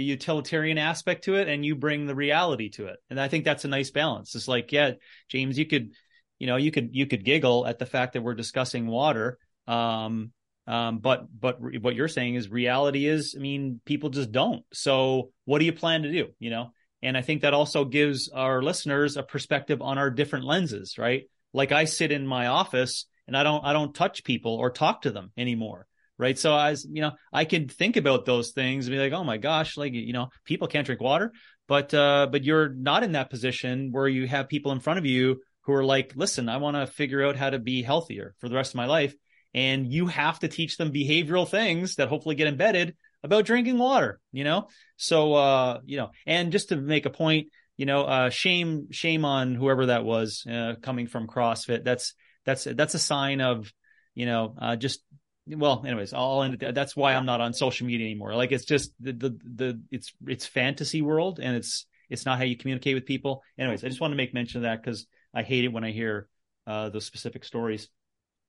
the 0.00 0.06
utilitarian 0.06 0.78
aspect 0.78 1.24
to 1.24 1.34
it, 1.34 1.46
and 1.46 1.62
you 1.62 1.76
bring 1.76 2.06
the 2.06 2.14
reality 2.14 2.70
to 2.70 2.86
it, 2.86 2.96
and 3.10 3.20
I 3.20 3.28
think 3.28 3.44
that's 3.44 3.66
a 3.66 3.68
nice 3.68 3.90
balance. 3.90 4.34
It's 4.34 4.48
like, 4.48 4.72
yeah, 4.72 4.92
James, 5.28 5.58
you 5.58 5.66
could, 5.66 5.92
you 6.38 6.46
know, 6.46 6.56
you 6.56 6.70
could 6.70 6.90
you 6.92 7.06
could 7.06 7.22
giggle 7.22 7.66
at 7.66 7.78
the 7.78 7.84
fact 7.84 8.14
that 8.14 8.22
we're 8.22 8.34
discussing 8.34 8.86
water, 8.86 9.38
um, 9.68 10.32
um, 10.66 10.98
but 11.00 11.26
but 11.38 11.58
what 11.82 11.94
you're 11.94 12.08
saying 12.08 12.36
is 12.36 12.48
reality 12.48 13.06
is, 13.06 13.34
I 13.36 13.40
mean, 13.42 13.82
people 13.84 14.08
just 14.08 14.32
don't. 14.32 14.64
So 14.72 15.32
what 15.44 15.58
do 15.58 15.66
you 15.66 15.74
plan 15.74 16.02
to 16.02 16.12
do? 16.12 16.28
You 16.38 16.48
know, 16.48 16.72
and 17.02 17.14
I 17.14 17.20
think 17.20 17.42
that 17.42 17.52
also 17.52 17.84
gives 17.84 18.30
our 18.30 18.62
listeners 18.62 19.18
a 19.18 19.22
perspective 19.22 19.82
on 19.82 19.98
our 19.98 20.10
different 20.10 20.46
lenses, 20.46 20.96
right? 20.96 21.24
Like 21.52 21.72
I 21.72 21.84
sit 21.84 22.10
in 22.10 22.26
my 22.26 22.46
office 22.46 23.04
and 23.26 23.36
I 23.36 23.42
don't 23.42 23.62
I 23.64 23.74
don't 23.74 23.94
touch 23.94 24.24
people 24.24 24.54
or 24.54 24.70
talk 24.70 25.02
to 25.02 25.10
them 25.10 25.30
anymore. 25.36 25.86
Right. 26.20 26.38
So 26.38 26.54
as 26.54 26.84
you 26.84 27.00
know, 27.00 27.12
I 27.32 27.46
could 27.46 27.72
think 27.72 27.96
about 27.96 28.26
those 28.26 28.50
things 28.50 28.86
and 28.86 28.94
be 28.94 29.00
like, 29.00 29.14
oh 29.14 29.24
my 29.24 29.38
gosh, 29.38 29.78
like 29.78 29.94
you 29.94 30.12
know, 30.12 30.28
people 30.44 30.68
can't 30.68 30.84
drink 30.84 31.00
water. 31.00 31.32
But 31.66 31.94
uh, 31.94 32.28
but 32.30 32.44
you're 32.44 32.68
not 32.68 33.02
in 33.02 33.12
that 33.12 33.30
position 33.30 33.88
where 33.90 34.06
you 34.06 34.28
have 34.28 34.50
people 34.50 34.72
in 34.72 34.80
front 34.80 34.98
of 34.98 35.06
you 35.06 35.40
who 35.62 35.72
are 35.72 35.84
like, 35.84 36.12
listen, 36.16 36.50
I 36.50 36.58
want 36.58 36.76
to 36.76 36.86
figure 36.86 37.24
out 37.24 37.36
how 37.36 37.48
to 37.48 37.58
be 37.58 37.82
healthier 37.82 38.34
for 38.38 38.50
the 38.50 38.54
rest 38.54 38.72
of 38.72 38.76
my 38.76 38.84
life. 38.84 39.14
And 39.54 39.90
you 39.90 40.08
have 40.08 40.38
to 40.40 40.48
teach 40.48 40.76
them 40.76 40.92
behavioral 40.92 41.48
things 41.48 41.96
that 41.96 42.08
hopefully 42.08 42.34
get 42.34 42.48
embedded 42.48 42.96
about 43.22 43.46
drinking 43.46 43.78
water, 43.78 44.20
you 44.30 44.44
know? 44.44 44.68
So, 44.96 45.32
uh, 45.34 45.80
you 45.86 45.96
know, 45.96 46.10
and 46.26 46.52
just 46.52 46.68
to 46.68 46.76
make 46.76 47.06
a 47.06 47.10
point, 47.10 47.48
you 47.78 47.86
know, 47.86 48.04
uh, 48.04 48.30
shame, 48.30 48.88
shame 48.90 49.24
on 49.24 49.54
whoever 49.54 49.86
that 49.86 50.04
was, 50.04 50.44
uh, 50.46 50.74
coming 50.82 51.06
from 51.06 51.26
CrossFit. 51.26 51.82
That's, 51.82 52.14
that's, 52.44 52.64
that's 52.64 52.94
a 52.94 52.98
sign 52.98 53.40
of, 53.40 53.72
you 54.14 54.26
know, 54.26 54.54
uh, 54.60 54.76
just, 54.76 55.00
well, 55.46 55.84
anyways, 55.86 56.12
I'll 56.12 56.42
end 56.42 56.62
it. 56.62 56.74
That's 56.74 56.96
why 56.96 57.14
I'm 57.14 57.26
not 57.26 57.40
on 57.40 57.52
social 57.52 57.86
media 57.86 58.06
anymore. 58.06 58.34
Like 58.34 58.52
it's 58.52 58.64
just 58.64 58.92
the, 59.00 59.12
the, 59.12 59.38
the, 59.44 59.80
it's, 59.90 60.12
it's 60.26 60.46
fantasy 60.46 61.02
world 61.02 61.40
and 61.40 61.56
it's, 61.56 61.86
it's 62.08 62.26
not 62.26 62.38
how 62.38 62.44
you 62.44 62.56
communicate 62.56 62.94
with 62.94 63.06
people. 63.06 63.42
Anyways, 63.58 63.84
I 63.84 63.88
just 63.88 64.00
want 64.00 64.12
to 64.12 64.16
make 64.16 64.34
mention 64.34 64.58
of 64.58 64.62
that 64.62 64.82
because 64.82 65.06
I 65.34 65.42
hate 65.42 65.64
it 65.64 65.72
when 65.72 65.84
I 65.84 65.90
hear, 65.90 66.28
uh, 66.66 66.88
those 66.90 67.04
specific 67.04 67.44
stories, 67.44 67.88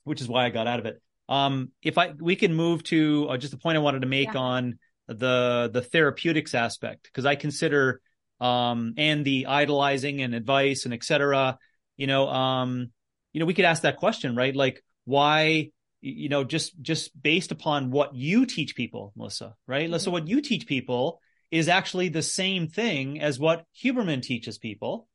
which 0.03 0.21
is 0.21 0.27
why 0.27 0.45
I 0.45 0.49
got 0.49 0.67
out 0.67 0.79
of 0.79 0.85
it. 0.85 1.01
Um, 1.29 1.71
if 1.81 1.97
I 1.97 2.11
we 2.19 2.35
can 2.35 2.53
move 2.53 2.83
to 2.85 3.27
uh, 3.29 3.37
just 3.37 3.51
the 3.51 3.57
point 3.57 3.77
I 3.77 3.79
wanted 3.81 4.01
to 4.01 4.07
make 4.07 4.33
yeah. 4.33 4.39
on 4.39 4.79
the 5.07 5.69
the 5.71 5.81
therapeutics 5.81 6.53
aspect 6.53 7.03
because 7.03 7.25
I 7.25 7.35
consider 7.35 8.01
um, 8.41 8.95
and 8.97 9.23
the 9.23 9.45
idolizing 9.45 10.21
and 10.21 10.35
advice 10.35 10.85
and 10.85 10.93
etc. 10.93 11.57
You 11.95 12.07
know, 12.07 12.27
um, 12.27 12.91
you 13.31 13.39
know, 13.39 13.45
we 13.45 13.53
could 13.53 13.65
ask 13.65 13.83
that 13.83 13.97
question, 13.97 14.35
right? 14.35 14.55
Like, 14.55 14.83
why? 15.05 15.71
You 16.01 16.29
know, 16.29 16.43
just 16.43 16.81
just 16.81 17.21
based 17.21 17.51
upon 17.51 17.91
what 17.91 18.15
you 18.15 18.45
teach 18.45 18.75
people, 18.75 19.13
Melissa, 19.15 19.55
right? 19.67 19.89
Mm-hmm. 19.89 19.97
So 19.99 20.11
what 20.11 20.27
you 20.27 20.41
teach 20.41 20.65
people 20.65 21.19
is 21.51 21.67
actually 21.67 22.09
the 22.09 22.23
same 22.23 22.67
thing 22.67 23.19
as 23.19 23.37
what 23.37 23.65
Huberman 23.83 24.21
teaches 24.21 24.57
people, 24.57 25.07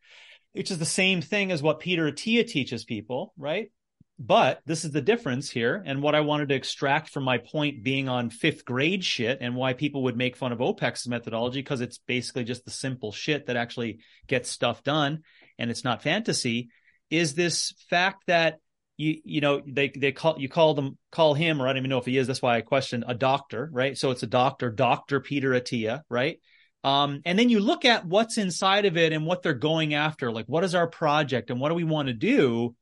which 0.53 0.71
is 0.71 0.79
the 0.79 0.85
same 0.85 1.23
thing 1.23 1.51
as 1.51 1.63
what 1.63 1.81
Peter 1.81 2.11
Attia 2.11 2.47
teaches 2.47 2.85
people, 2.85 3.33
right? 3.37 3.71
But 4.19 4.61
this 4.65 4.85
is 4.85 4.93
the 4.93 5.03
difference 5.03 5.51
here. 5.51 5.83
And 5.85 6.03
what 6.03 6.15
I 6.15 6.21
wanted 6.21 6.49
to 6.51 6.55
extract 6.55 7.11
from 7.11 7.25
my 7.25 7.39
point 7.39 7.83
being 7.83 8.09
on 8.09 8.31
fifth 8.31 8.65
grade 8.65 9.05
shit 9.05 9.39
and 9.41 9.57
why 9.57 9.73
people 9.73 10.05
would 10.05 10.17
make 10.17 10.37
fun 10.37 10.53
of 10.53 10.59
OPEX's 10.59 11.09
methodology, 11.09 11.61
because 11.61 11.81
it's 11.81 11.99
basically 11.99 12.45
just 12.45 12.65
the 12.65 12.71
simple 12.71 13.13
shit 13.13 13.47
that 13.47 13.57
actually 13.57 13.99
gets 14.27 14.51
stuff 14.51 14.83
done 14.83 15.23
and 15.59 15.71
it's 15.71 15.85
not 15.85 16.03
fantasy, 16.03 16.69
is 17.11 17.35
this 17.35 17.75
fact 17.91 18.25
that 18.27 18.59
you 18.97 19.21
you 19.25 19.41
know 19.41 19.63
they 19.67 19.89
they 19.89 20.13
call 20.13 20.37
you 20.39 20.49
call 20.49 20.75
them 20.75 20.99
call 21.11 21.35
him 21.35 21.61
or 21.61 21.67
I 21.67 21.71
don't 21.71 21.79
even 21.79 21.91
know 21.91 21.99
if 21.99 22.07
he 22.07 22.19
is. 22.19 22.27
That's 22.27 22.43
why 22.43 22.57
I 22.57 22.61
question 22.63 23.05
a 23.07 23.15
doctor, 23.15 23.69
right? 23.73 23.97
So 23.97 24.11
it's 24.11 24.23
a 24.23 24.29
doctor, 24.29 24.71
Doctor 24.71 25.21
Peter 25.21 25.51
Attia, 25.51 26.03
right? 26.09 26.41
Um, 26.85 27.21
and 27.25 27.39
then 27.39 27.49
you 27.49 27.61
look 27.61 27.85
at 27.85 28.07
what's 28.07 28.39
inside 28.39 28.85
of 28.85 28.97
it 28.97 29.13
and 29.13 29.27
what 29.27 29.43
they're 29.43 29.55
going 29.55 29.95
after. 29.95 30.31
Like, 30.31 30.47
what 30.47 30.63
is 30.63 30.75
our 30.75 30.87
project 30.87 31.51
and 31.51 31.61
what 31.61 31.71
do 31.71 31.75
we 31.75 31.85
want 31.85 32.09
to 32.09 32.15
do? 32.15 32.77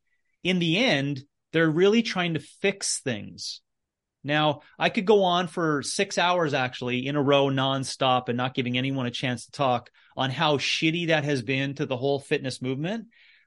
in 0.44 0.58
the 0.58 0.76
end, 0.78 1.24
they're 1.52 1.70
really 1.70 2.02
trying 2.02 2.34
to 2.34 2.40
fix 2.40 3.00
things. 3.00 3.62
Now, 4.22 4.60
I 4.78 4.90
could 4.90 5.06
go 5.06 5.24
on 5.24 5.48
for 5.48 5.82
six 5.82 6.16
hours 6.16 6.54
actually 6.54 7.06
in 7.06 7.16
a 7.16 7.22
row 7.22 7.46
nonstop 7.46 8.28
and 8.28 8.36
not 8.36 8.54
giving 8.54 8.78
anyone 8.78 9.06
a 9.06 9.10
chance 9.10 9.46
to 9.46 9.50
talk 9.50 9.90
on 10.16 10.30
how 10.30 10.58
shitty 10.58 11.08
that 11.08 11.24
has 11.24 11.42
been 11.42 11.74
to 11.74 11.86
the 11.86 11.96
whole 11.96 12.20
fitness 12.20 12.62
movement. 12.62 13.06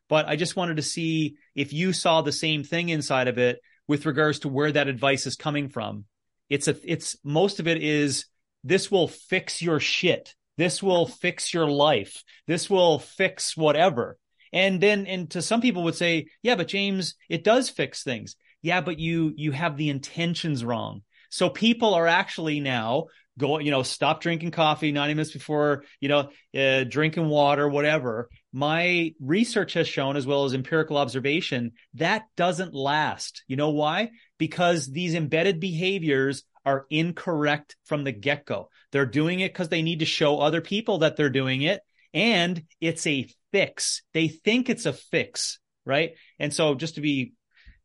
But 0.09 0.27
I 0.27 0.35
just 0.35 0.55
wanted 0.55 0.77
to 0.77 0.83
see 0.83 1.35
if 1.55 1.73
you 1.73 1.93
saw 1.93 2.21
the 2.21 2.31
same 2.31 2.63
thing 2.63 2.89
inside 2.89 3.27
of 3.27 3.37
it 3.37 3.59
with 3.87 4.05
regards 4.05 4.39
to 4.39 4.49
where 4.49 4.71
that 4.71 4.87
advice 4.87 5.25
is 5.25 5.35
coming 5.35 5.69
from. 5.69 6.05
It's 6.49 6.67
a, 6.67 6.75
it's 6.83 7.17
most 7.23 7.59
of 7.59 7.67
it 7.67 7.81
is 7.81 8.25
this 8.63 8.89
will 8.89 9.07
fix 9.07 9.61
your 9.61 9.79
shit. 9.79 10.33
This 10.57 10.81
will 10.81 11.05
fix 11.05 11.53
your 11.53 11.69
life. 11.69 12.23
This 12.47 12.69
will 12.69 12.99
fix 12.99 13.55
whatever. 13.55 14.17
And 14.53 14.81
then, 14.81 15.05
and 15.05 15.29
to 15.31 15.41
some 15.41 15.61
people 15.61 15.83
would 15.83 15.95
say, 15.95 16.27
yeah, 16.41 16.55
but 16.55 16.67
James, 16.67 17.15
it 17.29 17.43
does 17.43 17.69
fix 17.69 18.03
things. 18.03 18.35
Yeah, 18.61 18.81
but 18.81 18.97
you, 18.97 19.33
you 19.35 19.51
have 19.51 19.77
the 19.77 19.89
intentions 19.89 20.63
wrong. 20.63 21.03
So 21.29 21.49
people 21.49 21.93
are 21.93 22.07
actually 22.07 22.59
now 22.59 23.07
going, 23.37 23.65
you 23.65 23.71
know, 23.71 23.83
stop 23.83 24.21
drinking 24.21 24.51
coffee 24.51 24.91
90 24.91 25.13
minutes 25.13 25.31
before, 25.31 25.83
you 25.99 26.09
know, 26.09 26.29
uh, 26.57 26.83
drinking 26.83 27.27
water, 27.27 27.67
whatever. 27.67 28.29
My 28.51 29.13
research 29.19 29.73
has 29.73 29.87
shown, 29.87 30.17
as 30.17 30.25
well 30.25 30.45
as 30.45 30.53
empirical 30.53 30.97
observation, 30.97 31.73
that 31.95 32.23
doesn't 32.35 32.73
last. 32.73 33.43
You 33.47 33.55
know 33.55 33.69
why? 33.69 34.11
Because 34.37 34.87
these 34.87 35.13
embedded 35.13 35.59
behaviors 35.59 36.43
are 36.65 36.85
incorrect 36.89 37.75
from 37.85 38.03
the 38.03 38.11
get 38.11 38.45
go. 38.45 38.69
They're 38.91 39.05
doing 39.05 39.39
it 39.39 39.53
because 39.53 39.69
they 39.69 39.81
need 39.81 39.99
to 39.99 40.05
show 40.05 40.39
other 40.39 40.61
people 40.61 40.99
that 40.99 41.15
they're 41.15 41.29
doing 41.29 41.61
it. 41.61 41.81
And 42.13 42.63
it's 42.81 43.05
a 43.07 43.27
fix. 43.51 44.01
They 44.13 44.27
think 44.27 44.69
it's 44.69 44.85
a 44.85 44.93
fix, 44.93 45.59
right? 45.85 46.11
And 46.39 46.53
so 46.53 46.75
just 46.75 46.95
to 46.95 47.01
be 47.01 47.33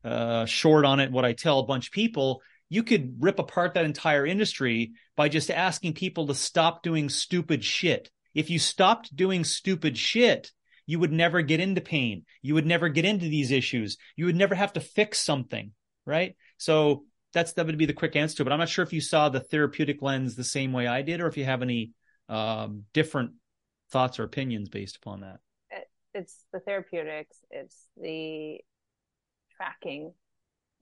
uh, 0.03 0.45
short 0.45 0.85
on 0.85 0.99
it, 0.99 1.11
what 1.11 1.25
I 1.25 1.33
tell 1.33 1.59
a 1.59 1.65
bunch 1.65 1.87
of 1.87 1.93
people, 1.93 2.41
you 2.73 2.83
could 2.83 3.17
rip 3.19 3.39
apart 3.39 3.73
that 3.73 3.85
entire 3.85 4.25
industry 4.25 4.93
by 5.15 5.29
just 5.29 5.51
asking 5.51 5.93
people 5.93 6.27
to 6.27 6.35
stop 6.35 6.83
doing 6.83 7.09
stupid 7.09 7.63
shit. 7.63 8.09
If 8.33 8.49
you 8.49 8.59
stopped 8.59 9.15
doing 9.15 9.43
stupid 9.43 9.97
shit, 9.97 10.51
you 10.85 10.99
would 10.99 11.11
never 11.11 11.41
get 11.41 11.59
into 11.59 11.81
pain. 11.81 12.25
You 12.41 12.55
would 12.55 12.65
never 12.65 12.89
get 12.89 13.05
into 13.05 13.25
these 13.25 13.51
issues. 13.51 13.97
You 14.15 14.25
would 14.25 14.35
never 14.35 14.55
have 14.55 14.73
to 14.73 14.79
fix 14.79 15.19
something, 15.19 15.71
right? 16.05 16.35
So 16.57 17.05
that's 17.33 17.53
that 17.53 17.65
would 17.65 17.77
be 17.77 17.85
the 17.85 17.93
quick 17.93 18.15
answer. 18.15 18.43
But 18.43 18.53
I'm 18.53 18.59
not 18.59 18.69
sure 18.69 18.83
if 18.83 18.93
you 18.93 19.01
saw 19.01 19.29
the 19.29 19.39
therapeutic 19.39 20.01
lens 20.01 20.35
the 20.35 20.43
same 20.43 20.73
way 20.73 20.87
I 20.87 21.01
did, 21.01 21.21
or 21.21 21.27
if 21.27 21.37
you 21.37 21.45
have 21.45 21.61
any 21.61 21.91
um, 22.27 22.83
different 22.93 23.33
thoughts 23.91 24.19
or 24.19 24.23
opinions 24.23 24.69
based 24.69 24.97
upon 24.97 25.21
that 25.21 25.39
it's 26.13 26.45
the 26.51 26.59
therapeutics, 26.59 27.37
it's 27.49 27.87
the 27.99 28.59
tracking, 29.57 30.13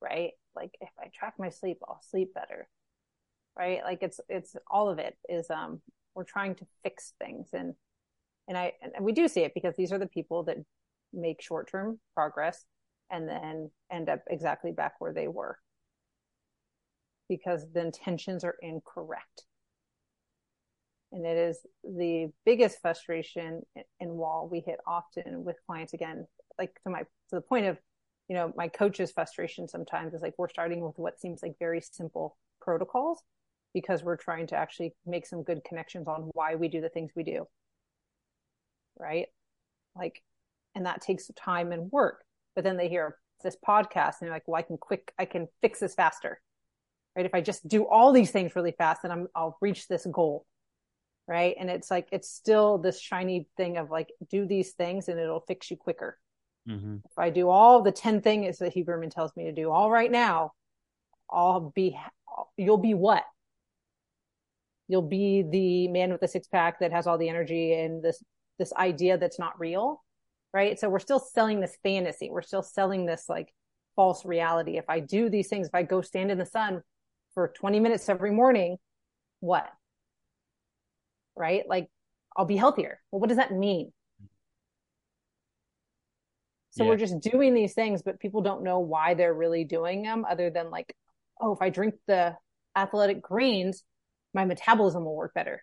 right? 0.01 0.31
Like 0.55 0.71
if 0.81 0.89
I 0.99 1.07
track 1.13 1.35
my 1.37 1.49
sleep, 1.49 1.79
I'll 1.87 2.01
sleep 2.01 2.33
better. 2.33 2.67
Right? 3.57 3.81
Like 3.83 4.01
it's 4.01 4.19
it's 4.29 4.55
all 4.69 4.89
of 4.89 4.99
it 4.99 5.17
is 5.29 5.49
um 5.49 5.81
we're 6.15 6.23
trying 6.23 6.55
to 6.55 6.65
fix 6.83 7.13
things 7.21 7.49
and 7.53 7.73
and 8.47 8.57
I 8.57 8.73
and 8.81 9.05
we 9.05 9.11
do 9.11 9.27
see 9.27 9.41
it 9.41 9.53
because 9.53 9.75
these 9.75 9.91
are 9.91 9.99
the 9.99 10.07
people 10.07 10.43
that 10.43 10.57
make 11.13 11.41
short-term 11.41 11.99
progress 12.13 12.65
and 13.09 13.27
then 13.27 13.69
end 13.91 14.09
up 14.09 14.21
exactly 14.29 14.71
back 14.71 14.93
where 14.99 15.13
they 15.13 15.27
were 15.27 15.57
because 17.27 17.65
the 17.73 17.81
intentions 17.81 18.43
are 18.43 18.55
incorrect 18.61 19.43
and 21.11 21.25
it 21.25 21.37
is 21.37 21.59
the 21.83 22.31
biggest 22.45 22.81
frustration 22.81 23.61
and 23.99 24.11
wall 24.11 24.47
we 24.51 24.61
hit 24.61 24.79
often 24.87 25.43
with 25.43 25.57
clients 25.65 25.93
again 25.93 26.25
like 26.57 26.73
to 26.83 26.89
my 26.89 26.99
to 26.99 27.35
the 27.35 27.41
point 27.41 27.65
of 27.65 27.77
you 28.31 28.37
know 28.37 28.53
my 28.55 28.69
coach's 28.69 29.11
frustration 29.11 29.67
sometimes 29.67 30.13
is 30.13 30.21
like 30.21 30.35
we're 30.37 30.47
starting 30.47 30.79
with 30.79 30.97
what 30.97 31.19
seems 31.19 31.43
like 31.43 31.59
very 31.59 31.81
simple 31.81 32.37
protocols 32.61 33.21
because 33.73 34.03
we're 34.03 34.15
trying 34.15 34.47
to 34.47 34.55
actually 34.55 34.93
make 35.05 35.25
some 35.25 35.43
good 35.43 35.65
connections 35.65 36.07
on 36.07 36.29
why 36.31 36.55
we 36.55 36.69
do 36.69 36.79
the 36.79 36.87
things 36.87 37.11
we 37.13 37.23
do. 37.23 37.45
Right? 38.97 39.27
Like 39.97 40.23
and 40.75 40.85
that 40.85 41.01
takes 41.01 41.29
time 41.35 41.73
and 41.73 41.91
work 41.91 42.23
but 42.55 42.63
then 42.63 42.77
they 42.77 42.87
hear 42.87 43.17
this 43.43 43.57
podcast 43.67 44.21
and 44.21 44.29
they're 44.29 44.31
like 44.31 44.47
well 44.47 44.57
i 44.57 44.61
can 44.61 44.77
quick 44.77 45.11
i 45.19 45.25
can 45.25 45.49
fix 45.61 45.81
this 45.81 45.93
faster. 45.93 46.39
Right? 47.17 47.25
If 47.25 47.35
i 47.35 47.41
just 47.41 47.67
do 47.67 47.85
all 47.85 48.13
these 48.13 48.31
things 48.31 48.55
really 48.55 48.71
fast 48.77 49.01
then 49.01 49.11
i'm 49.11 49.27
i'll 49.35 49.57
reach 49.59 49.89
this 49.89 50.07
goal. 50.09 50.45
Right? 51.27 51.53
And 51.59 51.69
it's 51.69 51.91
like 51.91 52.07
it's 52.13 52.29
still 52.29 52.77
this 52.77 52.97
shiny 52.97 53.49
thing 53.57 53.75
of 53.75 53.91
like 53.91 54.07
do 54.29 54.45
these 54.45 54.71
things 54.71 55.09
and 55.09 55.19
it'll 55.19 55.43
fix 55.49 55.69
you 55.69 55.75
quicker. 55.75 56.17
Mm-hmm. 56.67 56.97
If 57.05 57.17
I 57.17 57.29
do 57.29 57.49
all 57.49 57.81
the 57.81 57.91
ten 57.91 58.21
things 58.21 58.59
that 58.59 58.75
Huberman 58.75 59.11
tells 59.11 59.35
me 59.35 59.45
to 59.45 59.51
do 59.51 59.71
all 59.71 59.89
right 59.89 60.11
now, 60.11 60.53
I'll 61.29 61.71
be 61.75 61.97
you'll 62.57 62.77
be 62.77 62.93
what? 62.93 63.23
You'll 64.87 65.01
be 65.01 65.43
the 65.43 65.87
man 65.87 66.11
with 66.11 66.21
the 66.21 66.27
six 66.27 66.47
pack 66.47 66.79
that 66.79 66.91
has 66.91 67.07
all 67.07 67.17
the 67.17 67.29
energy 67.29 67.73
and 67.73 68.03
this 68.03 68.23
this 68.59 68.73
idea 68.73 69.17
that's 69.17 69.39
not 69.39 69.59
real, 69.59 70.03
right? 70.53 70.79
So 70.79 70.89
we're 70.89 70.99
still 70.99 71.19
selling 71.19 71.61
this 71.61 71.77
fantasy. 71.83 72.29
We're 72.29 72.41
still 72.41 72.63
selling 72.63 73.05
this 73.05 73.25
like 73.27 73.53
false 73.95 74.25
reality. 74.25 74.77
If 74.77 74.89
I 74.89 74.99
do 74.99 75.29
these 75.29 75.47
things, 75.47 75.67
if 75.67 75.75
I 75.75 75.83
go 75.83 76.01
stand 76.01 76.31
in 76.31 76.37
the 76.37 76.45
sun 76.45 76.81
for 77.33 77.47
20 77.47 77.79
minutes 77.79 78.09
every 78.09 78.31
morning, 78.31 78.77
what? 79.39 79.71
right? 81.35 81.67
Like 81.67 81.89
I'll 82.35 82.45
be 82.45 82.57
healthier. 82.57 82.99
Well, 83.11 83.19
what 83.19 83.29
does 83.29 83.37
that 83.37 83.51
mean? 83.51 83.91
So 86.71 86.83
yeah. 86.83 86.89
we're 86.89 86.97
just 86.97 87.19
doing 87.19 87.53
these 87.53 87.73
things, 87.73 88.01
but 88.01 88.19
people 88.19 88.41
don't 88.41 88.63
know 88.63 88.79
why 88.79 89.13
they're 89.13 89.33
really 89.33 89.63
doing 89.63 90.03
them 90.03 90.25
other 90.29 90.49
than 90.49 90.69
like, 90.69 90.95
oh, 91.39 91.53
if 91.53 91.61
I 91.61 91.69
drink 91.69 91.95
the 92.07 92.35
athletic 92.75 93.21
greens, 93.21 93.83
my 94.33 94.45
metabolism 94.45 95.03
will 95.03 95.15
work 95.15 95.33
better. 95.33 95.61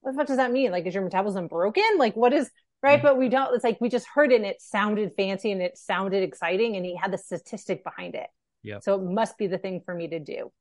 What 0.00 0.12
the 0.12 0.18
fuck 0.18 0.26
does 0.28 0.36
that 0.36 0.52
mean? 0.52 0.70
Like, 0.70 0.86
is 0.86 0.94
your 0.94 1.02
metabolism 1.02 1.48
broken? 1.48 1.98
Like, 1.98 2.16
what 2.16 2.32
is, 2.32 2.50
right? 2.82 2.98
Mm-hmm. 2.98 3.06
But 3.06 3.18
we 3.18 3.28
don't, 3.28 3.54
it's 3.54 3.64
like, 3.64 3.80
we 3.80 3.88
just 3.88 4.06
heard 4.06 4.32
it 4.32 4.36
and 4.36 4.46
it 4.46 4.62
sounded 4.62 5.12
fancy 5.16 5.50
and 5.50 5.60
it 5.60 5.76
sounded 5.76 6.22
exciting 6.22 6.76
and 6.76 6.86
he 6.86 6.96
had 6.96 7.12
the 7.12 7.18
statistic 7.18 7.82
behind 7.84 8.14
it. 8.14 8.28
Yeah. 8.62 8.78
So 8.80 8.94
it 8.94 9.02
must 9.02 9.38
be 9.38 9.48
the 9.48 9.58
thing 9.58 9.82
for 9.84 9.94
me 9.94 10.08
to 10.08 10.20
do. 10.20 10.52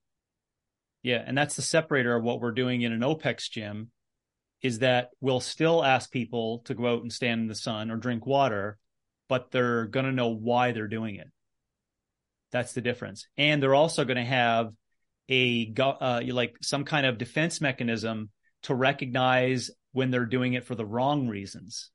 Yeah, 1.03 1.23
and 1.25 1.37
that's 1.37 1.55
the 1.55 1.61
separator 1.61 2.15
of 2.15 2.23
what 2.23 2.41
we're 2.41 2.51
doing 2.51 2.81
in 2.81 2.91
an 2.91 3.01
OPEX 3.01 3.49
gym 3.49 3.91
is 4.61 4.79
that 4.79 5.09
we'll 5.21 5.39
still 5.39 5.83
ask 5.83 6.11
people 6.11 6.59
to 6.65 6.73
go 6.73 6.93
out 6.93 7.01
and 7.01 7.13
stand 7.13 7.41
in 7.41 7.47
the 7.47 7.55
sun 7.55 7.89
or 7.89 7.95
drink 7.95 8.25
water, 8.25 8.77
but 9.29 9.51
they're 9.51 9.85
going 9.85 10.05
to 10.05 10.11
know 10.11 10.29
why 10.29 10.73
they're 10.73 10.87
doing 10.87 11.15
it. 11.15 11.27
That's 12.51 12.73
the 12.73 12.81
difference. 12.81 13.27
And 13.37 13.63
they're 13.63 13.75
also 13.75 14.03
going 14.03 14.17
to 14.17 14.23
have 14.23 14.73
a 15.29 15.73
uh, 15.79 16.21
like 16.27 16.55
some 16.61 16.83
kind 16.83 17.05
of 17.05 17.17
defense 17.17 17.61
mechanism 17.61 18.29
to 18.63 18.75
recognize 18.75 19.71
when 19.93 20.11
they're 20.11 20.25
doing 20.25 20.53
it 20.53 20.65
for 20.65 20.75
the 20.75 20.85
wrong 20.85 21.27
reasons. 21.27 21.91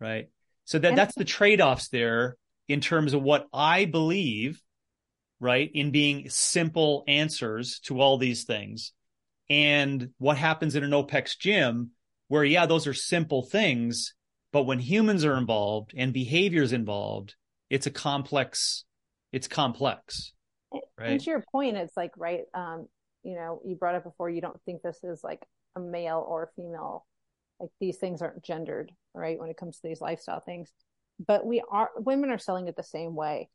Right? 0.00 0.30
So 0.64 0.80
that 0.80 0.96
that's 0.96 1.14
the 1.14 1.24
trade-offs 1.24 1.88
there 1.88 2.36
in 2.66 2.80
terms 2.80 3.14
of 3.14 3.22
what 3.22 3.46
I 3.52 3.84
believe 3.84 4.60
right? 5.42 5.72
In 5.74 5.90
being 5.90 6.30
simple 6.30 7.02
answers 7.08 7.80
to 7.80 8.00
all 8.00 8.16
these 8.16 8.44
things. 8.44 8.92
And 9.50 10.10
what 10.18 10.36
happens 10.36 10.76
in 10.76 10.84
an 10.84 10.92
OPEX 10.92 11.36
gym 11.36 11.90
where, 12.28 12.44
yeah, 12.44 12.64
those 12.64 12.86
are 12.86 12.94
simple 12.94 13.42
things, 13.42 14.14
but 14.52 14.64
when 14.64 14.78
humans 14.78 15.24
are 15.24 15.36
involved 15.36 15.92
and 15.96 16.12
behaviors 16.12 16.72
involved, 16.72 17.34
it's 17.70 17.86
a 17.86 17.90
complex, 17.90 18.84
it's 19.32 19.48
complex. 19.48 20.32
Right. 20.98 21.10
And 21.10 21.20
to 21.20 21.30
your 21.30 21.44
point, 21.52 21.76
it's 21.76 21.96
like, 21.96 22.12
right, 22.16 22.42
um, 22.54 22.86
you 23.22 23.34
know, 23.34 23.60
you 23.64 23.76
brought 23.76 23.94
up 23.94 24.04
before, 24.04 24.30
you 24.30 24.40
don't 24.40 24.60
think 24.64 24.82
this 24.82 24.98
is 25.02 25.22
like 25.24 25.44
a 25.76 25.80
male 25.80 26.24
or 26.26 26.44
a 26.44 26.48
female. 26.54 27.06
Like 27.60 27.70
these 27.80 27.96
things 27.98 28.22
aren't 28.22 28.42
gendered, 28.44 28.92
right? 29.14 29.38
When 29.38 29.48
it 29.48 29.56
comes 29.56 29.76
to 29.76 29.88
these 29.88 30.00
lifestyle 30.00 30.40
things. 30.40 30.70
But 31.24 31.46
we 31.46 31.62
are, 31.70 31.90
women 31.96 32.30
are 32.30 32.38
selling 32.38 32.68
it 32.68 32.76
the 32.76 32.82
same 32.82 33.14
way. 33.14 33.48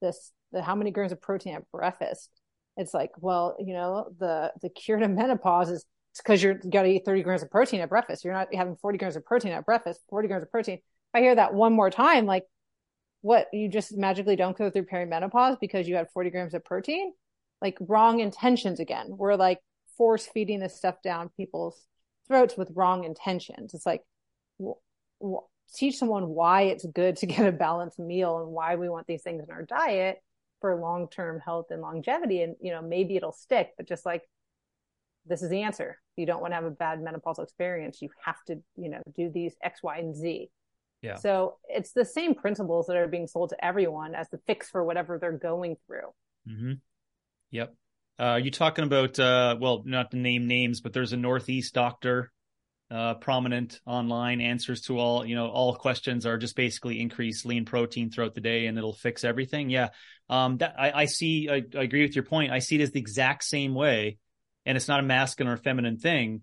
This 0.00 0.32
the 0.50 0.62
how 0.62 0.74
many 0.74 0.90
grams 0.90 1.12
of 1.12 1.20
protein 1.20 1.54
at 1.54 1.70
breakfast. 1.70 2.28
It's 2.76 2.92
like, 2.92 3.10
well, 3.18 3.56
you 3.60 3.74
know, 3.74 4.08
the 4.18 4.52
the 4.62 4.68
cure 4.68 4.98
to 4.98 5.08
menopause 5.08 5.70
is 5.70 5.84
because 6.20 6.42
you're 6.42 6.58
you 6.62 6.70
got 6.70 6.82
to 6.82 6.88
eat 6.88 7.04
30 7.04 7.22
grams 7.22 7.42
of 7.42 7.50
protein 7.50 7.80
at 7.80 7.88
breakfast. 7.88 8.24
You're 8.24 8.34
not 8.34 8.54
having 8.54 8.76
40 8.76 8.98
grams 8.98 9.16
of 9.16 9.24
protein 9.24 9.52
at 9.52 9.64
breakfast, 9.64 10.00
40 10.10 10.28
grams 10.28 10.42
of 10.42 10.50
protein. 10.50 10.76
If 10.76 10.82
I 11.14 11.20
hear 11.20 11.34
that 11.34 11.54
one 11.54 11.72
more 11.72 11.90
time, 11.90 12.26
like, 12.26 12.44
what 13.22 13.46
you 13.52 13.68
just 13.68 13.96
magically 13.96 14.36
don't 14.36 14.58
go 14.58 14.68
through 14.68 14.86
perimenopause 14.86 15.58
because 15.60 15.86
you 15.86 15.94
had 15.94 16.08
40 16.12 16.30
grams 16.30 16.54
of 16.54 16.64
protein? 16.64 17.12
Like 17.60 17.78
wrong 17.80 18.18
intentions 18.18 18.80
again. 18.80 19.06
We're 19.10 19.36
like 19.36 19.60
force 19.96 20.26
feeding 20.26 20.58
this 20.58 20.76
stuff 20.76 20.96
down 21.02 21.30
people's 21.36 21.86
throats 22.26 22.56
with 22.56 22.72
wrong 22.74 23.04
intentions. 23.04 23.74
It's 23.74 23.86
like, 23.86 24.02
teach 25.74 25.96
someone 25.96 26.28
why 26.28 26.62
it's 26.62 26.84
good 26.84 27.16
to 27.16 27.26
get 27.28 27.46
a 27.46 27.52
balanced 27.52 27.98
meal 27.98 28.38
and 28.38 28.48
why 28.50 28.76
we 28.76 28.88
want 28.88 29.06
these 29.06 29.22
things 29.22 29.44
in 29.44 29.50
our 29.50 29.62
diet 29.62 30.18
for 30.60 30.80
long-term 30.80 31.40
health 31.40 31.66
and 31.70 31.82
longevity 31.82 32.42
and 32.42 32.54
you 32.60 32.70
know 32.70 32.80
maybe 32.80 33.16
it'll 33.16 33.32
stick 33.32 33.70
but 33.76 33.88
just 33.88 34.06
like 34.06 34.22
this 35.26 35.42
is 35.42 35.50
the 35.50 35.62
answer. 35.62 35.98
You 36.16 36.26
don't 36.26 36.40
want 36.40 36.52
to 36.52 36.56
have 36.56 36.64
a 36.64 36.70
bad 36.70 37.00
menopausal 37.00 37.42
experience. 37.44 38.02
You 38.02 38.10
have 38.24 38.42
to 38.46 38.56
you 38.76 38.90
know 38.90 39.02
do 39.16 39.30
these 39.30 39.54
x 39.62 39.82
y 39.82 39.98
and 39.98 40.14
z. 40.16 40.50
Yeah. 41.02 41.16
So 41.16 41.56
it's 41.68 41.92
the 41.92 42.04
same 42.04 42.34
principles 42.34 42.86
that 42.86 42.96
are 42.96 43.08
being 43.08 43.26
sold 43.26 43.50
to 43.50 43.64
everyone 43.64 44.14
as 44.14 44.28
the 44.30 44.38
fix 44.46 44.70
for 44.70 44.84
whatever 44.84 45.18
they're 45.18 45.32
going 45.32 45.76
through. 45.86 46.12
Mm-hmm. 46.48 46.72
yep. 47.50 47.74
Uh, 48.18 48.24
are 48.24 48.38
you 48.38 48.50
talking 48.50 48.84
about 48.84 49.18
uh, 49.18 49.56
well 49.60 49.82
not 49.84 50.10
to 50.10 50.16
name 50.16 50.46
names 50.46 50.80
but 50.80 50.92
there's 50.92 51.12
a 51.12 51.16
northeast 51.16 51.72
doctor 51.72 52.32
uh, 52.90 53.14
prominent 53.14 53.80
online 53.86 54.40
answers 54.40 54.82
to 54.82 54.98
all 54.98 55.24
you 55.24 55.34
know 55.34 55.48
all 55.48 55.74
questions 55.74 56.26
are 56.26 56.36
just 56.36 56.54
basically 56.56 57.00
increase 57.00 57.44
lean 57.44 57.64
protein 57.64 58.10
throughout 58.10 58.34
the 58.34 58.40
day 58.40 58.66
and 58.66 58.76
it'll 58.76 58.92
fix 58.92 59.24
everything. 59.24 59.70
Yeah. 59.70 59.88
Um 60.28 60.58
that 60.58 60.74
i, 60.78 60.92
I 60.92 61.04
see 61.06 61.48
I, 61.48 61.62
I, 61.76 61.82
agree 61.82 62.02
with 62.02 62.14
your 62.14 62.24
point. 62.24 62.52
I 62.52 62.58
see 62.58 62.76
it 62.76 62.82
as 62.82 62.90
the 62.90 63.00
exact 63.00 63.44
same 63.44 63.74
way 63.74 64.18
and 64.66 64.76
it's 64.76 64.88
not 64.88 65.00
a 65.00 65.04
masculine 65.04 65.52
or 65.52 65.56
feminine 65.56 65.98
thing 65.98 66.42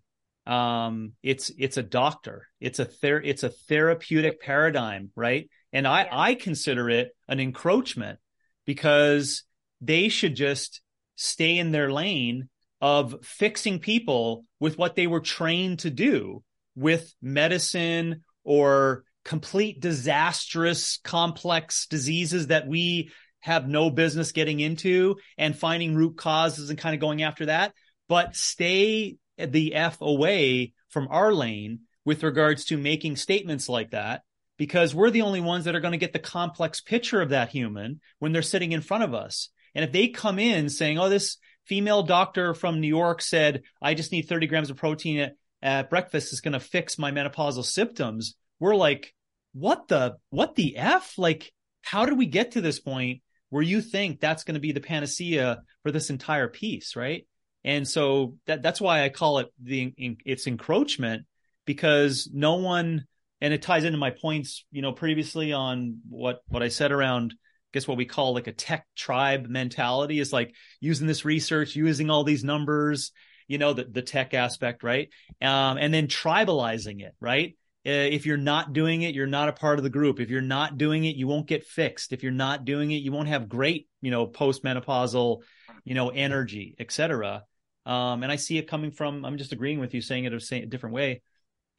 um 0.50 1.14
it's 1.22 1.52
it's 1.58 1.78
a 1.78 1.84
doctor. 1.84 2.48
It's 2.60 2.80
a 2.80 2.86
ther- 2.86 3.22
it's 3.22 3.44
a 3.44 3.50
therapeutic 3.50 4.42
paradigm 4.42 5.12
right? 5.16 5.50
And 5.72 5.88
i 5.88 6.04
yeah. 6.04 6.10
i 6.12 6.34
consider 6.36 6.90
it 6.90 7.10
an 7.28 7.40
encroachment 7.40 8.20
because 8.66 9.44
they 9.82 10.10
should 10.10 10.36
just 10.36 10.82
stay 11.16 11.58
in 11.58 11.72
their 11.72 11.92
lane 11.92 12.50
of 12.82 13.16
fixing 13.24 13.80
people 13.80 14.46
with 14.60 14.78
what 14.78 14.96
they 14.96 15.06
were 15.06 15.20
trained 15.20 15.80
to 15.80 15.90
do 15.90 16.44
with 16.76 17.14
medicine 17.22 18.24
or 18.44 19.04
complete 19.26 19.82
disastrous 19.82 20.98
complex 21.04 21.86
diseases 21.88 22.48
that 22.48 22.68
we 22.68 23.12
have 23.42 23.68
no 23.68 23.90
business 23.90 24.32
getting 24.32 24.60
into 24.60 25.18
and 25.38 25.58
finding 25.58 25.96
root 25.96 26.18
causes 26.18 26.70
and 26.70 26.80
kind 26.80 26.96
of 26.96 27.02
going 27.02 27.22
after 27.22 27.46
that 27.46 27.74
but 28.10 28.36
stay 28.36 29.16
the 29.38 29.74
f 29.74 30.02
away 30.02 30.74
from 30.90 31.08
our 31.10 31.34
lane 31.34 31.80
with 32.04 32.24
regards 32.24 32.66
to 32.66 32.78
making 32.78 33.16
statements 33.16 33.70
like 33.70 33.92
that 33.92 34.24
because 34.58 34.94
we're 34.94 35.10
the 35.10 35.22
only 35.22 35.40
ones 35.40 35.64
that 35.64 35.76
are 35.76 35.80
going 35.80 35.94
to 35.94 35.98
get 35.98 36.12
the 36.12 36.20
complex 36.20 36.82
picture 36.82 37.22
of 37.22 37.30
that 37.30 37.48
human 37.48 38.02
when 38.18 38.34
they're 38.34 38.42
sitting 38.42 38.74
in 38.74 38.82
front 38.82 39.06
of 39.06 39.14
us 39.14 39.48
and 39.74 39.86
if 39.86 39.94
they 39.94 40.10
come 40.10 40.40
in 40.40 40.70
saying 40.70 41.00
oh 41.00 41.08
this 41.08 41.38
female 41.70 42.02
doctor 42.02 42.56
from 42.56 42.82
New 42.82 42.88
York 42.88 43.22
said, 43.22 43.62
I 43.80 43.94
just 43.94 44.12
need 44.12 44.24
30 44.24 44.48
grams 44.48 44.72
of 44.72 44.78
protein 44.78 45.20
at, 45.20 45.36
at 45.62 45.90
breakfast 45.90 46.34
is 46.34 46.42
going 46.42 46.54
to 46.54 46.60
fix 46.60 46.98
my 46.98 47.12
menopausal 47.12 47.64
symptoms. 47.64 48.36
We're 48.60 48.76
like, 48.76 49.14
what 49.54 49.88
the, 49.88 50.18
what 50.32 50.56
the 50.56 50.76
F? 50.76 51.14
Like, 51.18 51.54
how 51.84 52.06
did 52.06 52.18
we 52.18 52.26
get 52.26 52.52
to 52.52 52.62
this 52.62 52.80
point 52.80 53.22
where 53.52 53.62
you 53.62 53.82
think 53.82 54.20
that's 54.20 54.44
going 54.44 54.56
to 54.56 54.60
be 54.60 54.72
the 54.72 54.82
panacea 54.82 55.62
for 55.84 55.92
this 55.92 56.10
entire 56.10 56.48
piece? 56.48 56.96
Right. 56.96 57.28
And 57.64 57.88
so 57.88 58.36
that, 58.46 58.62
that's 58.62 58.80
why 58.80 59.04
I 59.04 59.10
call 59.10 59.40
it 59.40 59.48
the, 59.62 59.94
it's 60.26 60.48
encroachment 60.48 61.26
because 61.66 62.30
no 62.34 62.56
one, 62.56 63.06
and 63.42 63.54
it 63.54 63.62
ties 63.62 63.84
into 63.84 63.98
my 63.98 64.12
points, 64.12 64.66
you 64.72 64.82
know, 64.82 64.92
previously 64.92 65.54
on 65.54 66.00
what, 66.10 66.40
what 66.48 66.64
I 66.64 66.70
said 66.70 66.92
around 66.92 67.34
I 67.70 67.78
guess 67.78 67.88
what 67.88 67.98
we 67.98 68.06
call 68.06 68.34
like 68.34 68.48
a 68.48 68.52
tech 68.52 68.88
tribe 68.96 69.46
mentality 69.48 70.20
is 70.20 70.34
like 70.34 70.56
using 70.80 71.06
this 71.06 71.24
research, 71.24 71.76
using 71.76 72.10
all 72.10 72.24
these 72.24 72.44
numbers, 72.44 73.12
you 73.48 73.60
know, 73.60 73.74
the, 73.74 73.84
the 73.84 74.02
tech 74.02 74.34
aspect, 74.34 74.82
right? 74.82 75.10
Um, 75.40 75.78
and 75.78 75.94
then 75.94 76.08
tribalizing 76.08 77.02
it, 77.02 77.14
right? 77.20 77.56
Uh, 77.86 77.92
if 77.92 78.26
you're 78.26 78.38
not 78.38 78.74
doing 78.74 79.04
it, 79.04 79.14
you're 79.14 79.28
not 79.28 79.50
a 79.50 79.54
part 79.54 79.78
of 79.78 79.84
the 79.84 79.90
group. 79.90 80.20
If 80.20 80.32
you're 80.32 80.42
not 80.42 80.80
doing 80.80 81.06
it, 81.06 81.16
you 81.16 81.28
won't 81.28 81.46
get 81.46 81.64
fixed. 81.64 82.12
If 82.12 82.24
you're 82.24 82.32
not 82.32 82.66
doing 82.66 82.90
it, 82.92 83.04
you 83.04 83.12
won't 83.12 83.28
have 83.28 83.48
great, 83.48 83.88
you 84.02 84.10
know, 84.10 84.26
postmenopausal, 84.26 85.42
you 85.84 85.94
know, 85.94 86.10
energy, 86.10 86.76
etc. 86.80 87.44
Um, 87.90 88.22
and 88.22 88.32
I 88.32 88.36
see 88.36 88.60
it 88.60 88.68
coming 88.68 88.92
from. 88.92 89.26
I'm 89.26 89.40
just 89.40 89.52
agreeing 89.52 89.80
with 89.80 89.96
you, 89.96 90.02
saying 90.02 90.26
it 90.26 90.34
a, 90.34 90.56
a 90.56 90.66
different 90.68 90.94
way. 90.94 91.24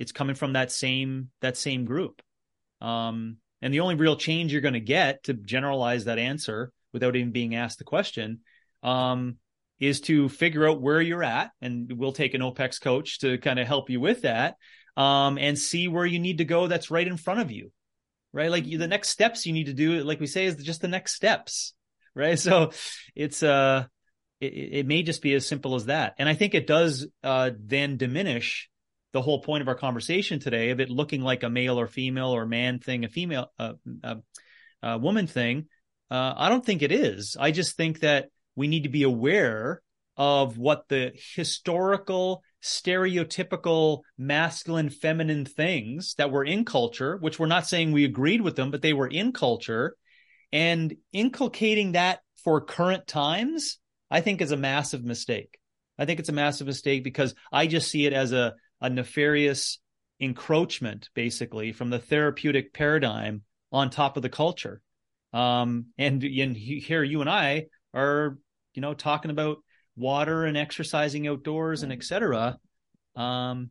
It's 0.00 0.10
coming 0.10 0.34
from 0.34 0.54
that 0.54 0.72
same 0.72 1.28
that 1.40 1.56
same 1.56 1.84
group. 1.84 2.20
Um, 2.80 3.36
and 3.62 3.72
the 3.72 3.80
only 3.80 3.94
real 3.94 4.16
change 4.16 4.52
you're 4.52 4.60
going 4.60 4.74
to 4.74 4.80
get 4.80 5.22
to 5.24 5.34
generalize 5.34 6.06
that 6.06 6.18
answer 6.18 6.72
without 6.92 7.14
even 7.14 7.30
being 7.30 7.54
asked 7.54 7.78
the 7.78 7.84
question 7.84 8.40
um, 8.82 9.36
is 9.78 10.00
to 10.00 10.28
figure 10.28 10.68
out 10.68 10.82
where 10.82 11.00
you're 11.00 11.22
at. 11.22 11.52
And 11.60 11.92
we'll 11.96 12.12
take 12.12 12.34
an 12.34 12.40
OPEX 12.40 12.80
coach 12.80 13.20
to 13.20 13.38
kind 13.38 13.60
of 13.60 13.68
help 13.68 13.88
you 13.88 14.00
with 14.00 14.22
that 14.22 14.56
um, 14.96 15.38
and 15.38 15.56
see 15.56 15.86
where 15.86 16.06
you 16.06 16.18
need 16.18 16.38
to 16.38 16.44
go 16.44 16.66
that's 16.66 16.90
right 16.90 17.06
in 17.06 17.18
front 17.18 17.38
of 17.38 17.52
you. 17.52 17.70
Right. 18.32 18.50
Like 18.50 18.64
the 18.64 18.88
next 18.88 19.10
steps 19.10 19.46
you 19.46 19.52
need 19.52 19.66
to 19.66 19.74
do, 19.74 20.02
like 20.02 20.18
we 20.18 20.26
say, 20.26 20.46
is 20.46 20.56
just 20.56 20.80
the 20.80 20.88
next 20.88 21.14
steps. 21.14 21.72
Right. 22.16 22.36
So 22.38 22.72
it's, 23.14 23.44
uh, 23.44 23.84
it, 24.40 24.46
it 24.46 24.86
may 24.86 25.02
just 25.02 25.22
be 25.22 25.34
as 25.34 25.46
simple 25.46 25.74
as 25.74 25.86
that. 25.86 26.14
And 26.18 26.28
I 26.28 26.34
think 26.34 26.54
it 26.54 26.66
does 26.66 27.06
uh, 27.22 27.50
then 27.58 27.96
diminish 27.96 28.68
the 29.12 29.22
whole 29.22 29.40
point 29.42 29.62
of 29.62 29.68
our 29.68 29.74
conversation 29.74 30.38
today 30.38 30.70
of 30.70 30.80
it 30.80 30.88
looking 30.88 31.20
like 31.22 31.42
a 31.42 31.50
male 31.50 31.78
or 31.78 31.86
female 31.86 32.34
or 32.34 32.46
man 32.46 32.78
thing, 32.78 33.04
a 33.04 33.08
female, 33.08 33.52
uh, 33.58 33.72
uh, 34.04 34.14
uh, 34.82 34.98
woman 35.00 35.26
thing. 35.26 35.66
Uh, 36.10 36.34
I 36.36 36.48
don't 36.48 36.64
think 36.64 36.82
it 36.82 36.92
is. 36.92 37.36
I 37.38 37.50
just 37.50 37.76
think 37.76 38.00
that 38.00 38.28
we 38.54 38.68
need 38.68 38.84
to 38.84 38.88
be 38.88 39.02
aware 39.02 39.82
of 40.16 40.58
what 40.58 40.88
the 40.88 41.12
historical, 41.34 42.42
stereotypical 42.62 44.00
masculine, 44.18 44.90
feminine 44.90 45.44
things 45.44 46.14
that 46.18 46.30
were 46.30 46.44
in 46.44 46.64
culture, 46.64 47.16
which 47.16 47.38
we're 47.38 47.46
not 47.46 47.66
saying 47.66 47.92
we 47.92 48.04
agreed 48.04 48.42
with 48.42 48.54
them, 48.56 48.70
but 48.70 48.82
they 48.82 48.92
were 48.92 49.06
in 49.06 49.32
culture, 49.32 49.96
and 50.52 50.94
inculcating 51.12 51.92
that 51.92 52.20
for 52.44 52.60
current 52.60 53.06
times, 53.06 53.78
I 54.10 54.20
think 54.20 54.40
is 54.40 54.52
a 54.52 54.56
massive 54.56 55.04
mistake. 55.04 55.58
I 55.98 56.04
think 56.04 56.18
it's 56.18 56.28
a 56.28 56.32
massive 56.32 56.66
mistake 56.66 57.04
because 57.04 57.34
I 57.52 57.66
just 57.66 57.90
see 57.90 58.06
it 58.06 58.12
as 58.12 58.32
a 58.32 58.54
a 58.80 58.88
nefarious 58.88 59.78
encroachment, 60.18 61.10
basically, 61.14 61.72
from 61.72 61.90
the 61.90 61.98
therapeutic 61.98 62.72
paradigm 62.72 63.42
on 63.72 63.90
top 63.90 64.16
of 64.16 64.22
the 64.22 64.28
culture. 64.28 64.80
Um, 65.32 65.86
and, 65.98 66.22
and 66.24 66.56
here 66.56 67.02
you 67.02 67.20
and 67.20 67.30
I 67.30 67.66
are, 67.94 68.38
you 68.74 68.82
know, 68.82 68.94
talking 68.94 69.30
about 69.30 69.58
water 69.96 70.44
and 70.44 70.56
exercising 70.56 71.28
outdoors 71.28 71.82
and 71.82 71.92
etc. 71.92 72.58
Um, 73.16 73.70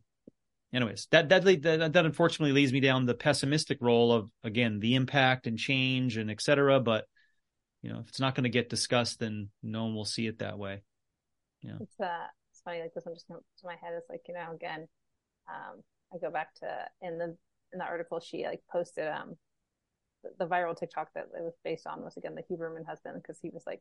anyways, 0.72 1.08
that, 1.10 1.28
that 1.28 1.44
that 1.44 1.92
that 1.92 2.06
unfortunately 2.06 2.52
leads 2.52 2.72
me 2.72 2.80
down 2.80 3.06
the 3.06 3.14
pessimistic 3.14 3.78
role 3.80 4.12
of 4.12 4.30
again 4.44 4.80
the 4.80 4.94
impact 4.94 5.46
and 5.46 5.58
change 5.58 6.16
and 6.16 6.30
etc. 6.30 6.80
But 6.80 7.04
you 7.82 7.92
know, 7.92 8.00
if 8.00 8.08
it's 8.08 8.20
not 8.20 8.34
going 8.34 8.44
to 8.44 8.50
get 8.50 8.68
discussed, 8.68 9.20
then 9.20 9.48
no 9.62 9.84
one 9.84 9.94
will 9.94 10.04
see 10.04 10.26
it 10.26 10.38
that 10.40 10.58
way. 10.58 10.82
Yeah, 11.62 11.76
it's 11.80 12.00
uh, 12.00 12.26
it's 12.52 12.60
funny. 12.62 12.80
Like 12.80 12.94
this 12.94 13.04
one 13.04 13.14
just 13.14 13.28
comes 13.28 13.42
to 13.60 13.66
my 13.66 13.76
head. 13.80 13.92
It's 13.96 14.08
like 14.08 14.22
you 14.28 14.34
know, 14.34 14.52
again, 14.52 14.86
um, 15.48 15.82
I 16.12 16.18
go 16.18 16.30
back 16.30 16.54
to 16.56 16.86
in 17.02 17.18
the 17.18 17.36
in 17.72 17.78
the 17.78 17.84
article 17.84 18.20
she 18.20 18.44
like 18.44 18.60
posted 18.70 19.06
um 19.06 19.36
the, 20.22 20.30
the 20.44 20.46
viral 20.46 20.76
TikTok 20.76 21.08
that 21.14 21.28
it 21.36 21.42
was 21.42 21.54
based 21.64 21.86
on 21.86 22.02
was 22.02 22.16
again 22.16 22.34
the 22.34 22.42
Huberman 22.42 22.86
husband 22.86 23.20
because 23.22 23.38
he 23.40 23.50
was 23.50 23.62
like 23.66 23.80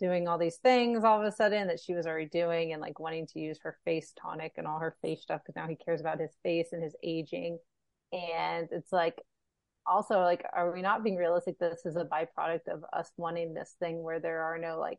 doing 0.00 0.26
all 0.26 0.38
these 0.38 0.56
things 0.56 1.04
all 1.04 1.20
of 1.20 1.26
a 1.26 1.30
sudden 1.30 1.68
that 1.68 1.78
she 1.78 1.94
was 1.94 2.06
already 2.06 2.26
doing 2.26 2.72
and 2.72 2.82
like 2.82 2.98
wanting 2.98 3.26
to 3.28 3.38
use 3.38 3.58
her 3.62 3.76
face 3.84 4.12
tonic 4.20 4.54
and 4.56 4.66
all 4.66 4.80
her 4.80 4.96
face 5.02 5.22
stuff 5.22 5.40
because 5.44 5.54
now 5.54 5.68
he 5.68 5.76
cares 5.76 6.00
about 6.00 6.18
his 6.18 6.36
face 6.42 6.68
and 6.72 6.82
his 6.82 6.96
aging 7.04 7.58
and 8.12 8.68
it's 8.72 8.92
like 8.92 9.20
also 9.86 10.20
like 10.20 10.44
are 10.52 10.72
we 10.72 10.82
not 10.82 11.04
being 11.04 11.16
realistic 11.16 11.58
this 11.58 11.84
is 11.84 11.96
a 11.96 12.04
byproduct 12.04 12.68
of 12.72 12.84
us 12.92 13.10
wanting 13.16 13.52
this 13.52 13.74
thing 13.78 14.02
where 14.02 14.20
there 14.20 14.42
are 14.42 14.58
no 14.58 14.78
like 14.78 14.98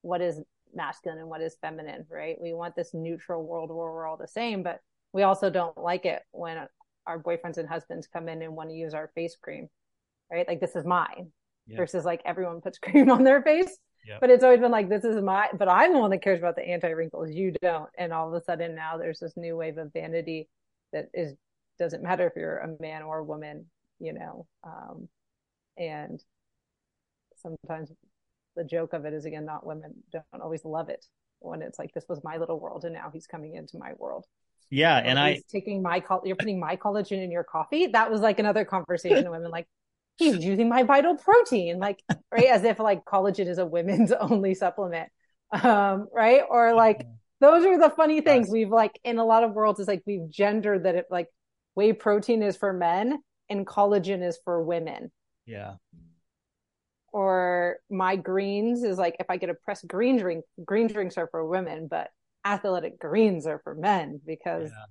what 0.00 0.20
is 0.20 0.40
masculine 0.74 1.18
and 1.18 1.28
what 1.28 1.42
is 1.42 1.56
feminine 1.60 2.06
right 2.10 2.36
we 2.40 2.54
want 2.54 2.74
this 2.74 2.94
neutral 2.94 3.44
world 3.44 3.68
where 3.68 3.92
we're 3.92 4.06
all 4.06 4.16
the 4.16 4.26
same 4.26 4.62
but 4.62 4.80
we 5.12 5.22
also 5.22 5.50
don't 5.50 5.76
like 5.76 6.04
it 6.04 6.22
when 6.32 6.66
our 7.06 7.22
boyfriends 7.22 7.58
and 7.58 7.68
husbands 7.68 8.06
come 8.06 8.28
in 8.28 8.42
and 8.42 8.54
want 8.54 8.70
to 8.70 8.74
use 8.74 8.94
our 8.94 9.10
face 9.14 9.36
cream, 9.40 9.68
right? 10.30 10.46
Like 10.46 10.60
this 10.60 10.76
is 10.76 10.84
mine 10.84 11.30
yeah. 11.66 11.76
versus 11.76 12.04
like 12.04 12.22
everyone 12.24 12.60
puts 12.60 12.78
cream 12.82 13.10
on 13.10 13.24
their 13.24 13.42
face. 13.42 13.76
Yeah. 14.06 14.18
But 14.20 14.30
it's 14.30 14.42
always 14.42 14.58
been 14.58 14.72
like, 14.72 14.88
this 14.88 15.04
is 15.04 15.22
my, 15.22 15.48
but 15.56 15.68
I'm 15.68 15.92
the 15.92 16.00
one 16.00 16.10
that 16.10 16.22
cares 16.22 16.40
about 16.40 16.56
the 16.56 16.66
anti 16.66 16.88
wrinkles. 16.88 17.30
You 17.30 17.52
don't. 17.62 17.88
And 17.96 18.12
all 18.12 18.26
of 18.26 18.34
a 18.34 18.44
sudden 18.44 18.74
now 18.74 18.96
there's 18.96 19.20
this 19.20 19.36
new 19.36 19.56
wave 19.56 19.78
of 19.78 19.92
vanity 19.92 20.48
that 20.92 21.08
is, 21.14 21.34
doesn't 21.78 22.02
matter 22.02 22.26
if 22.26 22.32
you're 22.34 22.58
a 22.58 22.82
man 22.82 23.02
or 23.02 23.18
a 23.18 23.24
woman, 23.24 23.66
you 24.02 24.12
know? 24.12 24.46
Um, 24.64 25.08
and 25.78 26.22
sometimes 27.36 27.90
the 28.56 28.64
joke 28.64 28.92
of 28.92 29.04
it 29.04 29.14
is 29.14 29.24
again, 29.24 29.46
not 29.46 29.64
women 29.64 29.94
don't 30.12 30.42
always 30.42 30.64
love 30.64 30.88
it 30.88 31.06
when 31.40 31.62
it's 31.62 31.78
like, 31.78 31.94
this 31.94 32.04
was 32.08 32.22
my 32.22 32.36
little 32.36 32.60
world 32.60 32.84
and 32.84 32.94
now 32.94 33.10
he's 33.12 33.26
coming 33.26 33.54
into 33.54 33.78
my 33.78 33.92
world. 33.98 34.26
Yeah, 34.70 34.96
and 34.96 35.18
I 35.18 35.42
taking 35.50 35.82
my 35.82 36.00
col- 36.00 36.22
you're 36.24 36.34
putting 36.34 36.58
my 36.58 36.76
collagen 36.76 37.22
in 37.22 37.30
your 37.30 37.44
coffee. 37.44 37.88
That 37.88 38.10
was 38.10 38.22
like 38.22 38.38
another 38.38 38.64
conversation 38.64 39.26
of 39.26 39.30
women 39.30 39.50
like 39.50 39.68
he's 40.16 40.42
using 40.42 40.70
my 40.70 40.82
vital 40.82 41.14
protein, 41.14 41.78
like 41.78 42.02
right 42.32 42.46
as 42.46 42.64
if 42.64 42.78
like 42.78 43.04
collagen 43.04 43.48
is 43.48 43.58
a 43.58 43.66
women's 43.66 44.12
only 44.20 44.54
supplement, 44.54 45.10
um, 45.52 46.08
right? 46.10 46.40
Or 46.48 46.74
like 46.74 47.06
those 47.38 47.66
are 47.66 47.78
the 47.78 47.90
funny 47.90 48.22
things 48.22 48.48
we've 48.48 48.70
like 48.70 48.98
in 49.04 49.18
a 49.18 49.26
lot 49.26 49.44
of 49.44 49.52
worlds. 49.52 49.78
It's 49.78 49.88
like 49.88 50.04
we've 50.06 50.30
gendered 50.30 50.84
that 50.84 50.94
it 50.94 51.06
like 51.10 51.28
whey 51.74 51.92
protein 51.92 52.42
is 52.42 52.56
for 52.56 52.72
men 52.72 53.18
and 53.52 53.66
collagen 53.66 54.26
is 54.26 54.38
for 54.44 54.62
women. 54.62 55.10
Yeah. 55.46 55.74
Or 57.12 57.76
my 57.90 58.16
greens 58.16 58.82
is 58.82 58.98
like 58.98 59.16
if 59.20 59.26
I 59.28 59.36
get 59.36 59.50
a 59.50 59.54
pressed 59.54 59.86
green 59.86 60.18
drink, 60.18 60.44
green 60.64 60.88
drinks 60.88 61.18
are 61.18 61.28
for 61.28 61.46
women, 61.46 61.86
but 61.88 62.10
athletic 62.44 62.98
greens 62.98 63.46
are 63.46 63.60
for 63.62 63.74
men 63.74 64.20
because 64.26 64.70
yeah. 64.70 64.84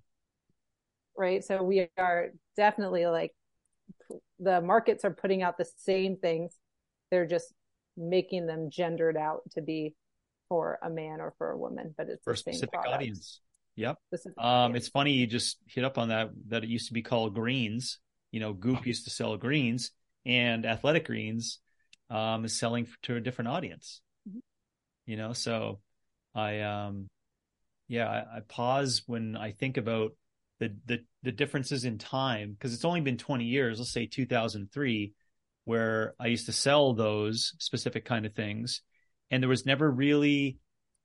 right 1.17 1.43
so 1.43 1.61
we 1.61 1.87
are 1.97 2.29
definitely 2.55 3.05
like 3.05 3.31
the 4.39 4.61
markets 4.61 5.03
are 5.03 5.11
putting 5.11 5.43
out 5.43 5.57
the 5.57 5.67
same 5.77 6.15
things 6.17 6.55
they're 7.09 7.27
just 7.27 7.53
making 7.97 8.47
them 8.47 8.69
gendered 8.71 9.17
out 9.17 9.41
to 9.51 9.61
be 9.61 9.93
for 10.47 10.79
a 10.81 10.89
man 10.89 11.19
or 11.19 11.33
for 11.37 11.51
a 11.51 11.57
woman 11.57 11.93
but 11.97 12.07
it's 12.07 12.23
for 12.23 12.33
a 12.33 12.37
specific 12.37 12.71
product. 12.71 12.93
audience 12.93 13.41
yep 13.75 13.97
specific 14.07 14.37
um 14.37 14.45
audience. 14.45 14.77
it's 14.77 14.89
funny 14.89 15.11
you 15.11 15.27
just 15.27 15.57
hit 15.67 15.83
up 15.83 15.97
on 15.97 16.09
that 16.09 16.29
that 16.47 16.63
it 16.63 16.69
used 16.69 16.87
to 16.87 16.93
be 16.93 17.01
called 17.01 17.33
greens 17.33 17.99
you 18.31 18.39
know 18.39 18.53
goop 18.53 18.85
used 18.85 19.05
to 19.05 19.09
sell 19.09 19.37
greens 19.37 19.91
and 20.25 20.65
athletic 20.65 21.05
greens 21.05 21.59
um 22.09 22.45
is 22.45 22.57
selling 22.57 22.87
to 23.01 23.15
a 23.15 23.21
different 23.21 23.49
audience 23.49 24.01
mm-hmm. 24.27 24.39
you 25.05 25.17
know 25.17 25.33
so 25.33 25.79
i 26.33 26.61
um 26.61 27.07
yeah, 27.91 28.07
I, 28.07 28.37
I 28.37 28.39
pause 28.47 29.03
when 29.05 29.35
I 29.35 29.51
think 29.51 29.75
about 29.75 30.13
the 30.59 30.73
the 30.85 30.99
the 31.23 31.33
differences 31.33 31.83
in 31.83 31.97
time 31.97 32.53
because 32.53 32.73
it's 32.73 32.85
only 32.85 33.01
been 33.01 33.17
20 33.17 33.43
years. 33.43 33.79
Let's 33.79 33.91
say 33.91 34.05
2003, 34.05 35.11
where 35.65 36.15
I 36.17 36.27
used 36.27 36.45
to 36.45 36.53
sell 36.53 36.93
those 36.93 37.53
specific 37.59 38.05
kind 38.05 38.25
of 38.25 38.33
things, 38.33 38.81
and 39.29 39.43
there 39.43 39.49
was 39.49 39.65
never 39.65 39.91
really 39.91 40.57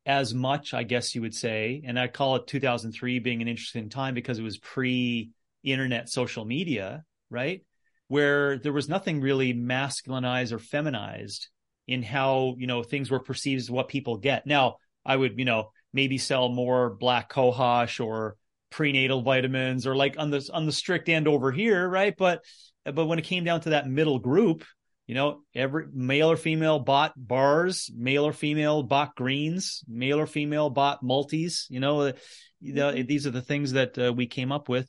as 0.06 0.32
much, 0.32 0.74
I 0.74 0.84
guess 0.84 1.16
you 1.16 1.22
would 1.22 1.34
say, 1.34 1.82
and 1.84 1.98
I 1.98 2.06
call 2.06 2.36
it 2.36 2.46
2003 2.46 3.18
being 3.18 3.42
an 3.42 3.48
interesting 3.48 3.88
time 3.88 4.14
because 4.14 4.38
it 4.38 4.44
was 4.44 4.56
pre 4.56 5.30
internet 5.64 6.08
social 6.08 6.44
media, 6.44 7.02
right? 7.30 7.62
Where 8.08 8.58
there 8.58 8.72
was 8.72 8.88
nothing 8.88 9.20
really 9.20 9.52
masculinized 9.54 10.52
or 10.52 10.58
feminized 10.58 11.48
in 11.86 12.02
how, 12.02 12.54
you 12.58 12.66
know, 12.66 12.82
things 12.82 13.10
were 13.10 13.20
perceived 13.20 13.60
as 13.60 13.70
what 13.70 13.88
people 13.88 14.18
get. 14.18 14.46
Now, 14.46 14.76
I 15.04 15.16
would, 15.16 15.38
you 15.38 15.44
know, 15.44 15.70
maybe 15.92 16.18
sell 16.18 16.48
more 16.48 16.90
black 16.90 17.30
cohosh 17.30 18.04
or 18.04 18.36
prenatal 18.70 19.22
vitamins 19.22 19.86
or 19.86 19.96
like 19.96 20.16
on 20.18 20.30
the 20.30 20.48
on 20.52 20.66
the 20.66 20.72
strict 20.72 21.08
end 21.08 21.28
over 21.28 21.52
here, 21.52 21.88
right? 21.88 22.14
But 22.16 22.44
but 22.84 23.06
when 23.06 23.18
it 23.18 23.24
came 23.24 23.44
down 23.44 23.60
to 23.62 23.70
that 23.70 23.88
middle 23.88 24.18
group, 24.18 24.64
you 25.06 25.14
know, 25.14 25.42
every 25.54 25.86
male 25.92 26.30
or 26.30 26.36
female 26.36 26.78
bought 26.80 27.12
bars, 27.16 27.90
male 27.96 28.26
or 28.26 28.32
female 28.32 28.82
bought 28.82 29.14
greens, 29.14 29.82
male 29.88 30.18
or 30.18 30.26
female 30.26 30.70
bought 30.70 31.02
multis. 31.02 31.66
You 31.70 31.80
know, 31.80 32.12
these 32.60 33.26
are 33.26 33.30
the 33.30 33.42
things 33.42 33.72
that 33.72 33.98
uh, 33.98 34.12
we 34.12 34.26
came 34.26 34.52
up 34.52 34.68
with 34.68 34.88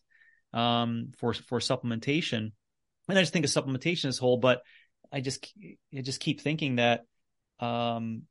um, 0.53 1.11
for 1.17 1.33
for 1.33 1.59
supplementation. 1.59 2.51
And 3.09 3.17
I 3.17 3.21
just 3.21 3.33
think 3.33 3.45
of 3.45 3.51
supplementation 3.51 4.05
as 4.05 4.17
whole, 4.17 4.37
but 4.37 4.61
I 5.11 5.21
just 5.21 5.53
I 5.95 6.01
just 6.01 6.19
keep 6.19 6.41
thinking 6.41 6.77
that 6.77 7.05
um, 7.59 8.23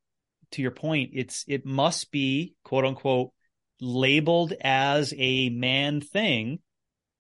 to 0.52 0.62
your 0.62 0.70
point, 0.70 1.10
it's 1.14 1.44
it 1.48 1.64
must 1.64 2.10
be 2.10 2.54
quote 2.64 2.84
unquote 2.84 3.32
labeled 3.80 4.52
as 4.60 5.12
a 5.16 5.48
man 5.50 6.00
thing, 6.00 6.60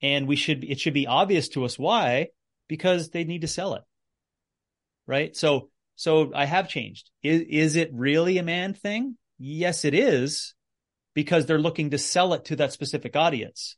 and 0.02 0.26
we 0.26 0.36
should 0.36 0.64
it 0.64 0.80
should 0.80 0.94
be 0.94 1.06
obvious 1.06 1.48
to 1.50 1.64
us 1.64 1.78
why 1.78 2.28
because 2.68 3.10
they 3.10 3.24
need 3.24 3.42
to 3.42 3.48
sell 3.48 3.74
it, 3.74 3.82
right? 5.06 5.36
So 5.36 5.70
so 5.94 6.32
I 6.34 6.44
have 6.44 6.68
changed. 6.68 7.10
Is 7.22 7.42
is 7.48 7.76
it 7.76 7.90
really 7.92 8.38
a 8.38 8.42
man 8.42 8.74
thing? 8.74 9.16
Yes, 9.38 9.84
it 9.84 9.94
is, 9.94 10.54
because 11.14 11.46
they're 11.46 11.58
looking 11.58 11.90
to 11.90 11.98
sell 11.98 12.34
it 12.34 12.46
to 12.46 12.56
that 12.56 12.72
specific 12.72 13.16
audience. 13.16 13.76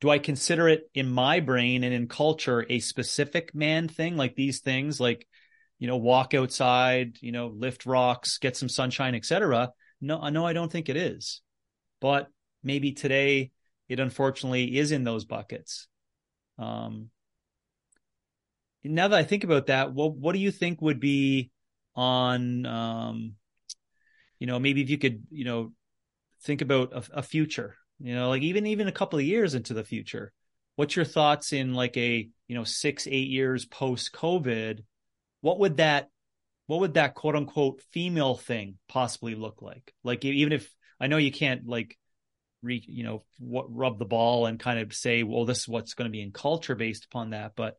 Do 0.00 0.10
I 0.10 0.18
consider 0.18 0.68
it 0.68 0.90
in 0.94 1.10
my 1.10 1.40
brain 1.40 1.82
and 1.82 1.94
in 1.94 2.06
culture 2.06 2.66
a 2.68 2.80
specific 2.80 3.54
man 3.54 3.88
thing, 3.88 4.16
like 4.16 4.34
these 4.34 4.60
things, 4.60 5.00
like 5.00 5.26
you 5.78 5.86
know, 5.86 5.96
walk 5.96 6.34
outside, 6.34 7.18
you 7.20 7.32
know, 7.32 7.48
lift 7.48 7.86
rocks, 7.86 8.38
get 8.38 8.56
some 8.56 8.68
sunshine, 8.68 9.14
etc. 9.14 9.72
No, 10.00 10.26
no, 10.28 10.46
I 10.46 10.52
don't 10.52 10.72
think 10.72 10.88
it 10.88 10.96
is. 10.96 11.42
But 12.00 12.28
maybe 12.62 12.92
today 12.92 13.52
it 13.88 14.00
unfortunately 14.00 14.78
is 14.78 14.92
in 14.92 15.04
those 15.04 15.24
buckets. 15.24 15.88
Um, 16.58 17.10
now 18.82 19.08
that 19.08 19.18
I 19.18 19.24
think 19.24 19.44
about 19.44 19.66
that, 19.66 19.92
what 19.92 20.14
what 20.14 20.32
do 20.32 20.38
you 20.38 20.50
think 20.50 20.80
would 20.80 21.00
be 21.00 21.50
on, 21.94 22.66
um, 22.66 23.34
you 24.38 24.46
know, 24.46 24.58
maybe 24.58 24.82
if 24.82 24.90
you 24.90 24.98
could, 24.98 25.24
you 25.30 25.44
know, 25.44 25.72
think 26.42 26.62
about 26.62 26.92
a, 26.92 27.18
a 27.18 27.22
future, 27.22 27.76
you 28.00 28.14
know, 28.14 28.28
like 28.28 28.42
even 28.42 28.66
even 28.66 28.88
a 28.88 28.92
couple 28.92 29.18
of 29.18 29.24
years 29.24 29.54
into 29.54 29.74
the 29.74 29.84
future. 29.84 30.32
What's 30.76 30.96
your 30.96 31.04
thoughts 31.04 31.52
in 31.52 31.74
like 31.74 31.96
a 31.96 32.28
you 32.48 32.54
know 32.54 32.64
six 32.64 33.06
eight 33.06 33.28
years 33.28 33.64
post 33.64 34.12
COVID? 34.12 34.80
what 35.46 35.60
would 35.60 35.76
that 35.76 36.08
what 36.66 36.80
would 36.80 36.94
that 36.94 37.14
quote 37.14 37.36
unquote 37.36 37.80
female 37.92 38.34
thing 38.34 38.78
possibly 38.88 39.36
look 39.36 39.62
like? 39.62 39.94
Like 40.02 40.24
even 40.24 40.52
if 40.52 40.68
I 40.98 41.06
know 41.06 41.18
you 41.18 41.30
can't 41.30 41.68
like 41.68 41.96
re, 42.62 42.82
you 42.84 43.04
know 43.04 43.22
what, 43.38 43.72
rub 43.72 44.00
the 44.00 44.04
ball 44.04 44.46
and 44.46 44.58
kind 44.58 44.80
of 44.80 44.92
say, 44.92 45.22
well, 45.22 45.44
this 45.44 45.60
is 45.60 45.68
what's 45.68 45.94
going 45.94 46.06
to 46.06 46.12
be 46.12 46.20
in 46.20 46.32
culture 46.32 46.74
based 46.74 47.04
upon 47.04 47.30
that. 47.30 47.52
But 47.54 47.76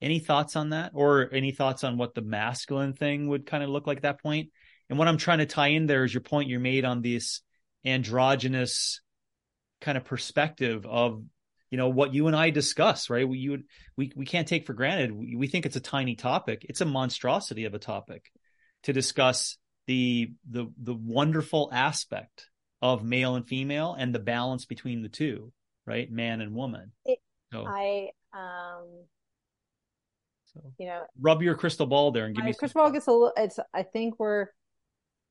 any 0.00 0.18
thoughts 0.18 0.56
on 0.56 0.70
that, 0.70 0.92
or 0.94 1.28
any 1.30 1.50
thoughts 1.52 1.84
on 1.84 1.98
what 1.98 2.14
the 2.14 2.22
masculine 2.22 2.94
thing 2.94 3.28
would 3.28 3.44
kind 3.44 3.62
of 3.62 3.68
look 3.68 3.86
like 3.86 3.98
at 3.98 4.02
that 4.04 4.22
point? 4.22 4.48
And 4.88 4.98
what 4.98 5.08
I'm 5.08 5.18
trying 5.18 5.38
to 5.38 5.46
tie 5.46 5.68
in 5.68 5.86
there 5.86 6.04
is 6.04 6.14
your 6.14 6.22
point 6.22 6.48
you 6.48 6.58
made 6.58 6.86
on 6.86 7.02
this 7.02 7.42
androgynous 7.84 9.02
kind 9.84 9.98
of 9.98 10.04
perspective 10.04 10.86
of 10.86 11.22
you 11.70 11.78
know 11.78 11.88
what 11.88 12.14
you 12.14 12.26
and 12.26 12.36
I 12.36 12.50
discuss, 12.50 13.10
right? 13.10 13.28
We 13.28 13.38
you 13.38 13.62
we 13.96 14.12
we 14.16 14.24
can't 14.24 14.48
take 14.48 14.66
for 14.66 14.72
granted. 14.72 15.12
We, 15.12 15.36
we 15.36 15.46
think 15.46 15.66
it's 15.66 15.76
a 15.76 15.80
tiny 15.80 16.16
topic. 16.16 16.64
It's 16.68 16.80
a 16.80 16.86
monstrosity 16.86 17.64
of 17.64 17.74
a 17.74 17.78
topic 17.78 18.30
to 18.84 18.92
discuss 18.92 19.58
the 19.86 20.32
the 20.48 20.72
the 20.82 20.94
wonderful 20.94 21.68
aspect 21.72 22.48
of 22.80 23.04
male 23.04 23.34
and 23.34 23.46
female 23.46 23.94
and 23.98 24.14
the 24.14 24.18
balance 24.18 24.64
between 24.64 25.02
the 25.02 25.08
two, 25.08 25.52
right? 25.86 26.10
Man 26.10 26.40
and 26.40 26.54
woman. 26.54 26.92
It, 27.04 27.18
so, 27.52 27.66
I 27.66 28.10
um 28.32 28.86
so 30.44 30.60
you 30.78 30.86
know 30.86 31.02
rub 31.20 31.42
your 31.42 31.56
crystal 31.56 31.86
ball 31.86 32.12
there 32.12 32.26
and 32.26 32.34
give 32.34 32.44
my 32.44 32.50
me 32.50 32.54
crystal 32.54 32.82
ball 32.82 32.90
gets 32.90 33.06
a 33.06 33.12
little 33.12 33.32
it's 33.36 33.58
I 33.74 33.82
think 33.82 34.18
we're 34.18 34.46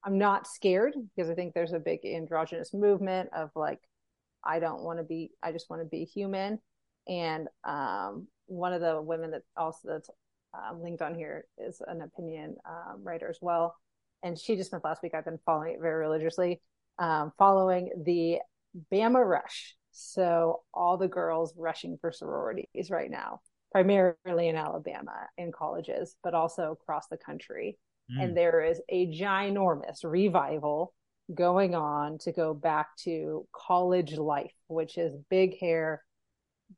I'm 0.04 0.18
not 0.18 0.48
scared 0.48 0.94
because 1.16 1.30
I 1.32 1.36
think 1.36 1.54
there's 1.54 1.74
a 1.74 1.80
big 1.80 2.06
androgynous 2.06 2.74
movement 2.74 3.30
of 3.34 3.50
like 3.56 3.80
I 4.46 4.60
don't 4.60 4.84
want 4.84 5.00
to 5.00 5.04
be, 5.04 5.32
I 5.42 5.52
just 5.52 5.70
want 5.70 5.82
to 5.82 5.88
be 5.88 6.06
human. 6.06 6.60
And 7.08 7.48
um, 7.64 8.28
one 8.48 8.74
of 8.74 8.82
the 8.82 9.02
women 9.02 9.32
that 9.32 9.42
also 9.58 9.90
that's 9.90 10.10
um, 10.54 10.82
linked 10.82 11.02
on 11.02 11.16
here 11.16 11.46
is 11.58 11.82
an 11.86 12.02
opinion 12.02 12.56
um, 12.68 13.04
writer 13.04 13.30
as 13.30 13.40
well. 13.42 13.76
And 14.22 14.40
she 14.40 14.56
just 14.56 14.70
spent 14.70 14.84
last 14.84 15.04
week, 15.04 15.14
I've 15.14 15.26
been 15.26 15.40
following 15.46 15.74
it 15.74 15.82
very 15.82 16.06
religiously, 16.06 16.62
um, 17.00 17.32
following 17.38 17.92
the 18.06 18.40
Bama 18.92 19.26
Rush. 19.26 19.76
So 19.92 20.62
all 20.74 20.98
the 20.98 21.08
girls 21.08 21.54
rushing 21.58 21.98
for 22.00 22.12
sororities 22.12 22.90
right 22.90 23.12
now, 23.12 23.42
primarily 23.72 24.48
in 24.48 24.56
Alabama 24.56 25.28
in 25.38 25.52
colleges, 25.52 26.16
but 26.24 26.34
also 26.34 26.72
across 26.72 27.08
the 27.08 27.18
country. 27.18 27.78
Mm. 28.12 28.24
And 28.24 28.38
there 28.38 28.64
is 28.64 28.82
a 28.90 29.08
ginormous 29.08 30.04
revival 30.04 30.94
going 31.34 31.76
on 31.76 32.18
to 32.20 32.32
go 32.32 32.54
back 32.54 32.96
to 32.98 33.48
college 33.54 34.14
life, 34.18 34.54
which 34.68 34.98
is 34.98 35.16
big 35.30 35.58
hair, 35.60 36.04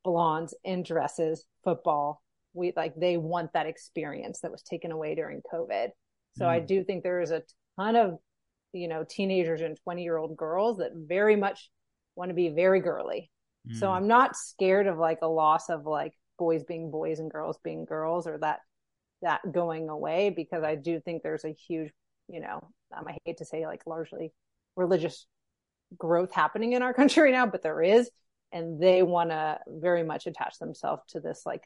blondes 0.04 0.54
in 0.64 0.82
dresses, 0.82 1.44
football. 1.64 2.22
We 2.54 2.72
like 2.76 2.94
they 2.96 3.16
want 3.16 3.52
that 3.52 3.66
experience 3.66 4.40
that 4.40 4.50
was 4.50 4.62
taken 4.62 4.92
away 4.92 5.14
during 5.14 5.42
COVID. 5.52 5.88
So 6.36 6.44
mm. 6.44 6.48
I 6.48 6.60
do 6.60 6.84
think 6.84 7.02
there 7.02 7.20
is 7.20 7.30
a 7.30 7.42
ton 7.78 7.96
of, 7.96 8.18
you 8.72 8.88
know, 8.88 9.04
teenagers 9.08 9.60
and 9.60 9.76
20 9.84 10.02
year 10.02 10.16
old 10.16 10.36
girls 10.36 10.78
that 10.78 10.92
very 10.94 11.36
much 11.36 11.70
want 12.14 12.30
to 12.30 12.34
be 12.34 12.48
very 12.48 12.80
girly. 12.80 13.30
Mm. 13.68 13.78
So 13.78 13.90
I'm 13.90 14.06
not 14.06 14.36
scared 14.36 14.86
of 14.86 14.98
like 14.98 15.18
a 15.22 15.28
loss 15.28 15.68
of 15.68 15.86
like 15.86 16.12
boys 16.38 16.64
being 16.64 16.90
boys 16.90 17.18
and 17.18 17.30
girls 17.30 17.58
being 17.62 17.84
girls 17.84 18.26
or 18.26 18.38
that 18.38 18.60
that 19.22 19.40
going 19.52 19.88
away 19.88 20.30
because 20.30 20.62
I 20.62 20.74
do 20.74 21.00
think 21.00 21.22
there's 21.22 21.44
a 21.44 21.52
huge, 21.52 21.90
you 22.28 22.40
know, 22.40 22.68
um, 22.96 23.04
I 23.06 23.18
hate 23.24 23.38
to 23.38 23.44
say 23.44 23.66
like 23.66 23.82
largely 23.86 24.32
religious 24.76 25.26
growth 25.96 26.32
happening 26.32 26.72
in 26.72 26.82
our 26.82 26.94
country 27.00 27.24
right 27.24 27.32
now, 27.32 27.46
but 27.46 27.62
there 27.62 27.82
is. 27.82 28.10
And 28.52 28.80
they 28.80 29.02
want 29.02 29.30
to 29.30 29.58
very 29.66 30.04
much 30.04 30.26
attach 30.26 30.58
themselves 30.58 31.02
to 31.08 31.20
this 31.20 31.42
like 31.44 31.64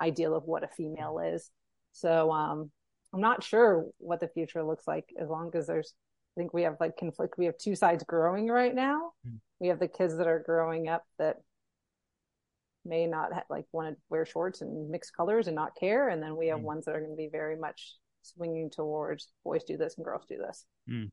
ideal 0.00 0.34
of 0.34 0.44
what 0.44 0.64
a 0.64 0.68
female 0.68 1.18
is. 1.18 1.50
So, 1.92 2.32
um, 2.32 2.70
I'm 3.12 3.20
not 3.20 3.44
sure 3.44 3.86
what 3.98 4.18
the 4.18 4.26
future 4.26 4.64
looks 4.64 4.88
like 4.88 5.04
as 5.20 5.28
long 5.28 5.52
as 5.54 5.68
there's, 5.68 5.94
I 6.36 6.40
think 6.40 6.52
we 6.52 6.62
have 6.62 6.78
like 6.80 6.96
conflict. 6.96 7.38
We 7.38 7.44
have 7.44 7.56
two 7.56 7.76
sides 7.76 8.02
growing 8.02 8.48
right 8.48 8.74
now. 8.74 9.12
Mm. 9.26 9.38
We 9.60 9.68
have 9.68 9.78
the 9.78 9.86
kids 9.86 10.16
that 10.16 10.26
are 10.26 10.42
growing 10.44 10.88
up 10.88 11.04
that 11.20 11.36
may 12.84 13.06
not 13.06 13.32
ha- 13.32 13.44
like 13.48 13.66
want 13.70 13.94
to 13.94 14.00
wear 14.10 14.26
shorts 14.26 14.62
and 14.62 14.90
mix 14.90 15.12
colors 15.12 15.46
and 15.46 15.54
not 15.54 15.76
care. 15.78 16.08
And 16.08 16.20
then 16.20 16.36
we 16.36 16.48
have 16.48 16.58
mm. 16.58 16.64
ones 16.64 16.86
that 16.86 16.96
are 16.96 17.00
going 17.00 17.12
to 17.12 17.16
be 17.16 17.28
very 17.30 17.56
much 17.56 17.94
swinging 18.24 18.70
towards 18.70 19.28
boys 19.44 19.64
do 19.64 19.76
this 19.76 19.96
and 19.96 20.04
girls 20.04 20.24
do 20.28 20.38
this. 20.38 20.64
Mm. 20.90 21.10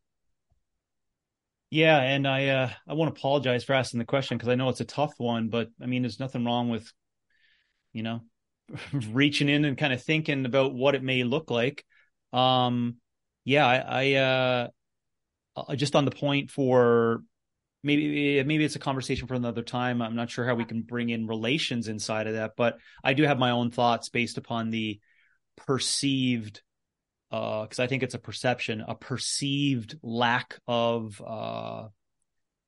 Yeah, 1.70 2.02
and 2.02 2.28
I 2.28 2.48
uh, 2.48 2.70
I 2.88 2.94
want 2.94 3.14
to 3.14 3.20
apologize 3.20 3.64
for 3.64 3.74
asking 3.74 4.00
the 4.00 4.06
question 4.06 4.38
because 4.38 4.50
I 4.50 4.56
know 4.56 4.68
it's 4.70 4.82
a 4.82 4.86
tough 4.86 5.14
one, 5.18 5.48
but 5.48 5.70
I 5.82 5.86
mean, 5.86 6.02
there's 6.02 6.20
nothing 6.20 6.44
wrong 6.44 6.70
with, 6.70 6.92
you 7.94 8.04
know, 8.04 8.22
reaching 9.12 9.48
in 9.48 9.64
and 9.64 9.78
kind 9.78 9.94
of 9.94 10.04
thinking 10.04 10.46
about 10.46 10.74
what 10.74 10.96
it 10.96 11.04
may 11.04 11.24
look 11.24 11.50
like. 11.50 11.86
Um, 12.34 12.98
yeah, 13.46 13.66
I, 13.66 13.78
I 13.78 14.14
uh, 14.14 14.68
uh 15.56 15.76
just 15.76 15.96
on 15.96 16.04
the 16.04 16.12
point 16.12 16.52
for 16.52 17.24
maybe 17.84 18.44
maybe 18.44 18.66
it's 18.66 18.76
a 18.76 18.80
conversation 18.80 19.28
for 19.28 19.36
another 19.36 19.64
time. 19.64 20.02
I'm 20.02 20.16
not 20.16 20.30
sure 20.30 20.46
how 20.46 20.56
we 20.56 20.66
can 20.66 20.82
bring 20.82 21.10
in 21.10 21.26
relations 21.26 21.88
inside 21.88 22.28
of 22.28 22.34
that, 22.34 22.52
but 22.58 22.78
I 23.02 23.14
do 23.14 23.24
have 23.24 23.40
my 23.40 23.52
own 23.52 23.72
thoughts 23.72 24.10
based 24.10 24.38
upon 24.38 24.72
the 24.72 25.00
perceived 25.56 26.62
because 27.32 27.80
uh, 27.80 27.84
I 27.84 27.88
think 27.88 28.04
it's 28.04 28.14
a 28.14 28.20
perception, 28.20 28.84
a 28.86 28.94
perceived 28.94 29.98
lack 30.04 30.60
of 30.68 31.22
uh, 31.26 31.88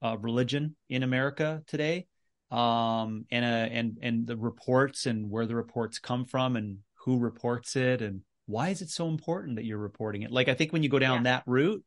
uh, 0.02 0.18
religion 0.22 0.78
in 0.90 1.04
America 1.04 1.62
today, 1.68 2.08
um, 2.50 3.26
and 3.30 3.44
uh, 3.44 3.74
and 3.74 3.98
and 4.02 4.26
the 4.26 4.38
reports 4.38 5.06
and 5.06 5.30
where 5.30 5.46
the 5.46 5.56
reports 5.56 6.00
come 6.00 6.24
from 6.24 6.56
and 6.56 6.78
who 7.04 7.20
reports 7.20 7.76
it 7.76 8.02
and 8.02 8.22
why 8.46 8.70
is 8.70 8.82
it 8.82 8.90
so 8.90 9.10
important 9.10 9.58
that 9.58 9.66
you're 9.66 9.78
reporting 9.78 10.22
it? 10.22 10.32
Like 10.32 10.48
I 10.48 10.54
think 10.54 10.72
when 10.72 10.82
you 10.82 10.90
go 10.90 11.00
down 11.00 11.18
yeah. 11.18 11.24
that 11.24 11.44
route, 11.46 11.84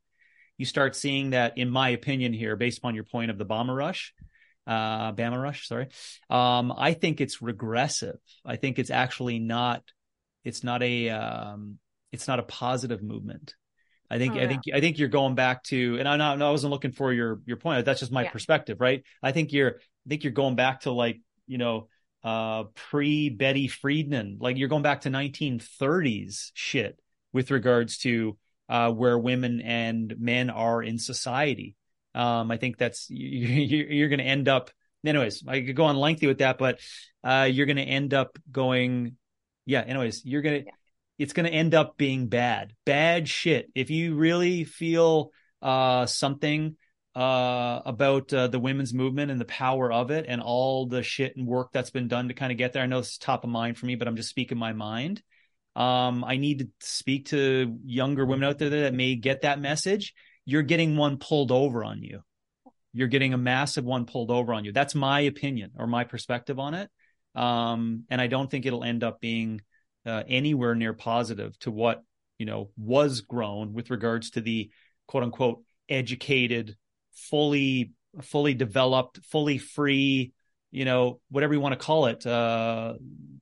you 0.59 0.67
start 0.67 0.95
seeing 0.95 1.31
that, 1.31 1.57
in 1.57 1.71
my 1.71 1.91
opinion, 1.91 2.35
here 2.35 2.57
based 2.57 2.79
upon 2.79 2.95
your 2.95 3.05
point 3.05 3.31
of 3.31 3.39
the 3.39 3.47
Bama 3.47 3.75
rush, 3.75 4.13
uh, 4.67 5.13
Bama 5.13 5.43
rush, 5.43 5.67
sorry, 5.67 5.89
um, 6.29 6.75
I 6.77 6.93
think 6.93 7.23
it's 7.23 7.41
regressive. 7.41 8.19
I 8.45 8.57
think 8.57 8.79
it's 8.79 8.91
actually 8.91 9.39
not. 9.39 9.83
It's 10.45 10.63
not 10.63 10.83
a 10.83 11.11
um, 11.11 11.79
it's 12.13 12.29
not 12.29 12.39
a 12.39 12.45
positive 12.45 13.03
movement. 13.03 13.55
I 14.11 14.19
think 14.19 14.37
oh, 14.37 14.41
I 14.41 14.47
think 14.47 14.63
I 14.73 14.81
think 14.81 14.99
you're 14.99 15.09
going 15.09 15.35
back 15.35 15.65
to, 15.65 15.99
and 15.99 16.09
I'm 16.09 16.19
not, 16.19 16.41
I 16.41 16.51
wasn't 16.51 16.71
looking 16.71 16.93
for 16.93 17.13
your 17.13 17.41
your 17.45 17.57
point. 17.57 17.85
That's 17.85 18.01
just 18.01 18.13
my 18.13 18.25
yeah. 18.25 18.31
perspective, 18.31 18.81
right? 18.81 19.03
I 19.23 19.33
think 19.33 19.53
you're 19.53 19.77
I 19.79 20.09
think 20.09 20.25
you're 20.25 20.33
going 20.33 20.55
back 20.55 20.81
to 20.83 20.93
like 20.93 21.21
you 21.47 21.59
know 21.59 21.89
uh 22.23 22.65
pre 22.75 23.31
Betty 23.31 23.69
Friedan, 23.69 24.37
like 24.41 24.57
you're 24.57 24.69
going 24.69 24.83
back 24.83 25.03
to 25.03 25.11
1930s 25.11 26.51
shit 26.55 26.99
with 27.33 27.51
regards 27.51 27.99
to 27.99 28.37
uh 28.69 28.93
where 28.93 29.19
women 29.19 29.61
and 29.61 30.15
men 30.19 30.51
are 30.51 30.83
in 30.83 30.99
society. 30.99 31.75
Um, 32.15 32.51
I 32.51 32.57
think 32.57 32.79
that's 32.79 33.11
you, 33.11 33.47
you're 33.89 34.09
going 34.09 34.21
to 34.21 34.25
end 34.25 34.49
up. 34.49 34.71
Anyways, 35.05 35.45
I 35.47 35.61
could 35.61 35.77
go 35.77 35.85
on 35.85 35.97
lengthy 35.97 36.27
with 36.27 36.39
that, 36.39 36.59
but 36.59 36.81
uh, 37.23 37.49
you're 37.51 37.67
going 37.67 37.77
to 37.77 37.83
end 37.83 38.15
up 38.15 38.39
going. 38.51 39.17
Yeah. 39.67 39.83
Anyways, 39.83 40.25
you're 40.25 40.43
gonna. 40.43 40.59
Yeah 40.59 40.73
it's 41.19 41.33
going 41.33 41.47
to 41.47 41.53
end 41.53 41.75
up 41.75 41.97
being 41.97 42.29
bad, 42.29 42.73
bad 42.85 43.29
shit. 43.29 43.71
If 43.75 43.91
you 43.91 44.17
really 44.17 44.65
feel 44.65 45.31
uh, 45.63 46.07
something 46.07 46.77
uh, 47.15 47.81
about 47.87 48.33
uh, 48.33 48.49
the 48.49 48.59
women's 48.59 48.93
movement 48.93 49.31
and 49.31 49.41
the 49.41 49.47
power 49.47 49.91
of 49.91 50.11
it 50.11 50.27
and 50.29 50.43
all 50.43 50.87
the 50.87 51.03
shit 51.03 51.37
and 51.37 51.47
work 51.47 51.71
that's 51.73 51.91
been 51.91 52.09
done 52.09 52.29
to 52.29 52.35
kind 52.35 52.53
of 52.53 52.59
get 52.59 52.73
there, 52.73 52.83
I 52.83 52.87
know 52.87 52.99
is 52.99 53.17
top 53.17 53.45
of 53.45 53.51
mind 53.51 53.79
for 53.79 53.87
me, 53.87 53.95
but 53.95 54.07
I'm 54.07 54.17
just 54.17 54.29
speaking 54.29 54.59
my 54.59 54.75
mind. 54.75 55.23
Um, 55.75 56.25
I 56.25 56.37
need 56.37 56.59
to 56.61 56.69
speak 56.81 57.27
to 57.29 57.79
younger 57.85 58.25
women 58.25 58.49
out 58.49 58.59
there 58.59 58.71
that 58.71 58.95
may 58.95 59.15
get 59.15 59.43
that 59.43 59.61
message. 59.61 60.15
You're 60.45 60.63
getting 60.63 60.97
one 60.97 61.19
pulled 61.19 61.53
over 61.53 61.85
on 61.85 62.03
you. 62.03 62.21
You're 62.93 63.09
getting 63.09 63.35
a 63.35 63.39
massive 63.39 63.85
one 63.85 64.07
pulled 64.07 64.31
over 64.31 64.55
on 64.55 64.65
you. 64.65 64.73
That's 64.73 64.95
my 64.95 65.21
opinion 65.21 65.73
or 65.77 65.87
my 65.87 66.05
perspective 66.05 66.59
on 66.59 66.75
it. 66.75 66.91
Um, 67.35 68.05
and 68.09 68.21
I 68.21 68.27
don't 68.27 68.51
think 68.51 68.65
it'll 68.65 68.85
end 68.85 69.05
up 69.05 69.21
being 69.21 69.61
uh, 70.07 70.23
anywhere 70.29 70.75
near 70.75 70.93
positive 70.93 71.59
to 71.61 71.71
what 71.71 72.03
you 72.39 72.47
know 72.47 72.71
was 72.77 73.23
grown 73.23 73.73
with 73.73 73.91
regards 73.91 74.31
to 74.31 74.41
the 74.41 74.71
quote 75.07 75.25
unquote 75.25 75.63
educated, 75.89 76.77
fully 77.13 77.93
fully 78.23 78.55
developed, 78.55 79.21
fully 79.27 79.59
free, 79.59 80.33
you 80.71 80.85
know, 80.85 81.21
whatever 81.31 81.55
you 81.55 81.61
want 81.61 81.73
to 81.73 81.85
call 81.85 82.07
it, 82.07 82.27
uh, 82.27 82.95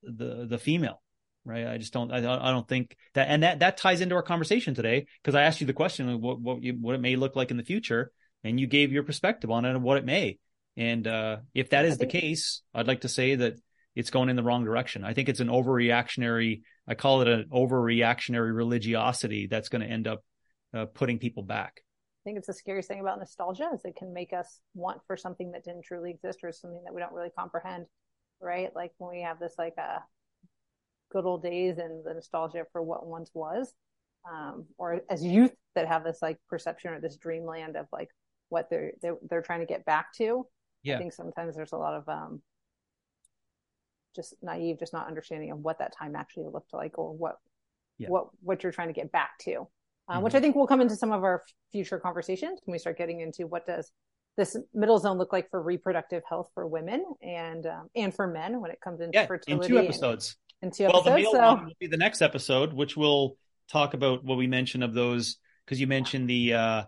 the 0.02 0.46
the 0.48 0.58
female, 0.58 1.00
right? 1.44 1.66
I 1.66 1.78
just 1.78 1.92
don't, 1.92 2.12
I, 2.12 2.18
I 2.18 2.50
don't 2.50 2.68
think 2.68 2.96
that, 3.14 3.28
and 3.28 3.42
that 3.42 3.60
that 3.60 3.76
ties 3.76 4.00
into 4.00 4.14
our 4.14 4.22
conversation 4.22 4.74
today 4.74 5.06
because 5.22 5.34
I 5.34 5.42
asked 5.42 5.60
you 5.60 5.66
the 5.66 5.72
question 5.72 6.08
of 6.08 6.20
what 6.20 6.40
what, 6.40 6.62
you, 6.62 6.74
what 6.80 6.94
it 6.94 7.00
may 7.00 7.16
look 7.16 7.36
like 7.36 7.50
in 7.50 7.56
the 7.56 7.64
future, 7.64 8.10
and 8.42 8.58
you 8.58 8.66
gave 8.66 8.92
your 8.92 9.02
perspective 9.02 9.50
on 9.50 9.64
it 9.64 9.70
and 9.70 9.82
what 9.82 9.98
it 9.98 10.04
may. 10.04 10.38
And 10.76 11.06
uh, 11.06 11.36
if 11.54 11.70
that 11.70 11.84
is 11.84 11.98
the 11.98 12.06
case, 12.06 12.62
I'd 12.74 12.88
like 12.88 13.02
to 13.02 13.08
say 13.08 13.36
that 13.36 13.54
it's 13.94 14.10
going 14.10 14.28
in 14.28 14.36
the 14.36 14.42
wrong 14.42 14.64
direction. 14.64 15.04
I 15.04 15.14
think 15.14 15.28
it's 15.28 15.40
an 15.40 15.48
overreactionary, 15.48 16.62
I 16.88 16.94
call 16.94 17.22
it 17.22 17.28
an 17.28 17.46
overreactionary 17.52 18.54
religiosity 18.54 19.46
that's 19.46 19.68
going 19.68 19.82
to 19.82 19.88
end 19.88 20.06
up 20.08 20.24
uh, 20.72 20.86
putting 20.86 21.18
people 21.18 21.42
back. 21.42 21.80
I 21.80 22.22
think 22.24 22.38
it's 22.38 22.46
the 22.46 22.54
scariest 22.54 22.88
thing 22.88 23.00
about 23.00 23.18
nostalgia 23.18 23.68
is 23.74 23.84
it 23.84 23.96
can 23.96 24.12
make 24.12 24.32
us 24.32 24.60
want 24.74 25.00
for 25.06 25.16
something 25.16 25.52
that 25.52 25.62
didn't 25.64 25.84
truly 25.84 26.10
exist 26.10 26.40
or 26.42 26.52
something 26.52 26.82
that 26.84 26.94
we 26.94 27.00
don't 27.00 27.12
really 27.12 27.30
comprehend, 27.38 27.86
right? 28.40 28.70
Like 28.74 28.92
when 28.98 29.10
we 29.10 29.22
have 29.22 29.38
this 29.38 29.54
like 29.58 29.74
uh, 29.78 29.98
good 31.12 31.26
old 31.26 31.42
days 31.42 31.78
and 31.78 32.04
the 32.04 32.14
nostalgia 32.14 32.64
for 32.72 32.82
what 32.82 33.06
once 33.06 33.30
was. 33.34 33.74
um, 34.30 34.66
or 34.78 35.00
as 35.10 35.24
youth 35.24 35.52
that 35.74 35.86
have 35.86 36.04
this 36.04 36.18
like 36.22 36.38
perception 36.48 36.92
or 36.92 37.00
this 37.00 37.16
dreamland 37.16 37.76
of 37.76 37.86
like 37.92 38.08
what 38.48 38.68
they're 38.70 38.92
they're, 39.02 39.16
they're 39.28 39.42
trying 39.42 39.60
to 39.60 39.66
get 39.66 39.84
back 39.84 40.12
to. 40.14 40.46
Yeah. 40.82 40.96
I 40.96 40.98
think 40.98 41.12
sometimes 41.12 41.56
there's 41.56 41.72
a 41.72 41.76
lot 41.78 41.94
of 41.94 42.08
um, 42.08 42.42
just 44.14 44.34
naive, 44.42 44.78
just 44.78 44.92
not 44.92 45.06
understanding 45.06 45.50
of 45.50 45.58
what 45.58 45.78
that 45.78 45.92
time 45.96 46.16
actually 46.16 46.46
looked 46.52 46.72
like 46.72 46.98
or 46.98 47.12
what 47.12 47.36
Yeah. 47.98 48.08
what 48.08 48.28
what 48.42 48.62
you're 48.62 48.72
trying 48.72 48.88
to 48.88 48.94
get 48.94 49.12
back 49.12 49.38
to, 49.42 49.68
uh, 50.08 50.18
Mhm. 50.18 50.22
which 50.22 50.34
I 50.34 50.40
think 50.40 50.56
will 50.56 50.66
come 50.66 50.80
into 50.80 50.96
some 50.96 51.12
of 51.12 51.22
our 51.22 51.44
future 51.72 51.98
conversations 51.98 52.60
when 52.64 52.72
we 52.72 52.78
start 52.78 52.98
getting 52.98 53.20
into 53.20 53.46
what 53.46 53.66
does 53.66 53.92
this 54.36 54.56
middle 54.72 54.98
zone 54.98 55.16
look 55.16 55.32
like 55.32 55.48
for 55.50 55.62
reproductive 55.62 56.24
health 56.28 56.50
for 56.54 56.66
women 56.66 57.04
and 57.22 57.66
um, 57.66 57.88
and 57.94 58.12
for 58.14 58.26
men 58.26 58.60
when 58.60 58.70
it 58.72 58.80
comes 58.80 59.00
into 59.00 59.14
Yeah, 59.16 59.22
in 59.22 59.28
fertility 59.28 59.68
two 59.68 59.78
and- 59.78 59.86
episodes. 59.88 60.36
in 60.62 60.70
two 60.72 60.86
Well, 60.86 61.02
the 61.02 61.10
male 61.14 61.30
So 61.32 61.40
one 61.40 61.66
will 61.66 61.72
be 61.78 61.86
the 61.86 61.96
next 61.96 62.20
episode, 62.22 62.72
which 62.72 62.96
will 62.96 63.36
talk 63.68 63.94
about 63.94 64.24
what 64.24 64.36
we 64.36 64.46
mentioned 64.46 64.82
of 64.84 64.92
those 64.92 65.36
because 65.64 65.80
you 65.80 65.86
mentioned 65.86 66.28
the 66.28 66.52
uh 66.54 66.84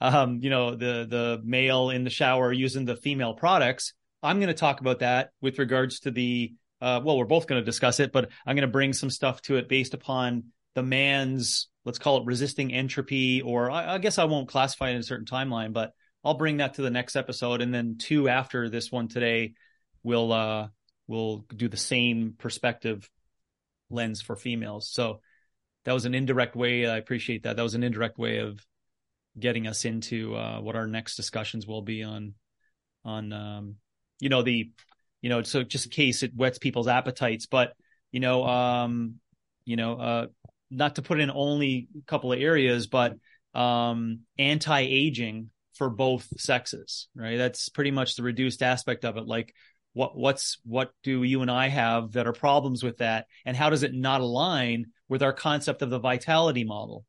um 0.00 0.40
you 0.42 0.50
know 0.50 0.74
the 0.76 1.06
the 1.08 1.40
male 1.44 1.90
in 1.90 2.04
the 2.04 2.10
shower 2.10 2.52
using 2.52 2.84
the 2.84 2.96
female 2.96 3.34
products. 3.34 3.94
I'm 4.22 4.38
going 4.40 4.48
to 4.48 4.54
talk 4.54 4.80
about 4.80 4.98
that 4.98 5.30
with 5.40 5.58
regards 5.60 6.00
to 6.00 6.10
the 6.10 6.52
uh 6.80 7.00
well, 7.04 7.18
we're 7.18 7.24
both 7.24 7.46
going 7.46 7.60
to 7.60 7.64
discuss 7.64 8.00
it, 8.00 8.12
but 8.12 8.30
I'm 8.46 8.56
going 8.56 8.66
to 8.66 8.72
bring 8.72 8.92
some 8.92 9.10
stuff 9.10 9.42
to 9.42 9.56
it 9.56 9.68
based 9.68 9.94
upon 9.94 10.44
the 10.74 10.82
man's 10.82 11.68
let's 11.84 11.98
call 11.98 12.18
it 12.18 12.26
resisting 12.26 12.72
entropy, 12.72 13.42
or 13.42 13.70
I, 13.70 13.94
I 13.94 13.98
guess 13.98 14.18
I 14.18 14.24
won't 14.24 14.48
classify 14.48 14.90
it 14.90 14.94
in 14.94 15.00
a 15.00 15.02
certain 15.02 15.26
timeline, 15.26 15.72
but 15.72 15.92
I'll 16.24 16.34
bring 16.34 16.58
that 16.58 16.74
to 16.74 16.82
the 16.82 16.90
next 16.90 17.16
episode, 17.16 17.62
and 17.62 17.72
then 17.72 17.96
two 17.98 18.28
after 18.28 18.68
this 18.68 18.92
one 18.92 19.08
today, 19.08 19.54
we'll 20.02 20.32
uh 20.32 20.68
we'll 21.06 21.46
do 21.54 21.68
the 21.68 21.76
same 21.76 22.34
perspective 22.38 23.08
lens 23.90 24.20
for 24.20 24.36
females. 24.36 24.90
So 24.90 25.20
that 25.84 25.92
was 25.92 26.04
an 26.04 26.14
indirect 26.14 26.54
way. 26.54 26.86
I 26.86 26.98
appreciate 26.98 27.44
that. 27.44 27.56
That 27.56 27.62
was 27.62 27.74
an 27.74 27.82
indirect 27.82 28.18
way 28.18 28.38
of 28.38 28.64
getting 29.38 29.66
us 29.66 29.84
into 29.84 30.34
uh, 30.34 30.60
what 30.60 30.76
our 30.76 30.86
next 30.86 31.16
discussions 31.16 31.66
will 31.66 31.82
be 31.82 32.02
on 32.02 32.34
on 33.04 33.32
um, 33.32 33.76
you 34.20 34.28
know 34.28 34.42
the 34.42 34.70
you 35.20 35.28
know 35.28 35.42
so 35.42 35.62
just 35.62 35.86
in 35.86 35.90
case 35.90 36.22
it 36.22 36.32
whets 36.34 36.58
people's 36.58 36.88
appetites, 36.88 37.46
but 37.46 37.72
you 38.12 38.20
know 38.20 38.44
um, 38.44 39.14
you 39.64 39.76
know 39.76 39.94
uh, 39.94 40.26
not 40.70 40.96
to 40.96 41.02
put 41.02 41.20
in 41.20 41.30
only 41.30 41.88
a 41.98 42.04
couple 42.06 42.32
of 42.32 42.40
areas, 42.40 42.86
but 42.86 43.14
um, 43.54 44.20
anti-aging 44.38 45.50
for 45.74 45.88
both 45.88 46.28
sexes, 46.38 47.08
right? 47.14 47.36
That's 47.36 47.68
pretty 47.68 47.90
much 47.90 48.16
the 48.16 48.22
reduced 48.22 48.62
aspect 48.62 49.04
of 49.04 49.16
it. 49.16 49.26
Like 49.26 49.54
what 49.92 50.16
what's 50.16 50.58
what 50.64 50.90
do 51.02 51.22
you 51.22 51.42
and 51.42 51.50
I 51.50 51.68
have 51.68 52.12
that 52.12 52.26
are 52.26 52.32
problems 52.32 52.82
with 52.82 52.98
that, 52.98 53.26
and 53.44 53.56
how 53.56 53.70
does 53.70 53.82
it 53.82 53.94
not 53.94 54.20
align 54.20 54.86
with 55.08 55.22
our 55.22 55.32
concept 55.32 55.82
of 55.82 55.90
the 55.90 55.98
vitality 55.98 56.64
model, 56.64 57.04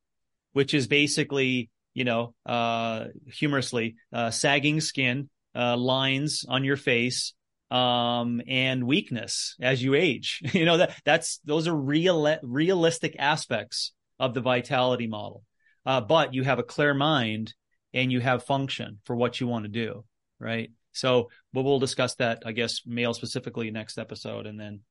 which 0.53 0.74
is 0.74 0.88
basically 0.88 1.70
you 1.93 2.05
know 2.05 2.34
uh, 2.45 3.05
humorously 3.28 3.95
uh, 4.14 4.32
sagging 4.32 4.82
skin, 4.82 5.30
uh, 5.55 5.76
lines 5.76 6.45
on 6.47 6.64
your 6.64 6.78
face, 6.78 7.34
um, 7.72 8.41
and 8.47 8.86
weakness 8.86 9.55
as 9.61 9.82
you 9.84 9.93
age. 9.95 10.41
you 10.53 10.65
know 10.65 10.78
that 10.78 10.95
that's 11.05 11.39
those 11.45 11.67
are 11.67 11.76
real 11.76 12.38
realistic 12.43 13.15
aspects 13.20 13.93
of 14.20 14.34
the 14.34 14.41
vitality 14.41 15.07
model. 15.07 15.43
Uh, 15.86 16.01
but 16.01 16.34
you 16.34 16.43
have 16.43 16.59
a 16.59 16.63
clear 16.63 16.93
mind 16.93 17.53
and 17.93 18.11
you 18.11 18.20
have 18.20 18.43
function 18.43 18.99
for 19.05 19.15
what 19.15 19.39
you 19.39 19.47
want 19.47 19.63
to 19.65 19.70
do, 19.70 20.03
right? 20.39 20.72
So, 20.91 21.30
but 21.53 21.63
we'll 21.63 21.80
discuss 21.80 22.15
that, 22.15 22.43
I 22.45 22.51
guess, 22.51 22.82
male 22.86 23.13
specifically 23.13 23.72
next 23.72 23.97
episode, 23.97 24.45
and 24.45 24.59
then 24.59 24.82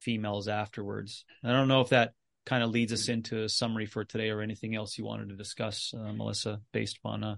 females 0.00 0.46
afterwards. 0.48 1.24
I 1.42 1.48
don't 1.52 1.68
know 1.68 1.80
if 1.80 1.88
that 1.88 2.12
kind 2.46 2.62
of 2.62 2.70
leads 2.70 2.92
us 2.92 3.08
into 3.08 3.42
a 3.42 3.48
summary 3.48 3.86
for 3.86 4.04
today 4.04 4.30
or 4.30 4.40
anything 4.40 4.76
else 4.76 4.96
you 4.96 5.04
wanted 5.04 5.30
to 5.30 5.34
discuss, 5.36 5.92
uh, 5.98 6.12
Melissa, 6.12 6.60
based 6.72 6.98
upon 6.98 7.24
uh, 7.24 7.36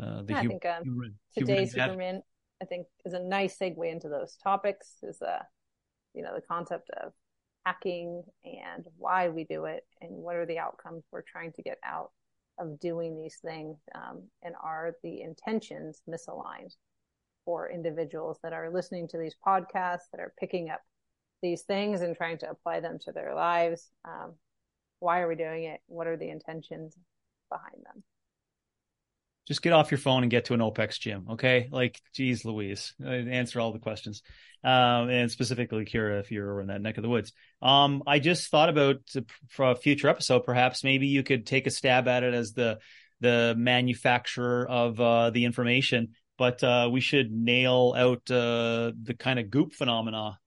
uh, 0.00 0.22
the 0.22 0.32
Yeah, 0.32 0.38
I 0.38 0.42
hu- 0.42 0.48
think 0.48 0.64
um, 0.66 0.82
human- 0.84 1.18
today's 1.36 1.72
human- 1.74 1.88
Superman, 1.88 2.22
I 2.62 2.64
think, 2.64 2.86
is 3.04 3.12
a 3.12 3.18
nice 3.18 3.58
segue 3.58 3.90
into 3.90 4.08
those 4.08 4.36
topics. 4.42 4.96
Is 5.02 5.20
uh, 5.20 5.42
you 6.14 6.22
know, 6.22 6.34
the 6.34 6.42
concept 6.42 6.90
of 7.02 7.12
hacking 7.66 8.22
and 8.44 8.86
why 8.96 9.28
we 9.28 9.44
do 9.44 9.64
it 9.64 9.84
and 10.00 10.10
what 10.12 10.36
are 10.36 10.46
the 10.46 10.58
outcomes 10.58 11.04
we're 11.10 11.22
trying 11.22 11.52
to 11.52 11.62
get 11.62 11.78
out 11.84 12.10
of 12.58 12.78
doing 12.80 13.16
these 13.16 13.38
things, 13.42 13.78
um, 13.94 14.22
and 14.42 14.54
are 14.62 14.94
the 15.02 15.22
intentions 15.22 16.02
misaligned 16.08 16.74
for 17.44 17.70
individuals 17.70 18.38
that 18.42 18.52
are 18.52 18.70
listening 18.70 19.08
to 19.08 19.18
these 19.18 19.34
podcasts 19.44 20.10
that 20.12 20.20
are 20.20 20.34
picking 20.38 20.70
up 20.70 20.82
these 21.42 21.62
things 21.62 22.02
and 22.02 22.16
trying 22.16 22.38
to 22.38 22.48
apply 22.48 22.78
them 22.78 22.98
to 23.00 23.10
their 23.10 23.34
lives. 23.34 23.90
Um, 24.04 24.34
why 25.00 25.20
are 25.20 25.28
we 25.28 25.34
doing 25.34 25.64
it? 25.64 25.80
What 25.86 26.06
are 26.06 26.16
the 26.16 26.30
intentions 26.30 26.96
behind 27.50 27.82
them? 27.84 28.04
Just 29.52 29.60
get 29.60 29.74
off 29.74 29.90
your 29.90 29.98
phone 29.98 30.22
and 30.22 30.30
get 30.30 30.46
to 30.46 30.54
an 30.54 30.60
OPEX 30.60 30.98
gym, 30.98 31.26
okay? 31.32 31.68
Like, 31.70 32.00
geez, 32.14 32.42
Louise, 32.46 32.94
uh, 33.04 33.10
answer 33.10 33.60
all 33.60 33.70
the 33.70 33.78
questions. 33.78 34.22
Um, 34.64 35.10
and 35.10 35.30
specifically, 35.30 35.84
Kira, 35.84 36.20
if 36.20 36.30
you're 36.30 36.58
in 36.62 36.68
that 36.68 36.80
neck 36.80 36.96
of 36.96 37.02
the 37.02 37.10
woods. 37.10 37.34
Um, 37.60 38.02
I 38.06 38.18
just 38.18 38.50
thought 38.50 38.70
about 38.70 39.02
for 39.50 39.70
a 39.70 39.76
future 39.76 40.08
episode, 40.08 40.44
perhaps 40.44 40.84
maybe 40.84 41.08
you 41.08 41.22
could 41.22 41.44
take 41.46 41.66
a 41.66 41.70
stab 41.70 42.08
at 42.08 42.22
it 42.22 42.32
as 42.32 42.52
the 42.54 42.78
the 43.20 43.54
manufacturer 43.58 44.66
of 44.66 44.98
uh, 44.98 45.28
the 45.30 45.44
information, 45.44 46.14
but 46.38 46.64
uh, 46.64 46.88
we 46.90 47.00
should 47.02 47.30
nail 47.30 47.94
out 47.94 48.28
uh, 48.30 48.92
the 49.02 49.14
kind 49.18 49.38
of 49.38 49.50
goop 49.50 49.74
phenomena. 49.74 50.38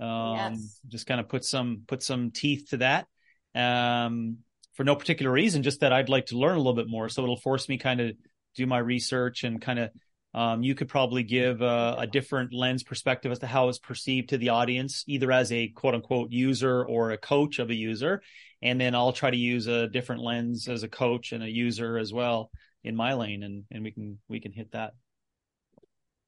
Um, 0.00 0.36
Yes. 0.36 0.80
Just 0.88 1.06
kind 1.06 1.20
of 1.20 1.28
put 1.28 1.44
some 1.44 1.82
put 1.86 2.02
some 2.02 2.30
teeth 2.30 2.70
to 2.70 2.78
that. 2.78 3.06
Um, 3.54 4.38
for 4.74 4.84
no 4.84 4.96
particular 4.96 5.30
reason, 5.30 5.62
just 5.62 5.80
that 5.80 5.92
I'd 5.92 6.08
like 6.08 6.26
to 6.26 6.38
learn 6.38 6.54
a 6.54 6.58
little 6.58 6.74
bit 6.74 6.88
more. 6.88 7.08
So 7.08 7.22
it'll 7.22 7.36
force 7.36 7.68
me 7.68 7.78
kind 7.78 8.00
of 8.00 8.16
do 8.54 8.66
my 8.66 8.78
research 8.78 9.44
and 9.44 9.60
kind 9.60 9.78
of 9.78 9.90
um, 10.34 10.62
you 10.62 10.74
could 10.74 10.88
probably 10.88 11.22
give 11.22 11.60
a, 11.60 11.96
a 11.98 12.06
different 12.06 12.54
lens 12.54 12.82
perspective 12.82 13.30
as 13.30 13.40
to 13.40 13.46
how 13.46 13.68
it's 13.68 13.78
perceived 13.78 14.30
to 14.30 14.38
the 14.38 14.48
audience, 14.48 15.04
either 15.06 15.30
as 15.30 15.52
a 15.52 15.68
quote 15.68 15.94
unquote 15.94 16.32
user 16.32 16.84
or 16.84 17.10
a 17.10 17.18
coach 17.18 17.58
of 17.58 17.68
a 17.68 17.74
user. 17.74 18.22
And 18.62 18.80
then 18.80 18.94
I'll 18.94 19.12
try 19.12 19.30
to 19.30 19.36
use 19.36 19.66
a 19.66 19.88
different 19.88 20.22
lens 20.22 20.68
as 20.68 20.84
a 20.84 20.88
coach 20.88 21.32
and 21.32 21.42
a 21.42 21.50
user 21.50 21.98
as 21.98 22.12
well 22.12 22.50
in 22.82 22.96
my 22.96 23.14
lane 23.14 23.42
and, 23.42 23.64
and 23.70 23.84
we 23.84 23.90
can, 23.90 24.18
we 24.28 24.40
can 24.40 24.52
hit 24.52 24.72
that. 24.72 24.94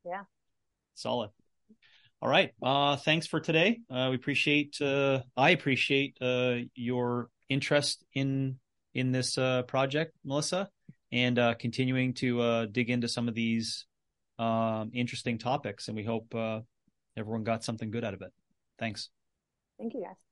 Yeah. 0.04 0.24
Solid. 0.94 1.30
All 2.20 2.28
right. 2.28 2.52
Uh, 2.62 2.96
thanks 2.96 3.26
for 3.26 3.40
today. 3.40 3.80
Uh, 3.90 4.08
we 4.10 4.16
appreciate, 4.16 4.80
uh, 4.80 5.22
I 5.36 5.50
appreciate, 5.50 6.18
uh, 6.20 6.56
your 6.74 7.28
interest 7.48 8.04
in, 8.12 8.58
in 8.94 9.12
this, 9.12 9.38
uh, 9.38 9.62
project, 9.62 10.14
Melissa, 10.24 10.68
and, 11.12 11.38
uh, 11.38 11.54
continuing 11.54 12.14
to, 12.14 12.40
uh, 12.40 12.66
dig 12.66 12.90
into 12.90 13.08
some 13.08 13.28
of 13.28 13.34
these, 13.34 13.86
um, 14.38 14.90
interesting 14.92 15.38
topics. 15.38 15.88
And 15.88 15.96
we 15.96 16.04
hope, 16.04 16.34
uh, 16.34 16.60
everyone 17.16 17.44
got 17.44 17.64
something 17.64 17.90
good 17.90 18.04
out 18.04 18.14
of 18.14 18.22
it. 18.22 18.32
Thanks. 18.78 19.10
Thank 19.78 19.94
you 19.94 20.02
guys. 20.02 20.23